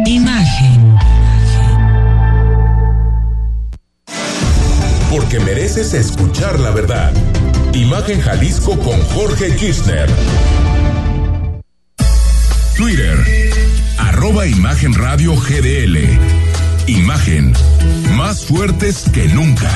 Imagen. 0.06 0.98
Porque 5.10 5.38
mereces 5.40 5.94
escuchar 5.94 6.58
la 6.60 6.70
verdad. 6.70 7.12
Imagen 7.74 8.20
Jalisco 8.20 8.78
con 8.78 9.00
Jorge 9.08 9.54
Kirchner. 9.56 10.08
Twitter. 12.76 13.52
Arroba 13.98 14.46
Imagen 14.46 14.94
Radio 14.94 15.36
GDL. 15.36 16.18
Imagen. 16.86 17.52
Más 18.16 18.44
fuertes 18.44 19.04
que 19.12 19.28
nunca. 19.28 19.70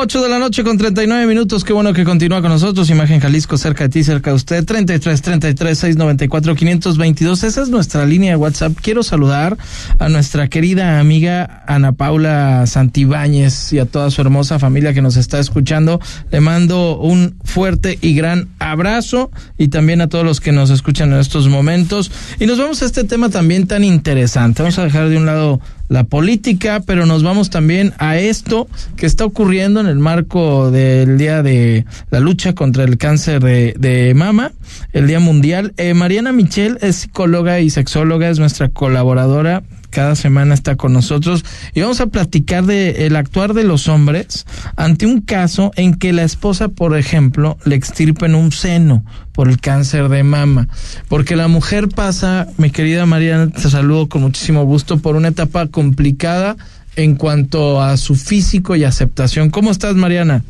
8 0.00 0.22
de 0.22 0.28
la 0.28 0.38
noche 0.38 0.62
con 0.62 0.78
39 0.78 1.26
minutos. 1.26 1.64
Qué 1.64 1.72
bueno 1.72 1.92
que 1.92 2.04
continúa 2.04 2.40
con 2.40 2.52
nosotros. 2.52 2.88
Imagen 2.88 3.18
Jalisco, 3.18 3.58
cerca 3.58 3.82
de 3.82 3.90
ti, 3.90 4.04
cerca 4.04 4.30
de 4.30 4.36
usted. 4.36 4.64
33 4.64 5.20
33 5.20 5.76
694 5.76 6.54
522. 6.54 7.42
Esa 7.42 7.62
es 7.62 7.68
nuestra 7.68 8.06
línea 8.06 8.30
de 8.30 8.36
WhatsApp. 8.36 8.74
Quiero 8.80 9.02
saludar 9.02 9.58
a 9.98 10.08
nuestra 10.08 10.46
querida 10.46 11.00
amiga 11.00 11.64
Ana 11.66 11.90
Paula 11.90 12.64
Santibáñez 12.68 13.72
y 13.72 13.80
a 13.80 13.86
toda 13.86 14.12
su 14.12 14.20
hermosa 14.20 14.60
familia 14.60 14.94
que 14.94 15.02
nos 15.02 15.16
está 15.16 15.40
escuchando. 15.40 16.00
Le 16.30 16.38
mando 16.38 16.96
un 17.00 17.34
fuerte 17.42 17.98
y 18.00 18.14
gran 18.14 18.50
abrazo 18.60 19.32
y 19.58 19.66
también 19.66 20.00
a 20.00 20.08
todos 20.08 20.24
los 20.24 20.40
que 20.40 20.52
nos 20.52 20.70
escuchan 20.70 21.12
en 21.12 21.18
estos 21.18 21.48
momentos. 21.48 22.12
Y 22.38 22.46
nos 22.46 22.56
vamos 22.56 22.82
a 22.82 22.84
este 22.84 23.02
tema 23.02 23.30
también 23.30 23.66
tan 23.66 23.82
interesante. 23.82 24.62
Vamos 24.62 24.78
a 24.78 24.84
dejar 24.84 25.08
de 25.08 25.16
un 25.16 25.26
lado 25.26 25.60
la 25.88 26.04
política, 26.04 26.82
pero 26.84 27.06
nos 27.06 27.22
vamos 27.22 27.50
también 27.50 27.94
a 27.98 28.18
esto 28.18 28.68
que 28.96 29.06
está 29.06 29.24
ocurriendo 29.24 29.80
en 29.80 29.86
el 29.86 29.98
marco 29.98 30.70
del 30.70 31.18
Día 31.18 31.42
de 31.42 31.84
la 32.10 32.20
Lucha 32.20 32.54
contra 32.54 32.84
el 32.84 32.98
Cáncer 32.98 33.42
de, 33.42 33.74
de 33.78 34.14
Mama, 34.14 34.52
el 34.92 35.06
Día 35.06 35.20
Mundial. 35.20 35.72
Eh, 35.76 35.94
Mariana 35.94 36.32
Michel 36.32 36.78
es 36.80 36.96
psicóloga 36.96 37.60
y 37.60 37.70
sexóloga, 37.70 38.28
es 38.28 38.38
nuestra 38.38 38.68
colaboradora 38.68 39.62
cada 39.90 40.14
semana 40.14 40.54
está 40.54 40.76
con 40.76 40.92
nosotros 40.92 41.44
y 41.74 41.80
vamos 41.80 42.00
a 42.00 42.06
platicar 42.06 42.64
de 42.64 43.06
el 43.06 43.16
actuar 43.16 43.54
de 43.54 43.64
los 43.64 43.88
hombres 43.88 44.46
ante 44.76 45.06
un 45.06 45.20
caso 45.20 45.70
en 45.76 45.94
que 45.94 46.12
la 46.12 46.22
esposa, 46.22 46.68
por 46.68 46.96
ejemplo, 46.96 47.56
le 47.64 47.74
extirpen 47.74 48.34
un 48.34 48.52
seno 48.52 49.04
por 49.32 49.48
el 49.48 49.60
cáncer 49.60 50.08
de 50.08 50.24
mama, 50.24 50.68
porque 51.08 51.36
la 51.36 51.48
mujer 51.48 51.88
pasa, 51.88 52.48
mi 52.56 52.70
querida 52.70 53.06
Mariana, 53.06 53.50
te 53.50 53.70
saludo 53.70 54.08
con 54.08 54.22
muchísimo 54.22 54.64
gusto 54.64 54.98
por 54.98 55.16
una 55.16 55.28
etapa 55.28 55.68
complicada 55.68 56.56
en 56.96 57.14
cuanto 57.14 57.80
a 57.80 57.96
su 57.96 58.16
físico 58.16 58.74
y 58.74 58.84
aceptación. 58.84 59.50
¿Cómo 59.50 59.70
estás, 59.70 59.94
Mariana? 59.94 60.42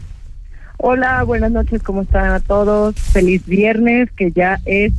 Hola, 0.79 1.25
buenas 1.25 1.51
noches, 1.51 1.83
¿cómo 1.83 2.03
están 2.03 2.31
a 2.31 2.41
todos? 2.41 2.95
Feliz 2.95 3.45
viernes, 3.45 4.09
que 4.17 4.31
ya 4.31 4.61
es 4.65 4.93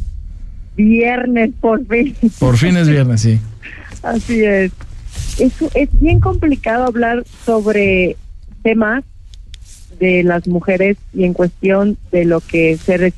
viernes 0.75 1.51
por 1.59 1.85
fin. 1.87 2.15
Por 2.37 2.57
fin 2.57 2.77
es 2.77 2.87
viernes, 2.87 3.21
sí. 3.21 3.39
Así 4.03 4.43
es. 4.43 4.71
es. 5.39 5.53
Es 5.73 5.99
bien 5.99 6.19
complicado 6.19 6.85
hablar 6.85 7.23
sobre 7.45 8.15
temas 8.63 9.03
de 9.99 10.23
las 10.23 10.47
mujeres 10.47 10.97
y 11.13 11.25
en 11.25 11.33
cuestión 11.33 11.97
de 12.11 12.25
lo 12.25 12.39
que 12.39 12.77
se 12.77 13.11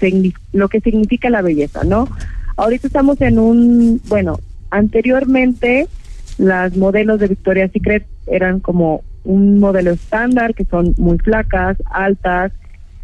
lo 0.51 0.69
que 0.69 0.81
significa 0.81 1.29
la 1.29 1.41
belleza, 1.41 1.83
¿no? 1.83 2.07
Ahorita 2.57 2.87
estamos 2.87 3.21
en 3.21 3.39
un, 3.39 4.01
bueno, 4.07 4.39
anteriormente 4.69 5.87
las 6.37 6.75
modelos 6.75 7.19
de 7.19 7.27
Victoria's 7.27 7.71
Secret 7.71 8.05
eran 8.27 8.59
como 8.59 9.03
un 9.23 9.59
modelo 9.59 9.91
estándar 9.91 10.55
que 10.55 10.65
son 10.65 10.95
muy 10.97 11.19
flacas, 11.19 11.77
altas 11.91 12.51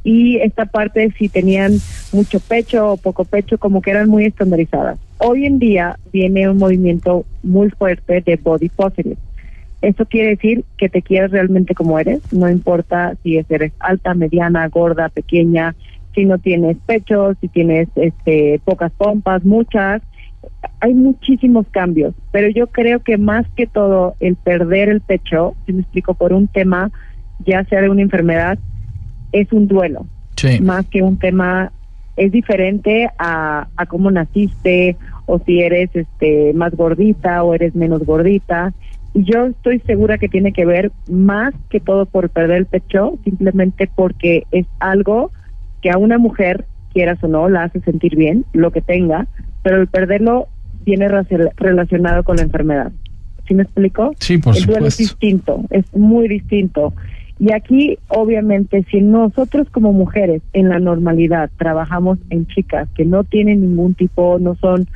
y 0.08 0.38
esta 0.38 0.66
parte 0.66 1.12
si 1.18 1.28
tenían 1.28 1.74
mucho 2.14 2.39
pecho 2.39 2.93
o 2.93 2.97
poco 2.97 3.26
pecho 3.26 3.58
como 3.58 3.82
que 3.82 3.91
eran 3.91 4.08
muy 4.08 4.24
estandarizadas. 4.24 4.97
Hoy 5.18 5.45
en 5.45 5.60
día 5.60 5.99
viene 6.14 6.49
un 6.49 6.58
movimiento 6.58 7.26
muy 7.43 7.70
fuerte 7.72 8.22
de 8.22 8.38
body 8.38 8.70
positive. 8.70 9.18
Esto 9.82 10.05
quiere 10.05 10.30
decir 10.30 10.64
que 10.78 10.88
te 10.88 11.01
quieres 11.01 11.32
realmente 11.32 11.76
como 11.76 11.99
eres, 11.99 12.22
no 12.32 12.49
importa 12.49 13.16
si 13.22 13.43
eres 13.49 13.74
alta, 13.80 14.14
mediana, 14.14 14.70
gorda, 14.70 15.10
pequeña, 15.10 15.76
si 16.16 16.24
no 16.24 16.38
tienes 16.38 16.78
pecho, 16.86 17.34
si 17.41 17.49
tienes 17.49 17.89
este, 17.97 18.62
pocas 18.64 18.93
pompas, 18.93 19.43
muchas. 19.43 20.01
Hay 20.80 20.93
muchísimos 20.93 21.68
cambios, 21.70 22.16
pero 22.32 22.47
yo 22.47 22.68
creo 22.68 23.01
que 23.01 23.18
más 23.18 23.45
que 23.58 23.68
todo 23.68 24.16
el 24.22 24.38
perder 24.38 24.88
el 24.88 25.01
pecho, 25.01 25.53
si 25.66 25.74
me 25.74 25.82
explico, 25.82 26.14
por 26.14 26.32
un 26.32 26.47
tema, 26.47 26.91
ya 27.45 27.66
sea 27.66 27.82
de 27.82 27.89
una 27.89 28.03
enfermedad, 28.03 28.58
es 29.32 29.51
un 29.51 29.67
duelo. 29.67 30.05
Más 30.61 30.86
que 30.88 31.01
un 31.01 31.17
tema 31.17 31.71
es 32.15 32.32
diferente 32.32 33.09
a, 33.17 33.67
a 33.75 33.86
cómo 33.86 34.11
naciste 34.11 34.95
o 35.25 35.39
si 35.39 35.61
eres 35.61 35.89
este 35.93 36.53
más 36.53 36.75
gordita 36.75 37.43
o 37.43 37.53
eres 37.53 37.75
menos 37.75 38.03
gordita. 38.05 38.73
Y 39.13 39.23
yo 39.23 39.45
estoy 39.47 39.80
segura 39.80 40.17
que 40.17 40.30
tiene 40.30 40.51
que 40.51 40.65
ver 40.65 40.91
más 41.09 41.53
que 41.69 41.80
todo 41.80 42.05
por 42.05 42.30
perder 42.30 42.57
el 42.57 42.65
pecho, 42.65 43.17
simplemente 43.23 43.89
porque 43.93 44.43
es 44.51 44.67
algo 44.80 45.32
que 45.82 45.89
a 45.89 45.97
una 45.97 46.17
mujer, 46.17 46.65
quieras 46.93 47.23
o 47.23 47.28
no, 47.28 47.49
la 47.49 47.63
hace 47.63 47.80
sentir 47.82 48.15
bien, 48.15 48.45
lo 48.53 48.71
que 48.71 48.82
tenga, 48.82 49.28
pero 49.63 49.78
el 49.78 49.88
perderlo 49.88 50.47
viene 50.86 51.07
relacionado 51.07 52.23
con 52.23 52.38
la 52.38 52.43
enfermedad. 52.43 52.91
¿Sí 53.47 53.53
me 53.53 53.63
explico? 53.63 54.13
Sí, 54.19 54.38
por 54.38 54.55
el 54.55 54.65
duelo 54.65 54.88
es 54.88 54.97
distinto, 54.97 55.61
es 55.69 55.86
muy 55.95 56.28
distinto. 56.28 56.93
Y 57.39 57.51
aquí, 57.53 57.99
obviamente, 58.07 58.83
si 58.89 59.01
nosotros 59.01 59.69
como 59.69 59.93
mujeres 59.93 60.41
en 60.53 60.69
la 60.69 60.79
normalidad 60.79 61.51
trabajamos 61.57 62.17
en 62.29 62.47
chicas 62.47 62.89
que 62.95 63.05
no 63.05 63.23
tienen 63.23 63.61
ningún 63.61 63.93
tipo, 63.93 64.39
no 64.39 64.55
son, 64.55 64.88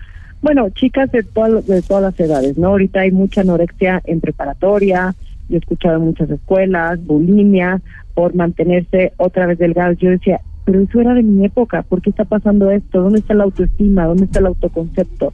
bueno, 0.41 0.69
chicas 0.71 1.11
de, 1.11 1.21
todas 1.21 1.67
de 1.67 1.81
todas 1.83 2.03
las 2.03 2.19
edades, 2.19 2.57
¿no? 2.57 2.69
Ahorita 2.69 3.01
hay 3.01 3.11
mucha 3.11 3.41
anorexia 3.41 4.01
en 4.05 4.21
preparatoria, 4.21 5.13
yo 5.49 5.55
he 5.55 5.59
escuchado 5.59 5.97
en 5.97 6.05
muchas 6.05 6.29
escuelas, 6.31 7.05
bulimia, 7.05 7.81
por 8.15 8.33
mantenerse 8.33 9.13
otra 9.17 9.45
vez 9.45 9.59
delgadas. 9.59 9.97
Yo 9.99 10.09
decía, 10.09 10.41
pero 10.65 10.81
eso 10.81 10.99
era 10.99 11.13
de 11.13 11.23
mi 11.23 11.45
época, 11.45 11.83
¿por 11.83 12.01
qué 12.01 12.09
está 12.09 12.25
pasando 12.25 12.71
esto? 12.71 13.01
¿Dónde 13.01 13.19
está 13.19 13.33
la 13.33 13.43
autoestima? 13.43 14.05
¿Dónde 14.05 14.25
está 14.25 14.39
el 14.39 14.47
autoconcepto? 14.47 15.33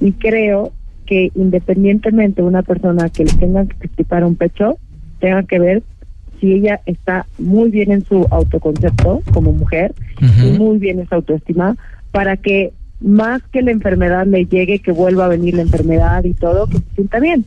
Y 0.00 0.12
creo 0.12 0.72
que 1.06 1.30
independientemente 1.34 2.42
de 2.42 2.48
una 2.48 2.62
persona 2.62 3.08
que 3.08 3.24
le 3.24 3.32
tenga 3.32 3.64
que 3.66 3.86
explicar 3.86 4.24
un 4.24 4.36
pecho, 4.36 4.78
tenga 5.20 5.42
que 5.44 5.58
ver 5.58 5.82
si 6.40 6.52
ella 6.52 6.80
está 6.86 7.26
muy 7.38 7.70
bien 7.70 7.92
en 7.92 8.04
su 8.04 8.26
autoconcepto 8.30 9.22
como 9.32 9.52
mujer 9.52 9.94
y 10.20 10.58
muy 10.58 10.78
bien 10.78 11.00
en 11.00 11.08
su 11.08 11.14
autoestima, 11.14 11.76
para 12.10 12.36
que 12.36 12.72
más 13.00 13.42
que 13.52 13.62
la 13.62 13.70
enfermedad 13.70 14.26
le 14.26 14.46
llegue, 14.46 14.78
que 14.78 14.92
vuelva 14.92 15.26
a 15.26 15.28
venir 15.28 15.54
la 15.54 15.62
enfermedad 15.62 16.24
y 16.24 16.32
todo, 16.32 16.66
que 16.66 16.78
se 16.78 16.94
sienta 16.94 17.20
bien, 17.20 17.44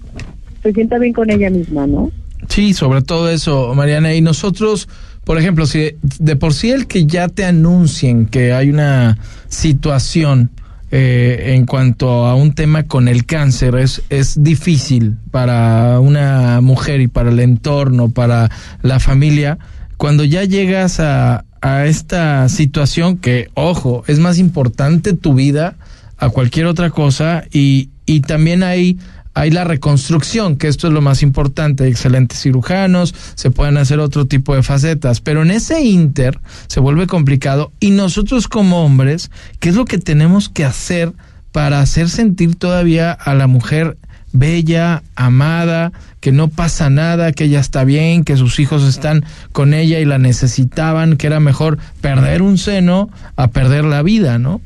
se 0.61 0.73
sienta 0.73 0.99
bien 0.99 1.13
con 1.13 1.29
ella 1.29 1.49
misma, 1.49 1.87
¿no? 1.87 2.11
Sí, 2.47 2.73
sobre 2.73 3.01
todo 3.01 3.29
eso, 3.29 3.73
Mariana. 3.73 4.13
Y 4.13 4.21
nosotros, 4.21 4.87
por 5.23 5.37
ejemplo, 5.37 5.65
si 5.65 5.91
de 6.19 6.35
por 6.35 6.53
sí 6.53 6.71
el 6.71 6.87
que 6.87 7.05
ya 7.05 7.27
te 7.27 7.45
anuncien 7.45 8.25
que 8.27 8.53
hay 8.53 8.69
una 8.69 9.17
situación 9.47 10.51
eh, 10.91 11.53
en 11.55 11.65
cuanto 11.65 12.25
a 12.25 12.35
un 12.35 12.53
tema 12.53 12.83
con 12.83 13.07
el 13.07 13.25
cáncer 13.25 13.75
es, 13.75 14.03
es 14.09 14.41
difícil 14.41 15.17
para 15.31 15.99
una 15.99 16.61
mujer 16.61 17.01
y 17.01 17.07
para 17.07 17.29
el 17.29 17.39
entorno, 17.39 18.09
para 18.09 18.49
la 18.81 18.99
familia, 18.99 19.57
cuando 19.97 20.23
ya 20.23 20.43
llegas 20.43 20.99
a, 20.99 21.43
a 21.61 21.85
esta 21.85 22.47
situación 22.49 23.17
que, 23.17 23.49
ojo, 23.53 24.03
es 24.07 24.19
más 24.19 24.37
importante 24.39 25.13
tu 25.13 25.33
vida 25.33 25.75
a 26.17 26.29
cualquier 26.29 26.65
otra 26.65 26.89
cosa 26.89 27.43
y, 27.51 27.89
y 28.05 28.21
también 28.21 28.63
hay 28.63 28.97
hay 29.37 29.51
la 29.51 29.65
reconstrucción, 29.65 30.57
que 30.57 30.67
esto 30.67 30.87
es 30.87 30.93
lo 30.93 31.01
más 31.01 31.21
importante, 31.21 31.83
hay 31.83 31.91
excelentes 31.91 32.41
cirujanos, 32.41 33.13
se 33.35 33.51
pueden 33.51 33.77
hacer 33.77 33.99
otro 33.99 34.25
tipo 34.25 34.55
de 34.55 34.63
facetas, 34.63 35.21
pero 35.21 35.43
en 35.43 35.51
ese 35.51 35.79
inter 35.83 36.39
se 36.65 36.79
vuelve 36.79 37.05
complicado 37.05 37.71
y 37.79 37.91
nosotros 37.91 38.47
como 38.47 38.83
hombres, 38.83 39.29
¿qué 39.59 39.69
es 39.69 39.75
lo 39.75 39.85
que 39.85 39.99
tenemos 39.99 40.49
que 40.49 40.65
hacer 40.65 41.13
para 41.51 41.81
hacer 41.81 42.09
sentir 42.09 42.55
todavía 42.55 43.11
a 43.11 43.35
la 43.35 43.45
mujer 43.45 43.97
bella, 44.33 45.03
amada, 45.15 45.91
que 46.19 46.31
no 46.31 46.47
pasa 46.47 46.89
nada, 46.89 47.31
que 47.31 47.43
ella 47.43 47.59
está 47.59 47.83
bien, 47.83 48.23
que 48.23 48.37
sus 48.37 48.59
hijos 48.59 48.87
están 48.87 49.23
con 49.51 49.75
ella 49.75 49.99
y 49.99 50.05
la 50.05 50.17
necesitaban, 50.17 51.15
que 51.15 51.27
era 51.27 51.39
mejor 51.39 51.77
perder 52.01 52.41
un 52.41 52.57
seno 52.57 53.11
a 53.35 53.49
perder 53.49 53.85
la 53.85 54.01
vida, 54.01 54.39
¿no? 54.39 54.61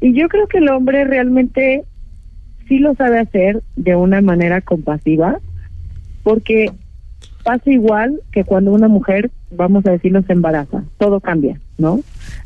Y 0.00 0.18
yo 0.18 0.26
creo 0.28 0.48
que 0.48 0.58
el 0.58 0.68
hombre 0.68 1.04
realmente 1.04 1.84
sí 2.68 2.78
lo 2.78 2.94
sabe 2.94 3.18
hacer 3.18 3.62
de 3.76 3.96
una 3.96 4.20
manera 4.20 4.60
compasiva, 4.60 5.38
porque 6.22 6.70
pasa 7.46 7.70
igual 7.70 8.20
que 8.32 8.42
cuando 8.42 8.72
una 8.72 8.88
mujer, 8.88 9.30
vamos 9.52 9.86
a 9.86 9.92
decirlo, 9.92 10.20
se 10.22 10.32
embaraza, 10.32 10.82
todo 10.98 11.20
cambia, 11.20 11.60
¿no? 11.78 12.00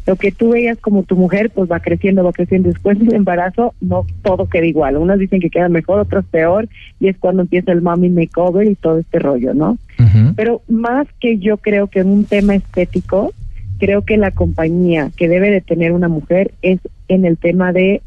Lo 0.07 0.16
que 0.16 0.31
tú 0.31 0.51
veías 0.51 0.79
como 0.79 1.05
tu 1.05 1.16
mujer, 1.16 1.51
pues 1.51 1.71
va 1.71 1.81
creciendo, 1.81 2.23
va 2.23 2.33
creciendo. 2.33 2.68
Después 2.68 2.99
del 2.99 3.14
embarazo, 3.14 3.75
no 3.81 4.05
todo 4.23 4.47
queda 4.47 4.66
igual. 4.66 4.99
Unas 4.99 5.18
dicen 5.18 5.41
que 5.41 5.49
queda 5.49 5.71
mejor, 5.71 6.01
otras 6.01 6.27
peor, 6.27 6.68
y 6.99 7.09
es 7.09 7.16
cuando 7.16 7.43
empieza 7.43 7.73
el 7.73 7.81
mommy 7.81 8.11
makeover 8.11 8.68
y 8.68 8.75
todo 8.75 8.99
este 8.99 9.18
rollo, 9.18 9.55
¿no? 9.55 9.79
Pero 10.37 10.62
más 10.68 11.07
que 11.18 11.39
yo 11.39 11.57
creo 11.57 11.87
que 11.87 12.01
en 12.01 12.09
un 12.09 12.25
tema 12.25 12.55
estético, 12.55 13.33
creo 13.79 14.03
que 14.03 14.18
la 14.18 14.31
compañía 14.31 15.11
que 15.16 15.29
debe 15.29 15.51
de 15.51 15.62
tener 15.62 15.93
una 15.93 16.09
mujer 16.09 16.53
es 16.61 16.81
en 17.09 17.25
el 17.25 17.39
tema 17.39 17.73
de 17.73 18.03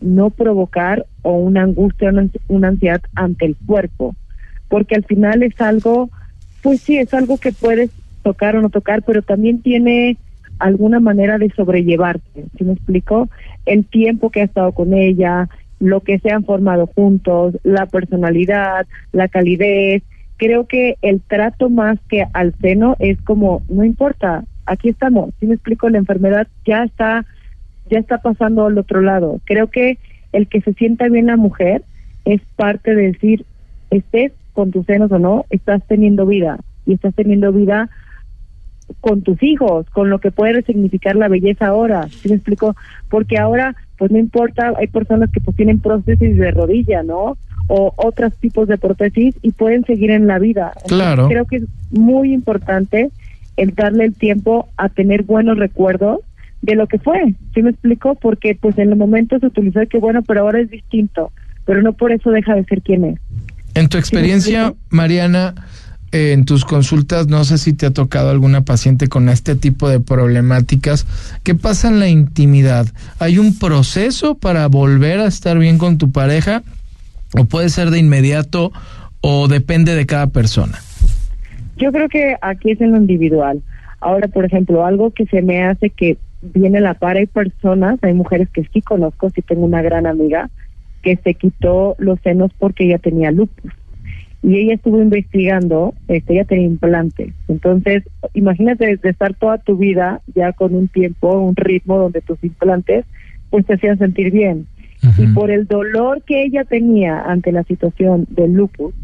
no 0.00 0.30
provocar 0.30 1.06
o 1.22 1.32
una 1.32 1.62
angustia, 1.62 2.12
una, 2.48 2.68
ansiedad 2.68 3.02
ante 3.14 3.46
el 3.46 3.56
cuerpo, 3.66 4.14
porque 4.68 4.94
al 4.94 5.04
final 5.04 5.42
es 5.42 5.60
algo, 5.60 6.10
pues 6.62 6.80
sí, 6.80 6.98
es 6.98 7.12
algo 7.14 7.38
que 7.38 7.52
puedes 7.52 7.90
tocar 8.22 8.56
o 8.56 8.62
no 8.62 8.70
tocar, 8.70 9.02
pero 9.02 9.22
también 9.22 9.62
tiene 9.62 10.16
alguna 10.58 11.00
manera 11.00 11.38
de 11.38 11.50
sobrellevarte, 11.50 12.44
¿sí 12.56 12.64
me 12.64 12.72
explico? 12.72 13.28
El 13.64 13.84
tiempo 13.84 14.30
que 14.30 14.40
ha 14.40 14.44
estado 14.44 14.72
con 14.72 14.94
ella, 14.94 15.48
lo 15.80 16.00
que 16.00 16.18
se 16.18 16.30
han 16.30 16.44
formado 16.44 16.86
juntos, 16.86 17.56
la 17.62 17.86
personalidad, 17.86 18.86
la 19.12 19.28
calidez. 19.28 20.02
Creo 20.36 20.66
que 20.66 20.96
el 21.02 21.20
trato 21.20 21.70
más 21.70 21.98
que 22.08 22.24
al 22.32 22.54
seno 22.60 22.96
es 22.98 23.20
como, 23.22 23.62
no 23.68 23.84
importa, 23.84 24.44
aquí 24.66 24.88
estamos, 24.88 25.30
¿sí 25.40 25.46
me 25.46 25.54
explico? 25.54 25.88
La 25.88 25.98
enfermedad 25.98 26.46
ya 26.64 26.84
está, 26.84 27.24
ya 27.88 27.98
está 27.98 28.18
pasando 28.18 28.66
al 28.66 28.78
otro 28.78 29.00
lado. 29.00 29.40
Creo 29.44 29.68
que 29.68 29.98
el 30.32 30.46
que 30.48 30.60
se 30.60 30.74
sienta 30.74 31.08
bien 31.08 31.26
la 31.26 31.36
mujer 31.36 31.82
es 32.24 32.40
parte 32.56 32.94
de 32.94 33.12
decir, 33.12 33.44
estés 33.90 34.32
con 34.52 34.70
tus 34.70 34.86
senos 34.86 35.10
o 35.12 35.18
no, 35.18 35.46
estás 35.50 35.82
teniendo 35.86 36.26
vida 36.26 36.58
y 36.84 36.94
estás 36.94 37.14
teniendo 37.14 37.52
vida 37.52 37.88
con 39.00 39.22
tus 39.22 39.42
hijos, 39.42 39.88
con 39.90 40.10
lo 40.10 40.18
que 40.18 40.30
puede 40.30 40.62
significar 40.62 41.16
la 41.16 41.28
belleza 41.28 41.66
ahora, 41.66 42.08
¿sí 42.08 42.28
me 42.28 42.36
explico? 42.36 42.74
Porque 43.10 43.38
ahora, 43.38 43.76
pues 43.98 44.10
no 44.10 44.18
importa, 44.18 44.72
hay 44.76 44.86
personas 44.86 45.30
que 45.30 45.40
pues 45.40 45.56
tienen 45.56 45.80
prótesis 45.80 46.36
de 46.36 46.50
rodilla, 46.50 47.02
¿no? 47.02 47.36
O 47.68 47.92
otros 47.96 48.34
tipos 48.36 48.66
de 48.66 48.78
prótesis 48.78 49.34
y 49.42 49.52
pueden 49.52 49.84
seguir 49.84 50.10
en 50.10 50.26
la 50.26 50.38
vida. 50.38 50.72
Claro. 50.86 51.28
creo 51.28 51.44
que 51.44 51.56
es 51.56 51.64
muy 51.90 52.32
importante 52.32 53.10
el 53.56 53.74
darle 53.74 54.04
el 54.04 54.14
tiempo 54.14 54.68
a 54.76 54.88
tener 54.88 55.24
buenos 55.24 55.58
recuerdos 55.58 56.20
de 56.62 56.74
lo 56.74 56.86
que 56.86 56.98
fue, 56.98 57.34
¿sí 57.54 57.62
me 57.62 57.70
explico? 57.70 58.14
Porque 58.16 58.56
pues 58.60 58.76
en 58.78 58.90
el 58.90 58.96
momento 58.96 59.38
se 59.38 59.46
utilizó 59.46 59.80
que 59.88 59.98
bueno, 59.98 60.22
pero 60.22 60.40
ahora 60.40 60.60
es 60.60 60.70
distinto, 60.70 61.32
pero 61.64 61.82
no 61.82 61.92
por 61.92 62.12
eso 62.12 62.30
deja 62.30 62.54
de 62.54 62.64
ser 62.64 62.82
quien 62.82 63.04
es. 63.04 63.20
En 63.74 63.88
tu 63.88 63.96
experiencia, 63.96 64.74
Mariana, 64.90 65.54
eh, 66.10 66.32
en 66.32 66.46
tus 66.46 66.64
consultas, 66.64 67.28
no 67.28 67.44
sé 67.44 67.58
si 67.58 67.74
te 67.74 67.86
ha 67.86 67.92
tocado 67.92 68.30
alguna 68.30 68.62
paciente 68.62 69.08
con 69.08 69.28
este 69.28 69.54
tipo 69.54 69.88
de 69.88 70.00
problemáticas. 70.00 71.06
¿Qué 71.42 71.54
pasa 71.54 71.88
en 71.88 72.00
la 72.00 72.08
intimidad? 72.08 72.86
¿Hay 73.18 73.38
un 73.38 73.58
proceso 73.58 74.34
para 74.34 74.66
volver 74.68 75.20
a 75.20 75.26
estar 75.26 75.58
bien 75.58 75.78
con 75.78 75.98
tu 75.98 76.10
pareja? 76.10 76.62
¿O 77.38 77.44
puede 77.44 77.68
ser 77.68 77.90
de 77.90 77.98
inmediato 77.98 78.72
o 79.20 79.48
depende 79.48 79.94
de 79.94 80.06
cada 80.06 80.28
persona? 80.28 80.78
Yo 81.76 81.92
creo 81.92 82.08
que 82.08 82.36
aquí 82.40 82.72
es 82.72 82.80
en 82.80 82.92
lo 82.92 82.96
individual. 82.96 83.62
Ahora, 84.00 84.28
por 84.28 84.44
ejemplo, 84.44 84.86
algo 84.86 85.10
que 85.10 85.26
se 85.26 85.42
me 85.42 85.62
hace 85.62 85.90
que 85.90 86.16
viene 86.42 86.78
a 86.78 86.82
la 86.82 86.94
par, 86.94 87.16
hay 87.16 87.26
personas, 87.26 87.98
hay 88.02 88.14
mujeres 88.14 88.48
que 88.50 88.64
sí 88.72 88.82
conozco, 88.82 89.30
sí 89.30 89.42
tengo 89.42 89.64
una 89.64 89.82
gran 89.82 90.06
amiga 90.06 90.50
que 91.02 91.16
se 91.16 91.34
quitó 91.34 91.94
los 91.98 92.20
senos 92.20 92.52
porque 92.58 92.84
ella 92.84 92.98
tenía 92.98 93.30
lupus 93.30 93.72
y 94.42 94.56
ella 94.56 94.74
estuvo 94.74 95.00
investigando, 95.02 95.94
este, 96.06 96.34
ella 96.34 96.44
tenía 96.44 96.66
implantes. 96.66 97.32
Entonces, 97.48 98.04
imagínate 98.34 98.96
de 98.96 99.10
estar 99.10 99.34
toda 99.34 99.58
tu 99.58 99.76
vida 99.76 100.20
ya 100.34 100.52
con 100.52 100.74
un 100.74 100.88
tiempo, 100.88 101.40
un 101.40 101.56
ritmo 101.56 101.98
donde 101.98 102.20
tus 102.20 102.42
implantes 102.44 103.04
pues 103.50 103.66
te 103.66 103.74
hacían 103.74 103.98
sentir 103.98 104.30
bien. 104.30 104.66
Y 105.16 105.28
por 105.28 105.50
el 105.50 105.66
dolor 105.66 106.22
que 106.22 106.42
ella 106.42 106.64
tenía 106.64 107.20
ante 107.22 107.52
la 107.52 107.62
situación 107.64 108.26
del 108.30 108.52
lupus, 108.52 108.94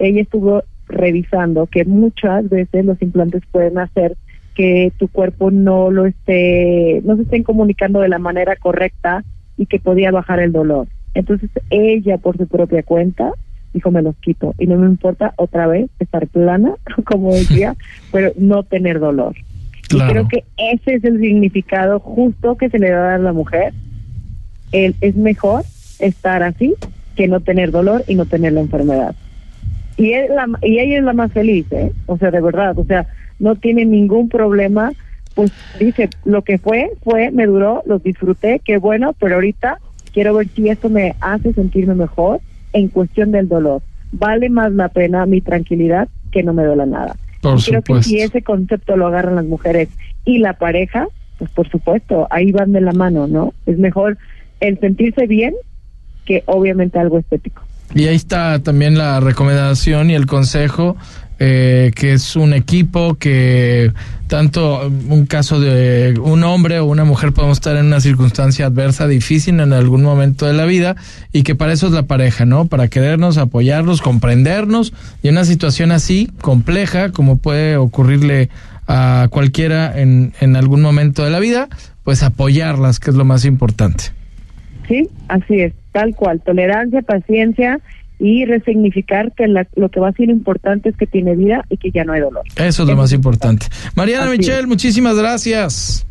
ella 0.00 0.22
estuvo 0.22 0.64
revisando 0.88 1.66
que 1.66 1.84
muchas 1.84 2.48
veces 2.48 2.84
los 2.84 3.00
implantes 3.00 3.42
pueden 3.50 3.78
hacer 3.78 4.16
que 4.54 4.92
tu 4.98 5.08
cuerpo 5.08 5.50
no 5.50 5.90
lo 5.90 6.06
esté, 6.06 7.00
no 7.04 7.16
se 7.16 7.22
estén 7.22 7.42
comunicando 7.42 8.00
de 8.00 8.08
la 8.08 8.18
manera 8.18 8.56
correcta 8.56 9.24
y 9.56 9.66
que 9.66 9.80
podía 9.80 10.10
bajar 10.10 10.40
el 10.40 10.52
dolor. 10.52 10.86
Entonces 11.14 11.50
ella 11.70 12.18
por 12.18 12.36
su 12.36 12.46
propia 12.46 12.82
cuenta 12.82 13.32
dijo 13.72 13.90
me 13.90 14.02
los 14.02 14.16
quito 14.16 14.54
y 14.58 14.66
no 14.66 14.76
me 14.76 14.86
importa 14.86 15.34
otra 15.36 15.66
vez 15.66 15.90
estar 15.98 16.26
plana, 16.28 16.74
como 17.04 17.34
decía, 17.34 17.76
pero 18.12 18.32
no 18.38 18.62
tener 18.62 19.00
dolor. 19.00 19.34
Y 19.90 19.98
creo 19.98 20.26
que 20.28 20.44
ese 20.56 20.94
es 20.94 21.04
el 21.04 21.20
significado 21.20 22.00
justo 22.00 22.56
que 22.56 22.70
se 22.70 22.78
le 22.78 22.90
da 22.90 23.16
a 23.16 23.18
la 23.18 23.32
mujer. 23.32 23.74
El, 24.72 24.96
es 25.02 25.14
mejor 25.14 25.62
estar 25.98 26.42
así 26.42 26.74
que 27.16 27.28
no 27.28 27.40
tener 27.40 27.70
dolor 27.70 28.02
y 28.08 28.14
no 28.14 28.24
tener 28.24 28.54
la 28.54 28.60
enfermedad. 28.60 29.14
Y, 29.96 30.12
es 30.12 30.30
la, 30.30 30.48
y 30.62 30.78
ella 30.78 30.98
es 30.98 31.04
la 31.04 31.12
más 31.12 31.32
feliz, 31.32 31.66
¿eh? 31.70 31.92
O 32.06 32.16
sea, 32.16 32.30
de 32.30 32.40
verdad, 32.40 32.76
o 32.78 32.84
sea, 32.84 33.06
no 33.38 33.56
tiene 33.56 33.84
ningún 33.84 34.28
problema. 34.28 34.92
Pues 35.34 35.52
dice, 35.80 36.10
lo 36.24 36.42
que 36.42 36.58
fue, 36.58 36.90
fue, 37.02 37.30
me 37.30 37.46
duró, 37.46 37.82
los 37.86 38.02
disfruté, 38.02 38.60
qué 38.64 38.78
bueno, 38.78 39.14
pero 39.18 39.34
ahorita 39.36 39.78
quiero 40.12 40.34
ver 40.34 40.48
si 40.54 40.68
esto 40.68 40.88
me 40.88 41.16
hace 41.20 41.52
sentirme 41.52 41.94
mejor 41.94 42.40
en 42.72 42.88
cuestión 42.88 43.32
del 43.32 43.48
dolor. 43.48 43.82
Vale 44.12 44.48
más 44.48 44.72
la 44.72 44.88
pena 44.88 45.26
mi 45.26 45.40
tranquilidad 45.40 46.08
que 46.30 46.42
no 46.42 46.52
me 46.52 46.64
duela 46.64 46.86
nada. 46.86 47.16
Por 47.40 47.62
Creo 47.62 47.82
que 47.82 48.02
si 48.02 48.20
ese 48.20 48.42
concepto 48.42 48.96
lo 48.96 49.08
agarran 49.08 49.36
las 49.36 49.44
mujeres 49.44 49.88
y 50.24 50.38
la 50.38 50.54
pareja, 50.54 51.08
pues 51.38 51.50
por 51.50 51.68
supuesto, 51.68 52.26
ahí 52.30 52.52
van 52.52 52.72
de 52.72 52.80
la 52.80 52.92
mano, 52.92 53.26
¿no? 53.26 53.52
Es 53.66 53.78
mejor 53.78 54.18
el 54.60 54.78
sentirse 54.78 55.26
bien 55.26 55.54
que 56.24 56.42
obviamente 56.46 56.98
algo 56.98 57.18
estético. 57.18 57.62
Y 57.94 58.06
ahí 58.06 58.16
está 58.16 58.60
también 58.60 58.96
la 58.96 59.20
recomendación 59.20 60.10
y 60.10 60.14
el 60.14 60.26
consejo 60.26 60.96
eh, 61.38 61.90
que 61.94 62.12
es 62.12 62.36
un 62.36 62.54
equipo 62.54 63.16
que 63.16 63.92
tanto 64.28 64.88
un 65.08 65.26
caso 65.26 65.60
de 65.60 66.14
un 66.22 66.44
hombre 66.44 66.78
o 66.78 66.86
una 66.86 67.04
mujer 67.04 67.32
podemos 67.32 67.58
estar 67.58 67.76
en 67.76 67.86
una 67.86 68.00
circunstancia 68.00 68.66
adversa, 68.66 69.08
difícil 69.08 69.60
en 69.60 69.72
algún 69.72 70.02
momento 70.02 70.46
de 70.46 70.52
la 70.52 70.64
vida 70.64 70.96
y 71.32 71.42
que 71.42 71.54
para 71.54 71.72
eso 71.72 71.88
es 71.88 71.92
la 71.92 72.04
pareja, 72.04 72.46
¿no? 72.46 72.66
Para 72.66 72.88
querernos, 72.88 73.36
apoyarnos, 73.36 74.00
comprendernos 74.00 74.92
y 75.22 75.28
una 75.28 75.44
situación 75.44 75.92
así 75.92 76.30
compleja 76.40 77.10
como 77.10 77.36
puede 77.36 77.76
ocurrirle 77.76 78.48
a 78.86 79.28
cualquiera 79.30 80.00
en, 80.00 80.34
en 80.40 80.56
algún 80.56 80.82
momento 80.82 81.24
de 81.24 81.30
la 81.30 81.40
vida, 81.40 81.68
pues 82.04 82.22
apoyarlas, 82.22 83.00
que 83.00 83.10
es 83.10 83.16
lo 83.16 83.24
más 83.24 83.44
importante. 83.44 84.04
Sí, 84.86 85.08
así 85.28 85.60
es, 85.60 85.72
tal 85.92 86.14
cual, 86.14 86.40
tolerancia, 86.42 87.02
paciencia 87.02 87.80
y 88.18 88.44
resignificar 88.44 89.32
que 89.32 89.46
lo 89.48 89.88
que 89.88 90.00
va 90.00 90.08
a 90.08 90.12
ser 90.12 90.30
importante 90.30 90.88
es 90.88 90.96
que 90.96 91.06
tiene 91.06 91.36
vida 91.36 91.64
y 91.68 91.76
que 91.76 91.90
ya 91.90 92.04
no 92.04 92.12
hay 92.12 92.20
dolor. 92.20 92.44
Eso 92.56 92.82
es 92.82 92.88
lo 92.88 92.96
más 92.96 93.12
importante. 93.12 93.66
Mariana 93.94 94.30
Michel, 94.30 94.66
muchísimas 94.66 95.16
gracias. 95.16 96.06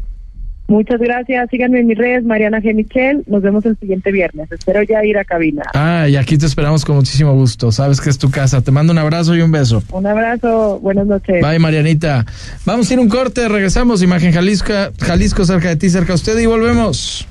Muchas 0.68 1.00
gracias. 1.00 1.50
Síganme 1.50 1.82
en 1.82 1.88
mis 1.88 1.98
redes, 1.98 2.24
Mariana 2.24 2.60
G. 2.60 2.74
Michel. 2.74 3.24
Nos 3.28 3.42
vemos 3.42 3.66
el 3.66 3.78
siguiente 3.78 4.12
viernes. 4.12 4.52
Espero 4.52 4.82
ya 4.84 5.04
ir 5.04 5.18
a 5.18 5.26
cabina. 5.26 5.64
Ah, 5.74 6.08
y 6.08 6.16
aquí 6.16 6.38
te 6.38 6.46
esperamos 6.46 6.86
con 6.86 6.96
muchísimo 6.96 7.34
gusto. 7.34 7.72
Sabes 7.72 8.00
que 8.00 8.10
es 8.10 8.18
tu 8.18 8.32
casa. 8.32 8.62
Te 8.62 8.72
mando 8.72 8.94
un 8.94 8.98
abrazo 8.98 9.36
y 9.36 9.42
un 9.42 9.52
beso. 9.52 9.84
Un 9.92 10.08
abrazo. 10.08 10.80
Buenas 10.80 11.06
noches. 11.06 11.42
Bye, 11.42 11.60
Marianita. 11.60 12.26
Vamos 12.66 12.90
a 12.90 12.94
ir 12.94 13.00
un 13.00 13.10
corte. 13.10 13.48
Regresamos. 13.50 14.02
Imagen 14.02 14.32
Jalisco, 14.32 14.74
Jalisco 15.00 15.46
cerca 15.46 15.70
de 15.70 15.76
ti, 15.76 15.90
cerca 15.90 16.08
de 16.08 16.16
usted 16.16 16.40
y 16.40 16.46
volvemos 16.46 17.28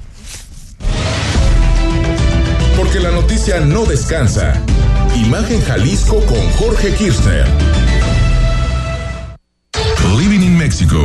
noticia 3.23 3.61
no 3.61 3.85
descansa. 3.85 4.53
Imagen 5.15 5.61
Jalisco 5.63 6.21
con 6.27 6.41
Jorge 6.59 6.93
Kirchner. 6.95 7.47
Living 10.19 10.43
in 10.43 10.59
Mexico. 10.59 11.05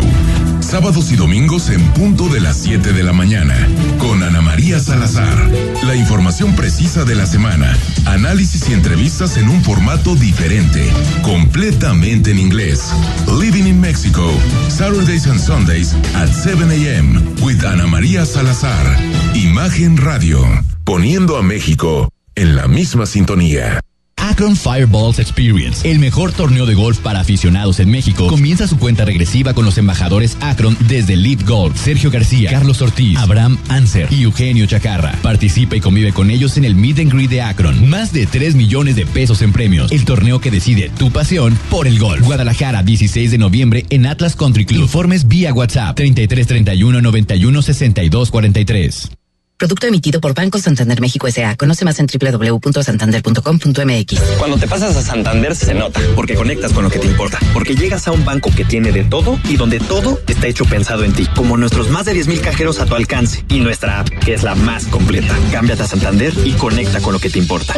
Sábados 0.60 1.12
y 1.12 1.16
domingos 1.16 1.70
en 1.70 1.82
punto 1.94 2.28
de 2.28 2.40
las 2.40 2.58
7 2.58 2.92
de 2.92 3.04
la 3.04 3.14
mañana. 3.14 3.56
Con 4.00 4.24
Ana 4.24 4.42
María 4.42 4.80
Salazar. 4.80 5.38
La 5.84 5.96
información 5.96 6.56
precisa 6.56 7.06
de 7.06 7.14
la 7.14 7.28
semana. 7.28 7.78
Análisis 8.06 8.68
y 8.70 8.74
entrevistas 8.74 9.38
en 9.38 9.48
un 9.48 9.62
formato 9.62 10.16
diferente. 10.16 10.90
Completamente 11.22 12.32
en 12.32 12.40
inglés. 12.40 12.92
Living 13.40 13.68
in 13.68 13.80
Mexico. 13.80 14.28
Saturdays 14.70 15.28
and 15.28 15.40
Sundays 15.40 15.94
at 16.16 16.30
7 16.30 16.72
a.m. 16.72 17.36
with 17.44 17.64
Ana 17.64 17.86
María 17.86 18.26
Salazar. 18.26 18.98
Imagen 19.36 19.98
Radio 19.98 20.42
poniendo 20.88 21.36
a 21.36 21.44
México 21.44 22.14
en 22.34 22.56
la 22.56 22.70
misma 22.70 23.06
sintonía. 23.06 23.82
Akron 24.16 24.56
Fireballs 24.56 25.20
Experience, 25.20 25.90
el 25.92 26.00
mejor 26.00 26.32
torneo 26.32 26.66
de 26.66 26.76
golf 26.76 27.00
para 27.00 27.20
aficionados 27.20 27.82
en 27.82 27.92
México, 27.92 28.28
comienza 28.28 28.70
su 28.70 28.80
cuenta 28.80 29.04
regresiva 29.04 29.54
con 29.54 29.66
los 29.66 29.78
embajadores 29.78 30.38
Akron 30.40 30.78
desde 30.88 31.18
Lead 31.18 31.46
Golf, 31.46 31.78
Sergio 31.78 32.10
García, 32.10 32.52
Carlos 32.52 32.82
Ortiz, 32.82 33.18
Abraham 33.18 33.58
Anser 33.68 34.08
y 34.14 34.24
Eugenio 34.24 34.66
Chacarra. 34.66 35.12
Participa 35.22 35.76
y 35.76 35.82
convive 35.82 36.14
con 36.14 36.32
ellos 36.32 36.56
en 36.56 36.64
el 36.64 36.74
Meet 36.74 37.00
and 37.00 37.12
Greet 37.12 37.32
de 37.32 37.42
Akron. 37.42 37.90
Más 37.90 38.14
de 38.14 38.26
3 38.26 38.56
millones 38.56 38.96
de 38.96 39.06
pesos 39.06 39.42
en 39.42 39.52
premios. 39.52 39.92
El 39.92 40.06
torneo 40.06 40.40
que 40.40 40.52
decide 40.52 40.90
tu 40.98 41.12
pasión 41.12 41.60
por 41.70 41.86
el 41.88 42.00
golf. 42.00 42.24
Guadalajara, 42.24 42.82
16 42.82 43.30
de 43.32 43.38
noviembre 43.38 43.86
en 43.90 44.06
Atlas 44.06 44.38
Country 44.38 44.66
Club. 44.66 44.84
Informes 44.84 45.28
vía 45.28 45.54
WhatsApp 45.54 45.98
3331 45.98 47.02
91 47.02 47.62
62 47.62 48.32
43. 48.32 49.17
Producto 49.58 49.88
emitido 49.88 50.22
por 50.22 50.36
Banco 50.36 50.60
Santander 50.60 51.02
México 51.02 51.26
S.A. 51.26 51.56
Conoce 51.56 51.84
más 51.84 52.00
en 52.00 52.06
www.santander.com.mx. 52.06 54.22
Cuando 54.38 54.58
te 54.58 54.68
pasas 54.68 54.96
a 54.96 55.02
Santander 55.02 55.56
se 55.56 55.74
nota, 55.74 56.00
porque 56.16 56.36
conectas 56.36 56.74
con 56.74 56.84
lo 56.84 56.92
que 56.92 57.00
te 57.00 57.08
importa, 57.08 57.40
porque 57.54 57.76
llegas 57.76 58.08
a 58.08 58.12
un 58.12 58.24
banco 58.24 58.52
que 58.56 58.66
tiene 58.66 58.92
de 58.92 59.04
todo 59.04 59.40
y 59.50 59.58
donde 59.58 59.80
todo 59.80 60.20
está 60.28 60.46
hecho 60.46 60.66
pensado 60.66 61.04
en 61.04 61.14
ti, 61.14 61.26
como 61.36 61.58
nuestros 61.58 61.90
más 61.90 62.06
de 62.06 62.14
10.000 62.14 62.42
cajeros 62.42 62.80
a 62.80 62.86
tu 62.86 62.94
alcance 62.94 63.44
y 63.50 63.60
nuestra 63.60 64.02
app, 64.02 64.10
que 64.10 64.36
es 64.36 64.44
la 64.44 64.54
más 64.54 64.86
completa. 64.86 65.36
Cámbiate 65.52 65.82
a 65.82 65.88
Santander 65.88 66.36
y 66.46 66.52
conecta 66.52 67.02
con 67.02 67.14
lo 67.14 67.20
que 67.20 67.32
te 67.32 67.40
importa. 67.40 67.74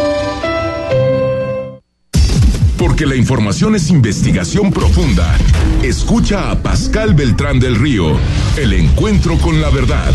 Porque 2.77 3.05
la 3.05 3.15
información 3.15 3.75
es 3.75 3.89
investigación 3.89 4.73
profunda. 4.73 5.37
Escucha 5.81 6.51
a 6.51 6.61
Pascal 6.61 7.13
Beltrán 7.13 7.61
del 7.61 7.75
Río, 7.75 8.19
el 8.57 8.73
encuentro 8.73 9.37
con 9.37 9.61
la 9.61 9.69
verdad 9.69 10.13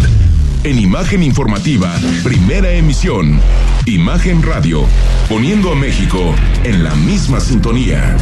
en 0.65 0.79
Imagen 0.79 1.23
Informativa, 1.23 1.95
primera 2.23 2.71
emisión. 2.71 3.39
Imagen 3.85 4.43
Radio, 4.43 4.87
poniendo 5.29 5.71
a 5.71 5.75
México 5.75 6.35
en 6.65 6.83
la 6.83 6.95
misma 6.95 7.39
sintonía. 7.39 8.17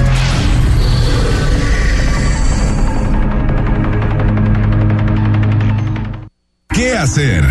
¿Qué 6.75 6.97
hacer? 6.97 7.45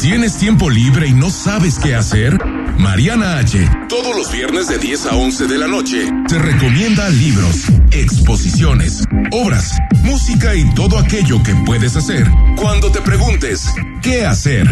¿Tienes 0.00 0.36
tiempo 0.38 0.70
libre 0.70 1.06
y 1.06 1.12
no 1.12 1.30
sabes 1.30 1.78
qué 1.78 1.94
hacer? 1.94 2.36
Mariana 2.78 3.38
H. 3.38 3.58
Todos 3.88 4.16
los 4.16 4.30
viernes 4.30 4.68
de 4.68 4.78
10 4.78 5.06
a 5.06 5.16
11 5.16 5.46
de 5.46 5.58
la 5.58 5.66
noche 5.66 6.08
te 6.28 6.38
recomienda 6.38 7.08
libros, 7.08 7.64
exposiciones, 7.90 9.04
obras, 9.32 9.76
música 10.02 10.54
y 10.54 10.68
todo 10.74 10.98
aquello 10.98 11.42
que 11.42 11.54
puedes 11.64 11.96
hacer 11.96 12.26
cuando 12.56 12.90
te 12.90 13.00
preguntes 13.00 13.72
qué 14.02 14.26
hacer 14.26 14.66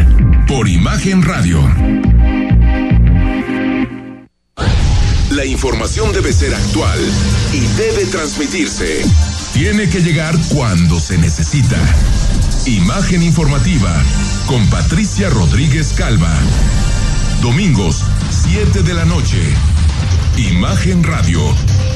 por 0.47 0.69
Imagen 0.69 1.23
Radio. 1.23 1.61
La 5.31 5.45
información 5.45 6.13
debe 6.13 6.33
ser 6.33 6.55
actual 6.55 6.99
y 7.53 7.61
debe 7.77 8.07
transmitirse. 8.07 9.03
Tiene 9.53 9.89
que 9.89 10.01
llegar 10.01 10.37
cuando 10.55 11.01
se 11.01 11.19
necesita. 11.19 11.77
Imagen 12.67 13.23
informativa 13.23 13.93
con 14.47 14.65
Patricia 14.71 15.31
Rodríguez 15.31 15.93
Calva. 15.95 16.33
Domingos, 17.45 18.03
7 18.31 18.83
de 18.83 18.95
la 18.95 19.05
noche. 19.05 19.37
Imagen 20.39 21.05
Radio, 21.05 21.43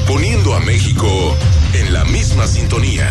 poniendo 0.05 0.53
a 0.53 0.59
México 0.59 1.35
en 1.73 1.91
la 1.91 2.05
misma 2.05 2.45
sintonía. 2.45 3.09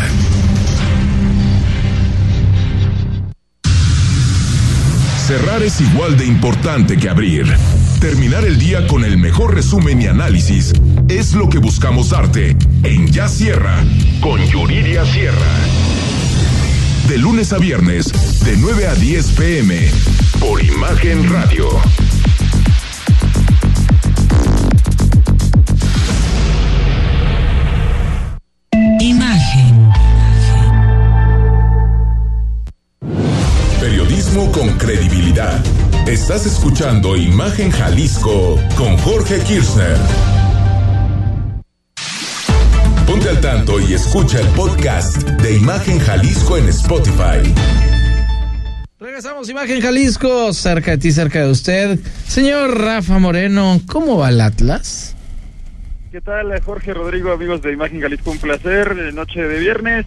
Cerrar 5.27 5.65
es 5.65 5.81
igual 5.81 6.17
de 6.17 6.27
importante 6.27 6.97
que 6.97 7.09
abrir. 7.09 7.45
Terminar 8.01 8.45
el 8.45 8.57
día 8.57 8.87
con 8.87 9.05
el 9.05 9.19
mejor 9.19 9.57
resumen 9.57 10.01
y 10.01 10.07
análisis 10.07 10.73
es 11.09 11.33
lo 11.33 11.49
que 11.49 11.59
buscamos 11.59 12.11
darte 12.11 12.57
en 12.85 13.09
Ya 13.09 13.27
Sierra 13.29 13.83
con 14.21 14.41
Yuridia 14.47 15.05
Sierra. 15.05 15.57
De 17.09 17.19
lunes 17.19 17.53
a 17.53 17.59
viernes, 17.59 18.13
de 18.45 18.57
9 18.59 18.87
a 18.87 18.95
10 18.95 19.27
pm, 19.33 19.91
por 20.39 20.65
Imagen 20.65 21.29
Radio. 21.33 21.69
Estás 36.09 36.47
escuchando 36.47 37.19
Imagen 37.19 37.71
Jalisco 37.71 38.59
con 38.79 38.97
Jorge 38.97 39.41
Kirchner. 39.41 39.99
Ponte 43.07 43.29
al 43.29 43.39
tanto 43.43 43.79
y 43.79 43.93
escucha 43.93 44.41
el 44.41 44.47
podcast 44.57 45.19
de 45.43 45.57
Imagen 45.59 45.99
Jalisco 45.99 46.57
en 46.57 46.71
Spotify. 46.71 47.53
Regresamos, 48.99 49.51
Imagen 49.51 49.83
Jalisco, 49.83 50.55
cerca 50.55 50.93
de 50.93 50.97
ti, 50.97 51.13
cerca 51.13 51.43
de 51.43 51.51
usted. 51.51 51.99
Señor 52.27 52.81
Rafa 52.81 53.19
Moreno, 53.19 53.79
¿cómo 53.87 54.17
va 54.17 54.31
el 54.31 54.41
Atlas? 54.41 55.15
¿Qué 56.11 56.23
tal, 56.23 56.59
Jorge 56.63 56.95
Rodrigo, 56.95 57.33
amigos 57.33 57.61
de 57.61 57.75
Imagen 57.75 58.01
Jalisco? 58.01 58.31
Un 58.31 58.39
placer, 58.39 59.13
noche 59.13 59.43
de 59.43 59.61
viernes. 59.61 60.07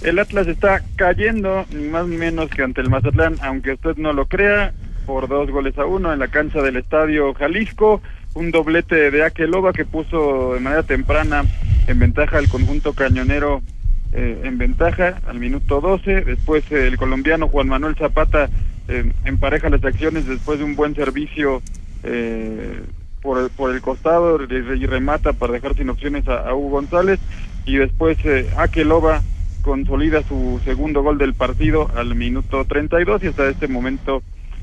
El 0.00 0.20
Atlas 0.20 0.46
está 0.46 0.80
cayendo, 0.94 1.66
ni 1.72 1.88
más 1.88 2.06
ni 2.06 2.18
menos 2.18 2.48
que 2.50 2.62
ante 2.62 2.82
el 2.82 2.88
Mazatlán, 2.88 3.34
aunque 3.42 3.72
usted 3.72 3.96
no 3.96 4.12
lo 4.12 4.26
crea, 4.26 4.74
por 5.06 5.28
dos 5.28 5.50
goles 5.50 5.76
a 5.78 5.86
uno 5.86 6.12
en 6.12 6.18
la 6.18 6.28
cancha 6.28 6.62
del 6.62 6.76
Estadio 6.76 7.34
Jalisco. 7.34 8.00
Un 8.34 8.50
doblete 8.50 9.10
de 9.10 9.24
Akeloba 9.24 9.72
que 9.72 9.84
puso 9.84 10.54
de 10.54 10.60
manera 10.60 10.82
temprana 10.82 11.44
en 11.86 11.98
ventaja 11.98 12.38
al 12.38 12.48
conjunto 12.48 12.92
cañonero 12.92 13.62
eh, 14.12 14.42
en 14.44 14.58
ventaja 14.58 15.20
al 15.26 15.38
minuto 15.38 15.80
12. 15.80 16.24
Después 16.24 16.64
eh, 16.70 16.86
el 16.86 16.96
colombiano 16.96 17.48
Juan 17.48 17.68
Manuel 17.68 17.96
Zapata 17.96 18.48
eh, 18.88 19.12
empareja 19.24 19.70
las 19.70 19.84
acciones 19.84 20.26
después 20.26 20.58
de 20.58 20.64
un 20.64 20.74
buen 20.74 20.94
servicio 20.94 21.62
por, 23.22 23.38
el, 23.38 23.50
por 23.50 23.74
el 23.74 23.80
costado 23.82 24.42
y 24.42 24.86
remata 24.86 25.34
para 25.34 25.52
dejar 25.52 25.76
sin 25.76 25.90
opciones 25.90 26.26
a, 26.28 26.48
a 26.48 26.54
Hugo 26.54 26.70
González. 26.70 27.20
Y 27.66 27.76
después 27.76 28.18
Akeloba 28.56 29.22
consolida 29.62 30.22
su 30.22 30.60
segundo 30.64 31.02
gol 31.02 31.18
del 31.18 31.34
partido 31.34 31.90
al 31.94 32.14
minuto 32.14 32.64
32 32.64 33.22
y 33.22 33.26
hasta 33.28 33.48
este 33.48 33.68
momento 33.68 34.22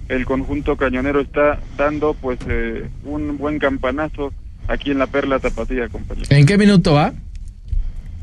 el 0.09 0.25
conjunto 0.25 0.75
cañonero 0.77 1.19
está 1.21 1.59
dando 1.77 2.13
pues 2.13 2.39
eh, 2.47 2.87
un 3.03 3.37
buen 3.37 3.59
campanazo 3.59 4.33
aquí 4.67 4.91
en 4.91 4.99
la 4.99 5.07
Perla 5.07 5.39
Tapatía, 5.39 5.87
compañero. 5.89 6.27
¿En 6.29 6.45
qué 6.45 6.57
minuto 6.57 6.93
va? 6.93 7.13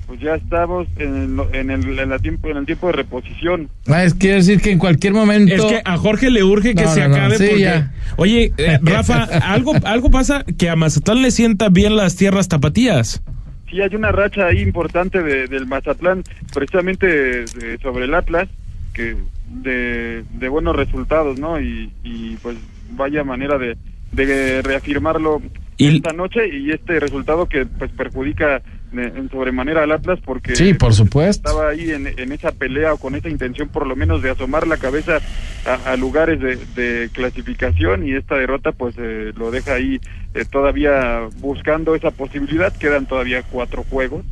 Pues 0.07 0.20
ya 0.20 0.35
estamos 0.35 0.87
en, 0.99 1.39
el- 1.41 1.55
en 1.55 1.70
el, 1.70 1.99
en 1.99 2.11
la 2.11 2.18
tiempo, 2.18 2.49
en 2.51 2.59
el 2.59 2.66
tiempo 2.66 2.89
de 2.89 2.93
reposición. 2.93 3.70
Ah, 3.87 4.05
es 4.05 4.12
quiere 4.12 4.37
decir 4.37 4.61
que 4.61 4.70
en 4.70 4.78
cualquier 4.78 5.14
momento. 5.14 5.55
Es 5.55 5.64
que 5.64 5.80
a 5.82 5.97
Jorge 5.97 6.30
le 6.30 6.45
urge 6.45 6.74
que 6.74 6.85
No, 6.85 6.91
se 6.93 7.01
no, 7.01 7.09
no, 7.09 7.14
acabe 7.16 7.39
sí, 7.39 7.47
porque, 7.49 7.61
ya. 7.62 7.93
oye, 8.16 8.53
eh, 8.59 8.78
Rafa, 8.82 9.24
algo, 9.24 9.72
algo 9.85 10.11
pasa 10.11 10.45
que 10.59 10.68
a 10.68 10.76
Mazatlán 10.76 11.22
le 11.22 11.30
sienta 11.30 11.70
bien 11.70 11.97
las 11.97 12.16
tierras 12.16 12.49
tapatías. 12.49 13.22
Sí, 13.70 13.80
hay 13.80 13.95
una 13.97 14.12
racha 14.12 14.47
ahí 14.47 14.61
importante 14.61 15.22
de- 15.22 15.47
del 15.47 15.66
Mazatlán, 15.66 16.22
precisamente 16.53 17.07
de- 17.07 17.78
sobre 17.82 18.05
el 18.05 18.14
Atlas, 18.14 18.49
que 18.93 19.16
de, 19.63 20.25
de 20.33 20.49
buenos 20.49 20.77
resultados, 20.77 21.39
¿no? 21.39 21.61
Y, 21.61 21.93
y 22.03 22.37
pues 22.43 22.57
vaya 22.91 23.25
manera 23.25 23.59
de, 23.59 23.77
de 24.13 24.63
reafirmarlo 24.63 25.41
esta 25.79 26.13
noche 26.13 26.49
y 26.57 26.71
este 26.71 27.01
resultado 27.01 27.47
que 27.47 27.67
pues 27.67 27.91
perjudica 27.91 28.63
en 28.93 29.29
sobremanera 29.29 29.83
al 29.83 29.91
Atlas 29.91 30.21
porque 30.25 30.55
Sí, 30.55 30.73
por 30.73 30.95
supuesto. 30.95 31.49
estaba 31.49 31.71
ahí 31.71 31.91
en, 31.91 32.07
en 32.07 32.31
esa 32.31 32.53
pelea 32.53 32.95
o 32.95 32.97
con 32.99 33.17
esa 33.17 33.29
intención 33.29 33.69
por 33.69 33.89
lo 33.89 33.97
menos 33.97 34.23
de 34.23 34.31
asomar 34.31 34.69
la 34.69 34.77
cabeza 34.77 35.19
a, 35.67 35.91
a 35.91 35.97
lugares 35.97 36.39
de, 36.39 36.57
de 36.81 37.11
clasificación 37.13 38.07
y 38.07 38.13
esta 38.15 38.37
derrota 38.37 38.71
pues 38.71 38.95
eh, 38.99 39.33
lo 39.37 39.51
deja 39.51 39.75
ahí 39.75 39.99
eh, 40.35 40.45
todavía 40.49 41.23
buscando 41.41 41.97
esa 41.97 42.13
posibilidad 42.13 42.73
quedan 42.77 43.07
todavía 43.07 43.43
cuatro 43.43 43.83
juegos 43.83 44.25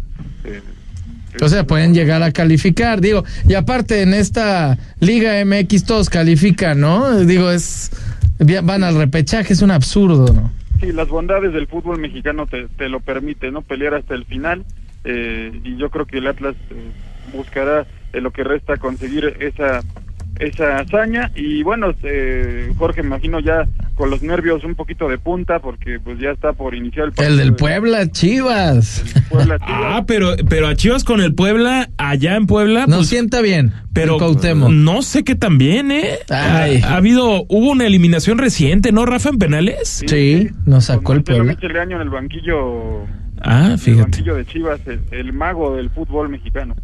eh, 0.44 0.60
Sea, 1.46 1.66
pueden 1.66 1.94
llegar 1.94 2.22
a 2.22 2.30
calificar, 2.30 3.00
digo, 3.00 3.24
y 3.48 3.54
aparte 3.54 4.02
en 4.02 4.14
esta 4.14 4.78
Liga 5.00 5.44
MX 5.44 5.84
todos 5.84 6.10
califican, 6.10 6.80
¿no? 6.80 7.24
Digo, 7.24 7.50
es 7.50 7.90
van 8.62 8.84
al 8.84 8.96
repechaje, 8.96 9.52
es 9.52 9.62
un 9.62 9.70
absurdo, 9.70 10.32
¿no? 10.32 10.50
Sí, 10.80 10.92
las 10.92 11.08
bondades 11.08 11.52
del 11.52 11.66
fútbol 11.68 11.98
mexicano 12.00 12.46
te, 12.46 12.66
te 12.76 12.88
lo 12.88 13.00
permite, 13.00 13.50
¿no? 13.50 13.62
Pelear 13.62 13.94
hasta 13.94 14.14
el 14.14 14.24
final 14.24 14.64
eh, 15.04 15.52
y 15.64 15.76
yo 15.76 15.90
creo 15.90 16.06
que 16.06 16.18
el 16.18 16.26
Atlas 16.26 16.54
eh, 16.70 16.74
buscará 17.32 17.86
en 18.12 18.22
lo 18.22 18.30
que 18.30 18.44
resta 18.44 18.76
conseguir 18.76 19.36
esa 19.40 19.80
esa 20.38 20.78
hazaña 20.78 21.30
y 21.34 21.62
bueno, 21.62 21.94
eh, 22.02 22.72
Jorge, 22.78 23.02
me 23.02 23.08
imagino 23.08 23.38
ya 23.40 23.66
con 23.94 24.10
los 24.10 24.22
nervios 24.22 24.64
un 24.64 24.74
poquito 24.74 25.08
de 25.08 25.18
punta 25.18 25.58
porque 25.60 26.00
pues 26.02 26.18
ya 26.18 26.30
está 26.30 26.52
por 26.52 26.74
iniciar 26.74 27.06
el 27.06 27.12
partido. 27.12 27.30
El 27.30 27.36
del 27.38 27.50
de- 27.50 27.56
Puebla, 27.56 28.10
Chivas. 28.10 29.04
Puebla, 29.28 29.58
Chivas. 29.64 29.80
Ah, 29.84 30.04
pero, 30.06 30.34
pero 30.48 30.68
a 30.68 30.74
Chivas 30.74 31.04
con 31.04 31.20
el 31.20 31.34
Puebla, 31.34 31.90
allá 31.98 32.36
en 32.36 32.46
Puebla. 32.46 32.86
No 32.88 32.96
pues, 32.96 33.08
sienta 33.08 33.40
bien. 33.42 33.72
pero 33.92 34.16
el 34.16 34.84
no 34.84 35.02
sé 35.02 35.22
qué 35.22 35.34
también, 35.34 35.90
¿eh? 35.92 36.18
Ay. 36.30 36.80
Ha, 36.82 36.94
ha 36.94 36.96
habido, 36.96 37.44
hubo 37.48 37.70
una 37.70 37.86
eliminación 37.86 38.38
reciente, 38.38 38.90
¿no, 38.92 39.04
Rafa, 39.06 39.28
en 39.28 39.38
penales? 39.38 40.02
Sí, 40.06 40.48
nos 40.66 40.86
sacó 40.86 41.12
el 41.12 41.18
Marcelo 41.18 41.36
Puebla. 41.38 41.52
Michel 41.54 41.72
Leaño 41.72 41.96
en 41.96 42.02
el 42.02 42.10
banquillo, 42.10 43.04
Ah, 43.44 43.66
en 43.66 43.72
el 43.72 43.78
fíjate. 43.78 44.02
banquillo 44.02 44.34
de 44.36 44.46
Chivas, 44.46 44.80
el, 44.86 45.00
el 45.10 45.32
mago 45.32 45.76
del 45.76 45.90
fútbol 45.90 46.28
mexicano. 46.28 46.74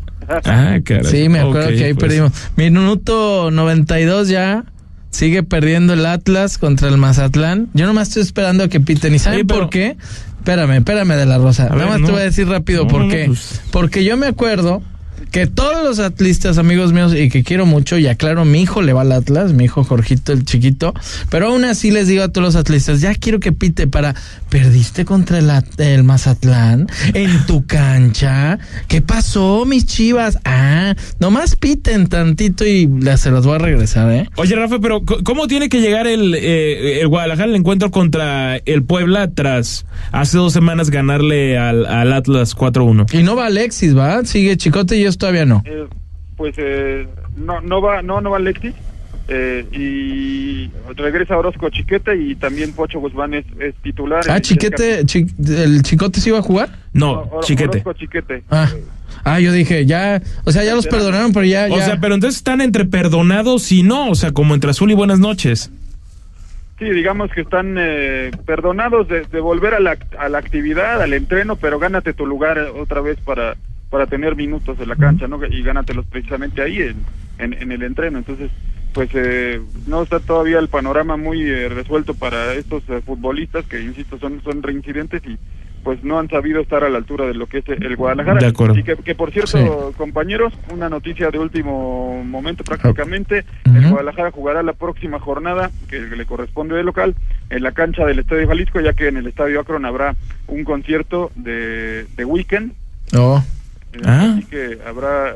Ah, 0.44 0.78
caray. 0.84 1.04
Sí, 1.04 1.28
me 1.28 1.40
acuerdo 1.40 1.68
que 1.68 1.84
ahí 1.84 1.94
pues. 1.94 2.06
perdimos. 2.08 2.32
Minuto 2.56 3.50
92 3.50 4.28
ya. 4.28 4.64
Sigue 5.10 5.42
perdiendo 5.42 5.94
el 5.94 6.04
Atlas 6.04 6.58
contra 6.58 6.88
el 6.88 6.98
Mazatlán. 6.98 7.68
Yo 7.72 7.86
nomás 7.86 8.08
estoy 8.08 8.22
esperando 8.22 8.64
a 8.64 8.68
que 8.68 8.78
piten. 8.80 9.14
¿Y 9.14 9.18
saben 9.18 9.46
pero- 9.46 9.60
por 9.60 9.70
qué? 9.70 9.96
Espérame, 10.38 10.76
espérame 10.76 11.14
de 11.16 11.26
la 11.26 11.38
Rosa. 11.38 11.68
Nada 11.70 11.86
más 11.86 12.00
no. 12.00 12.06
te 12.06 12.12
voy 12.12 12.20
a 12.20 12.24
decir 12.24 12.46
rápido 12.48 12.84
No, 12.84 12.88
por 12.90 13.04
no, 13.04 13.08
qué. 13.10 13.24
pues. 13.26 13.60
Porque 13.70 14.04
yo 14.04 14.16
me 14.16 14.26
acuerdo 14.26 14.82
que 15.30 15.46
todos 15.46 15.82
los 15.84 15.98
atlistas, 15.98 16.58
amigos 16.58 16.92
míos, 16.92 17.14
y 17.14 17.28
que 17.28 17.42
quiero 17.44 17.66
mucho, 17.66 17.98
y 17.98 18.06
aclaro, 18.06 18.44
mi 18.44 18.62
hijo 18.62 18.82
le 18.82 18.92
va 18.92 19.02
al 19.02 19.12
Atlas, 19.12 19.52
mi 19.52 19.64
hijo 19.64 19.84
Jorgito 19.84 20.32
el 20.32 20.44
chiquito, 20.44 20.94
pero 21.30 21.48
aún 21.48 21.64
así 21.64 21.90
les 21.90 22.08
digo 22.08 22.22
a 22.22 22.28
todos 22.28 22.44
los 22.46 22.56
atlistas, 22.56 23.00
ya 23.00 23.14
quiero 23.14 23.40
que 23.40 23.52
pite 23.52 23.86
para, 23.86 24.14
perdiste 24.48 25.04
contra 25.04 25.38
el, 25.38 25.50
el 25.78 26.04
Mazatlán 26.04 26.86
en 27.14 27.46
tu 27.46 27.66
cancha, 27.66 28.58
¿qué 28.88 29.02
pasó, 29.02 29.64
mis 29.66 29.86
chivas? 29.86 30.38
Ah, 30.44 30.94
nomás 31.18 31.56
piten 31.56 32.06
tantito 32.08 32.64
y 32.66 32.86
la- 33.00 33.16
se 33.16 33.30
los 33.30 33.44
voy 33.44 33.56
a 33.56 33.58
regresar, 33.58 34.10
¿eh? 34.12 34.28
Oye, 34.36 34.54
Rafa, 34.56 34.78
pero 34.80 35.02
¿cómo 35.04 35.46
tiene 35.48 35.68
que 35.68 35.80
llegar 35.80 36.06
el, 36.06 36.34
eh, 36.34 37.00
el 37.00 37.08
Guadalajara 37.08 37.48
al 37.48 37.56
encuentro 37.56 37.90
contra 37.90 38.56
el 38.56 38.82
Puebla 38.84 39.30
tras 39.30 39.84
hace 40.12 40.38
dos 40.38 40.52
semanas 40.52 40.90
ganarle 40.90 41.58
al, 41.58 41.84
al 41.86 42.12
Atlas 42.12 42.56
4-1? 42.56 43.12
Y 43.12 43.22
no 43.22 43.36
va 43.36 43.46
Alexis, 43.46 43.96
¿va? 43.96 44.24
Sigue 44.24 44.56
Chicote 44.56 44.96
y 44.96 45.00
ellos 45.00 45.17
todavía 45.18 45.44
no. 45.44 45.62
Eh, 45.66 45.86
pues 46.36 46.54
eh, 46.56 47.06
no 47.36 47.60
no 47.60 47.82
va 47.82 48.00
no 48.02 48.20
no 48.20 48.30
va 48.30 48.36
Alexis 48.38 48.74
eh, 49.28 49.66
y 49.72 50.70
regresa 50.94 51.36
Orozco 51.36 51.68
Chiquete 51.68 52.16
y 52.16 52.34
también 52.36 52.72
Pocho 52.72 52.98
Guzmán 53.00 53.34
es, 53.34 53.44
es 53.60 53.74
titular. 53.82 54.22
Ah, 54.28 54.36
El- 54.36 54.42
Chiquete, 54.42 55.04
Chi- 55.04 55.26
¿el 55.48 55.82
Chicote 55.82 56.20
sí 56.20 56.30
iba 56.30 56.38
a 56.38 56.42
jugar? 56.42 56.70
No, 56.94 57.22
Or- 57.30 57.44
chiquete. 57.44 57.68
Orozco 57.82 57.92
Chiquete. 57.92 58.42
Ah, 58.50 58.70
ah, 59.24 59.38
yo 59.40 59.52
dije, 59.52 59.84
ya, 59.84 60.22
o 60.44 60.50
sea, 60.52 60.64
ya 60.64 60.74
los 60.74 60.86
perdonaron, 60.86 61.32
pero 61.34 61.44
ya, 61.44 61.68
O 61.70 61.76
sea, 61.78 61.98
pero 62.00 62.14
entonces 62.14 62.38
están 62.38 62.60
entre 62.62 62.86
perdonados 62.86 63.70
y 63.70 63.82
no, 63.82 64.08
o 64.08 64.14
sea, 64.14 64.32
como 64.32 64.54
entre 64.54 64.70
azul 64.70 64.90
y 64.90 64.94
buenas 64.94 65.18
noches. 65.18 65.70
Sí, 66.78 66.84
digamos 66.90 67.30
que 67.32 67.40
están 67.40 67.74
eh, 67.76 68.30
perdonados 68.46 69.08
de, 69.08 69.22
de 69.26 69.40
volver 69.40 69.74
a 69.74 69.80
la, 69.80 69.98
a 70.18 70.28
la 70.28 70.38
actividad, 70.38 71.02
al 71.02 71.12
entreno, 71.12 71.56
pero 71.56 71.78
gánate 71.80 72.14
tu 72.14 72.24
lugar 72.24 72.56
otra 72.80 73.00
vez 73.00 73.18
para, 73.18 73.56
para 73.90 74.06
tener 74.06 74.36
minutos 74.36 74.78
en 74.80 74.88
la 74.88 74.96
cancha, 74.96 75.26
¿no? 75.28 75.44
Y 75.44 75.62
gánatelos 75.62 76.04
precisamente 76.06 76.62
ahí 76.62 76.78
en, 76.82 76.96
en, 77.38 77.54
en 77.54 77.72
el 77.72 77.82
entreno. 77.82 78.18
Entonces, 78.18 78.50
pues 78.92 79.10
eh, 79.14 79.60
no 79.86 80.02
está 80.02 80.18
todavía 80.20 80.58
el 80.58 80.68
panorama 80.68 81.16
muy 81.16 81.42
eh, 81.42 81.68
resuelto 81.68 82.14
para 82.14 82.54
estos 82.54 82.82
eh, 82.88 83.00
futbolistas 83.04 83.64
que, 83.66 83.80
insisto, 83.80 84.18
son, 84.18 84.42
son 84.42 84.62
reincidentes 84.62 85.22
y 85.26 85.38
pues 85.84 86.02
no 86.02 86.18
han 86.18 86.28
sabido 86.28 86.60
estar 86.60 86.82
a 86.84 86.88
la 86.90 86.98
altura 86.98 87.26
de 87.26 87.34
lo 87.34 87.46
que 87.46 87.58
es 87.58 87.68
el 87.68 87.96
Guadalajara. 87.96 88.40
De 88.40 88.46
acuerdo. 88.48 88.76
Y 88.76 88.82
que, 88.82 88.96
que, 88.96 89.14
por 89.14 89.30
cierto, 89.30 89.56
Sí. 89.92 89.94
compañeros, 89.96 90.52
una 90.70 90.88
noticia 90.88 91.30
de 91.30 91.38
último 91.38 92.22
momento 92.24 92.64
prácticamente, 92.64 93.44
el 93.64 93.88
Guadalajara 93.88 94.32
jugará 94.32 94.62
la 94.62 94.72
próxima 94.74 95.18
jornada 95.20 95.70
que 95.88 96.00
le 96.00 96.26
corresponde 96.26 96.74
de 96.74 96.82
local 96.82 97.14
en 97.48 97.62
la 97.62 97.72
cancha 97.72 98.04
del 98.04 98.18
Estadio 98.18 98.48
Jalisco, 98.48 98.80
ya 98.80 98.92
que 98.92 99.06
en 99.08 99.16
el 99.18 99.28
Estadio 99.28 99.60
Akron 99.60 99.84
habrá 99.86 100.14
un 100.48 100.64
concierto 100.64 101.30
de, 101.36 102.04
de 102.16 102.24
Weekend, 102.24 102.72
Oh, 103.16 103.38
eh, 103.38 103.57
Ah. 104.04 104.34
así 104.36 104.44
que 104.46 104.78
habrá 104.86 105.34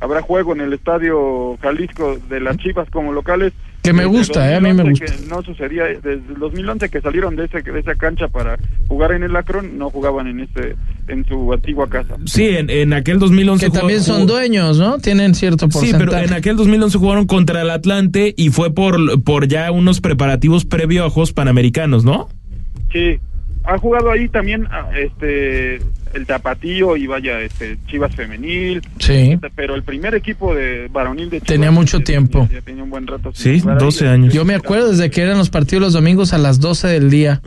habrá 0.00 0.20
juego 0.20 0.52
en 0.52 0.60
el 0.62 0.72
Estadio 0.72 1.56
Jalisco 1.62 2.18
de 2.28 2.40
las 2.40 2.56
Chivas 2.56 2.90
como 2.90 3.12
locales. 3.12 3.52
Que 3.84 3.92
me 3.92 4.04
gusta, 4.04 4.48
eh, 4.50 4.54
a 4.56 4.60
mí 4.60 4.68
me 4.72 4.82
2011 4.82 5.04
gusta. 5.04 5.16
Que 5.22 5.28
no 5.28 5.42
sucedía 5.42 5.84
desde 5.84 6.12
el 6.14 6.38
2011 6.38 6.88
que 6.88 7.00
salieron 7.00 7.34
de, 7.36 7.44
ese, 7.46 7.62
de 7.62 7.80
esa 7.80 7.94
cancha 7.96 8.28
para 8.28 8.56
jugar 8.88 9.10
en 9.12 9.22
el 9.24 9.34
Akron, 9.34 9.76
no 9.78 9.90
jugaban 9.90 10.26
en 10.28 10.40
este 10.40 10.76
en 11.08 11.24
su 11.26 11.52
antigua 11.52 11.88
casa. 11.88 12.16
Sí, 12.26 12.48
en, 12.48 12.70
en 12.70 12.92
aquel 12.92 13.18
2011 13.18 13.64
que 13.64 13.68
jugó- 13.70 13.78
también 13.80 14.00
son 14.02 14.20
jugó- 14.22 14.32
dueños, 14.34 14.78
¿no? 14.78 14.98
Tienen 14.98 15.34
cierto 15.34 15.66
Sí, 15.66 15.72
porcentaje. 15.72 16.04
pero 16.04 16.18
en 16.18 16.32
aquel 16.32 16.56
2011 16.56 16.98
jugaron 16.98 17.26
contra 17.26 17.62
el 17.62 17.70
Atlante 17.70 18.34
y 18.36 18.50
fue 18.50 18.72
por, 18.72 19.22
por 19.24 19.46
ya 19.48 19.70
unos 19.72 20.00
preparativos 20.00 20.64
previo 20.64 21.04
a 21.04 21.10
Juegos 21.10 21.32
Panamericanos, 21.32 22.04
¿no? 22.04 22.28
Sí, 22.92 23.18
ha 23.64 23.78
jugado 23.78 24.10
ahí 24.12 24.28
también 24.28 24.66
ah, 24.70 24.90
este 24.96 25.80
el 26.14 26.26
Tapatío 26.26 26.96
y 26.96 27.06
vaya 27.06 27.40
este 27.40 27.78
Chivas 27.88 28.14
femenil, 28.14 28.82
Sí. 28.98 29.38
pero 29.54 29.74
el 29.74 29.82
primer 29.82 30.14
equipo 30.14 30.54
de 30.54 30.88
varonil 30.92 31.30
de 31.30 31.38
Chivas 31.38 31.48
Tenía 31.48 31.70
mucho 31.70 31.98
ya- 31.98 32.04
tiempo. 32.04 32.48
Ya, 32.52 32.60
tenía 32.60 32.82
un 32.82 32.90
buen 32.90 33.06
rato. 33.06 33.30
Sí, 33.34 33.60
jugar 33.60 33.78
ahí. 33.78 33.84
12 33.84 34.08
años. 34.08 34.34
Yo 34.34 34.44
me 34.44 34.54
acuerdo 34.54 34.90
desde 34.90 35.10
que 35.10 35.22
eran 35.22 35.38
los 35.38 35.50
partidos 35.50 35.82
los 35.82 35.92
domingos 35.94 36.32
a 36.32 36.38
las 36.38 36.60
12 36.60 36.88
del 36.88 37.10
día. 37.10 37.40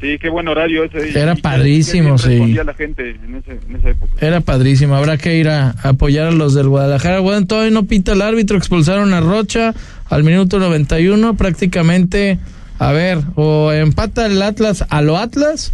Sí, 0.00 0.16
qué 0.18 0.30
buen 0.30 0.48
horario 0.48 0.84
ese. 0.84 1.10
Era 1.20 1.34
y 1.36 1.40
padrísimo, 1.42 2.16
sí. 2.16 2.54
la 2.64 2.72
gente 2.72 3.10
en, 3.22 3.34
ese, 3.36 3.58
en 3.68 3.76
esa 3.76 3.90
época. 3.90 4.12
Era 4.26 4.40
padrísimo. 4.40 4.94
Habrá 4.94 5.18
que 5.18 5.36
ir 5.36 5.50
a, 5.50 5.74
a 5.82 5.90
apoyar 5.90 6.28
a 6.28 6.30
los 6.30 6.54
del 6.54 6.68
Guadalajara. 6.68 7.20
Bueno, 7.20 7.46
todavía 7.46 7.70
no 7.70 7.84
pita 7.84 8.12
el 8.14 8.22
árbitro. 8.22 8.56
Expulsaron 8.56 9.12
a 9.12 9.20
Rocha 9.20 9.74
al 10.08 10.24
minuto 10.24 10.58
91. 10.58 11.34
Prácticamente, 11.36 12.38
a 12.78 12.92
ver, 12.92 13.18
o 13.34 13.72
empata 13.72 14.24
el 14.24 14.40
Atlas 14.40 14.86
a 14.88 15.02
lo 15.02 15.18
Atlas. 15.18 15.70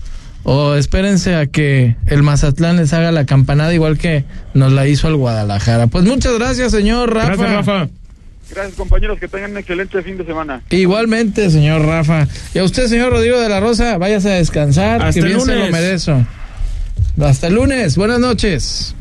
O 0.48 0.76
espérense 0.76 1.34
a 1.34 1.46
que 1.46 1.96
el 2.06 2.22
Mazatlán 2.22 2.76
les 2.76 2.92
haga 2.92 3.10
la 3.10 3.26
campanada 3.26 3.74
igual 3.74 3.98
que 3.98 4.24
nos 4.54 4.72
la 4.72 4.86
hizo 4.86 5.08
el 5.08 5.16
Guadalajara. 5.16 5.88
Pues 5.88 6.04
muchas 6.04 6.38
gracias, 6.38 6.70
señor 6.70 7.12
Rafa. 7.12 7.34
Gracias, 7.34 7.50
Rafa. 7.66 7.88
Gracias 8.50 8.74
compañeros, 8.76 9.18
que 9.18 9.26
tengan 9.26 9.50
un 9.50 9.56
excelente 9.58 10.00
fin 10.02 10.16
de 10.16 10.24
semana. 10.24 10.62
Igualmente, 10.70 11.50
señor 11.50 11.82
Rafa. 11.84 12.28
Y 12.54 12.60
a 12.60 12.64
usted, 12.64 12.86
señor 12.86 13.10
Rodrigo 13.10 13.40
de 13.40 13.48
la 13.48 13.58
Rosa, 13.58 13.98
váyase 13.98 14.30
a 14.30 14.36
descansar, 14.36 15.02
Hasta 15.02 15.14
que 15.14 15.18
el 15.18 15.24
bien 15.34 15.40
se 15.40 15.46
lo 15.52 15.54
lunes. 15.66 15.72
merezco. 15.72 16.24
Hasta 17.20 17.48
el 17.48 17.54
lunes. 17.54 17.96
Buenas 17.96 18.20
noches. 18.20 18.94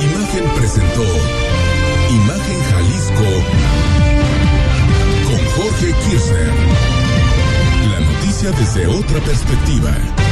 Imagen 0.00 0.44
presentó 0.58 1.04
desde 8.74 8.86
otra 8.86 9.20
perspectiva. 9.20 10.31